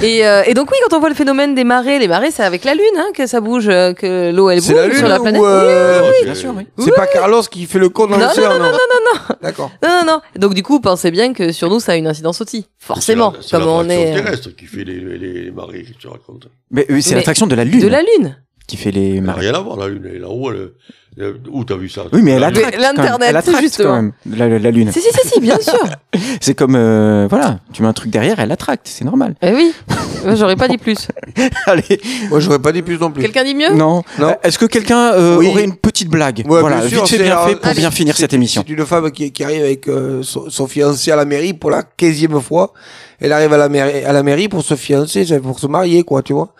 et, 0.03 0.27
euh, 0.27 0.43
et 0.47 0.55
donc 0.55 0.71
oui, 0.71 0.79
quand 0.89 0.97
on 0.97 1.01
voit 1.01 1.11
le 1.11 1.15
phénomène 1.15 1.55
des 1.55 1.65
marées, 1.65 1.99
les 1.99 2.09
marées, 2.09 2.31
c'est 2.31 2.43
avec 2.43 2.65
la 2.65 2.73
lune 2.73 2.83
hein, 2.97 3.09
que 3.15 3.27
ça 3.27 3.41
bouge, 3.43 3.67
que 3.67 4.33
l'eau 4.33 4.49
elle 4.49 4.61
bouge 4.61 4.73
la 4.73 4.87
lune 4.87 4.97
sur 4.97 5.09
la 5.09 5.21
planète. 5.21 5.43
ou 5.43 5.45
euh, 5.45 6.01
Oui, 6.01 6.07
oui, 6.09 6.15
oui. 6.21 6.25
Bien 6.25 6.35
sûr, 6.35 6.55
oui. 6.57 6.67
C'est 6.79 6.95
pas 6.95 7.07
Carlos 7.07 7.43
qui 7.43 7.67
fait 7.67 7.79
le 7.79 7.91
con 7.91 8.07
dans 8.07 8.17
Non, 8.17 8.29
l'océan, 8.29 8.49
non, 8.51 8.59
non, 8.59 8.65
non, 8.65 8.71
non, 8.73 9.13
non. 9.29 9.37
D'accord. 9.43 9.71
Non, 9.83 9.89
non, 9.91 10.07
non. 10.07 10.21
Donc 10.37 10.55
du 10.55 10.63
coup, 10.63 10.81
pensez 10.81 11.11
bien 11.11 11.35
que 11.35 11.53
sur 11.53 11.69
nous, 11.69 11.81
ça 11.81 11.93
a 11.93 11.97
une 11.97 12.07
incidence 12.07 12.41
aussi. 12.41 12.67
Forcément, 12.79 13.35
C'est 13.43 13.59
la- 13.59 13.65
comme 13.65 13.69
c'est 13.69 13.75
on 13.75 13.83
l'attraction 13.83 14.13
est 14.17 14.23
terrestre 14.23 14.49
qui 14.57 14.65
fait 14.65 14.85
les, 14.85 15.01
les, 15.01 15.19
les 15.19 15.51
marées 15.51 15.83
que 15.83 15.93
tu 15.99 16.07
racontes. 16.07 16.49
Mais 16.71 16.87
oui, 16.89 17.03
c'est 17.03 17.11
Mais- 17.11 17.17
l'attraction 17.17 17.47
de 17.47 17.55
la 17.55 17.65
lune 17.65 17.81
de 17.83 17.89
la 17.89 18.01
lune. 18.01 18.39
qui 18.67 18.79
fait 18.79 18.91
les 18.91 19.21
marées. 19.21 19.43
rien 19.51 19.55
à 19.55 19.61
voir, 19.61 19.77
la 19.77 19.89
lune. 19.89 20.05
Elle 20.09 20.17
est 20.17 20.19
là-haut. 20.21 20.51
Elle, 20.51 20.71
elle- 21.19 21.37
où 21.51 21.65
t'as 21.65 21.77
vu 21.77 21.89
ça 21.89 22.03
Oui, 22.13 22.21
mais 22.23 22.33
elle 22.33 22.45
attracte. 22.45 22.65
quand 22.65 22.71
même. 22.73 22.81
l'internet, 22.97 23.29
Elle 23.31 23.37
attracte 23.37 23.61
justement. 23.63 23.89
quand 23.91 23.95
même, 23.97 24.13
la, 24.27 24.49
la- 24.49 24.59
la 24.59 24.71
lune. 24.71 24.91
Si, 24.93 25.01
si, 25.01 25.09
si, 25.13 25.29
si, 25.29 25.41
bien 25.41 25.59
sûr. 25.61 25.75
C'est 26.41 26.55
comme, 26.55 26.75
euh, 26.77 27.27
voilà, 27.29 27.61
tu 27.73 27.83
mets 27.83 27.89
un 27.89 27.93
truc 27.93 28.11
derrière, 28.11 28.39
elle 28.41 28.53
attracte, 28.53 28.87
c'est 28.89 29.05
normal. 29.05 29.35
Eh 29.43 29.53
oui. 29.53 29.73
Moi, 30.25 30.35
J'aurais 30.37 30.57
pas 30.57 30.69
dit 30.69 30.79
plus. 30.79 31.09
Allez, 31.67 32.01
Moi, 32.31 32.41
j'aurais 32.41 32.59
pas 32.59 32.73
dit 32.73 32.81
plus 32.83 32.99
non 32.99 33.11
plus. 33.11 33.23
Quelqu'un 33.23 33.45
dit 33.45 33.55
mieux? 33.55 33.73
Non. 33.75 34.03
Non. 34.19 34.29
Euh, 34.29 34.35
Est-ce 34.43 34.59
que 34.59 34.65
quelqu'un 34.67 35.13
euh, 35.13 35.37
Oui. 35.37 35.49
aurait 35.49 35.65
une 35.65 35.77
petite 35.77 36.09
blague? 36.09 36.43
Ouais, 36.49 36.61
Voilà, 36.61 36.79
bien 36.81 36.89
sûr, 36.89 37.05
vite 37.05 37.21
bien 37.23 37.39
fait 37.47 37.57
pour 37.57 37.73
bien 37.75 37.91
finir 37.91 38.17
cette 38.17 38.33
émission. 38.33 38.65
C'est 38.67 38.73
une 38.73 38.87
femme 38.87 39.11
qui, 39.11 39.31
qui 39.33 39.45
arrive 39.45 39.63
avec 39.63 39.87
euh, 39.89 40.23
son, 40.23 40.49
son 40.49 40.67
fiancé 40.67 41.11
à 41.11 41.17
la 41.17 41.25
mairie 41.27 41.53
pour 41.53 41.71
la 41.71 41.83
15e 41.83 42.41
fois. 42.41 42.73
Elle 43.21 43.33
arrive 43.33 43.53
à 43.53 43.59
la 43.59 43.69
mairie, 43.69 44.03
à 44.05 44.13
la 44.13 44.23
mairie 44.23 44.49
pour 44.49 44.63
se 44.65 44.75
fiancer, 44.77 45.25
pour 45.41 45.59
se 45.61 45.67
marier, 45.67 46.03
quoi, 46.05 46.23
tu 46.23 46.33
vois. 46.33 46.55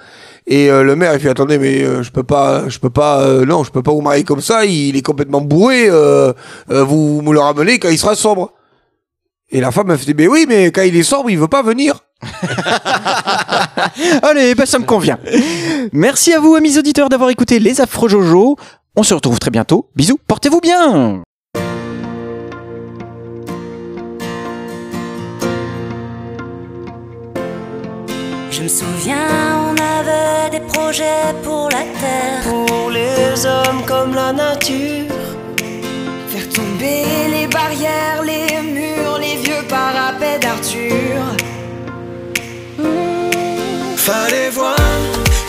Et 0.47 0.71
euh, 0.71 0.83
le 0.83 0.95
maire, 0.95 1.15
il 1.15 1.21
fait 1.21 1.31
attendez, 1.31 1.59
mais 1.59 1.83
euh, 1.83 2.03
je 2.03 2.11
peux 2.11 2.23
pas, 2.23 2.69
je 2.69 2.79
peux 2.79 2.91
pas, 2.91 3.23
euh, 3.23 3.47
non, 3.47 3.65
je 3.65 3.71
peux 3.71 3.83
pas 3.83 3.93
vous 3.93 4.03
marier 4.03 4.25
comme 4.25 4.43
ça. 4.43 4.67
Il 4.67 4.95
est 4.97 5.03
complètement 5.03 5.41
bourré. 5.41 5.87
euh, 5.89 6.33
euh, 6.71 6.85
vous 6.85 7.23
me 7.23 7.33
le 7.33 7.41
ramenez 7.41 7.79
quand 7.79 7.89
il 7.89 7.99
sera 7.99 8.15
sobre. 8.15 8.53
Et 9.51 9.61
la 9.61 9.71
femme, 9.71 9.91
elle 9.91 9.99
fait, 9.99 10.15
mais 10.15 10.27
oui, 10.27 10.45
mais 10.49 10.71
quand 10.71 10.83
il 10.83 10.97
est 10.97 11.03
sobre, 11.03 11.31
il 11.31 11.39
veut 11.39 11.49
pas 11.49 11.63
venir. 11.63 12.01
Allez, 14.23 14.55
bah, 14.55 14.67
ça 14.67 14.79
me 14.79 14.85
convient. 14.85 15.19
Merci 15.93 16.33
à 16.33 16.41
vous, 16.41 16.55
amis 16.57 16.79
auditeurs, 16.79 17.09
d'avoir 17.09 17.31
écouté 17.31 17.59
les 17.59 17.81
affreux 17.81 18.09
Jojo. 18.09 18.57
On 18.97 19.03
se 19.03 19.15
retrouve 19.15 19.39
très 19.39 19.51
bientôt. 19.51 19.89
Bisous, 19.97 20.19
portez-vous 20.27 20.61
bien. 20.61 21.23
Je 28.51 28.63
me 28.63 28.69
souviens, 28.69 29.64
des 30.51 30.61
projets 30.61 31.33
pour 31.43 31.69
la 31.71 31.85
terre. 32.01 32.43
Pour 32.45 32.91
les 32.91 33.47
hommes 33.47 33.83
comme 33.87 34.15
la 34.15 34.33
nature. 34.33 35.15
Faire 36.29 36.49
tomber 36.51 37.05
les 37.31 37.47
barrières, 37.47 38.23
les 38.23 38.61
murs, 38.61 39.19
les 39.19 39.37
vieux 39.37 39.63
parapets 39.69 40.39
d'Arthur. 40.39 41.21
Fallait 43.97 44.51
voir, 44.51 44.77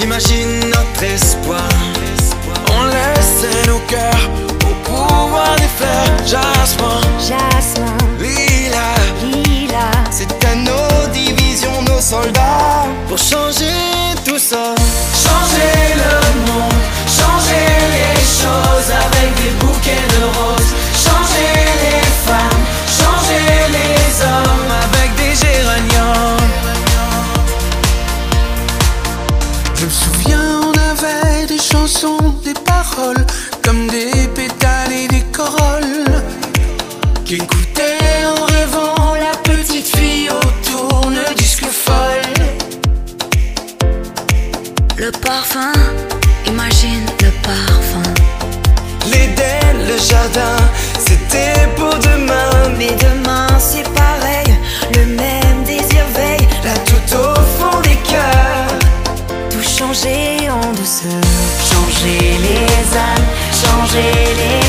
imagine 0.02 0.60
notre 0.70 1.04
espoir. 1.04 1.70
On 2.78 2.86
laissait 2.86 3.68
nos 3.68 3.80
cœurs 3.88 4.30
au 4.70 4.74
pouvoir 4.88 5.56
des 5.58 5.72
fleurs. 5.78 6.18
Jasmin, 6.26 7.02
Jasmin, 7.20 7.98
Lila, 8.20 8.89
Lila. 9.24 9.89
c'était 10.10 10.56
nos 10.56 11.08
divisions, 11.12 11.82
nos 11.88 12.00
soldats. 12.00 12.88
Pour 13.10 13.18
changer 13.18 13.95
tout 14.26 14.39
ça, 14.39 14.73
changer 15.23 15.93
le 15.95 16.51
monde, 16.51 16.73
changer 17.07 17.67
les 17.95 18.19
choses 18.21 18.89
avec 18.91 19.36
des 19.36 19.51
bouquets 19.59 20.07
de 20.17 20.23
roses. 20.38 20.64
C'était 50.97 51.68
pour 51.76 51.93
demain. 51.95 52.76
Mais 52.78 52.91
demain 53.07 53.47
c'est 53.59 53.88
pareil, 53.93 54.51
le 54.93 55.05
même 55.05 55.63
désir 55.66 56.03
veille. 56.16 56.47
Là 56.63 56.74
tout 56.86 57.16
au 57.16 57.36
fond 57.57 57.80
des 57.82 57.97
cœurs, 58.11 58.80
Tout 59.49 59.68
changer 59.78 60.49
en 60.49 60.74
douceur. 60.74 61.24
Changer 61.72 62.38
les 62.47 62.97
âmes, 62.97 63.30
changer 63.63 64.11
les 64.41 64.64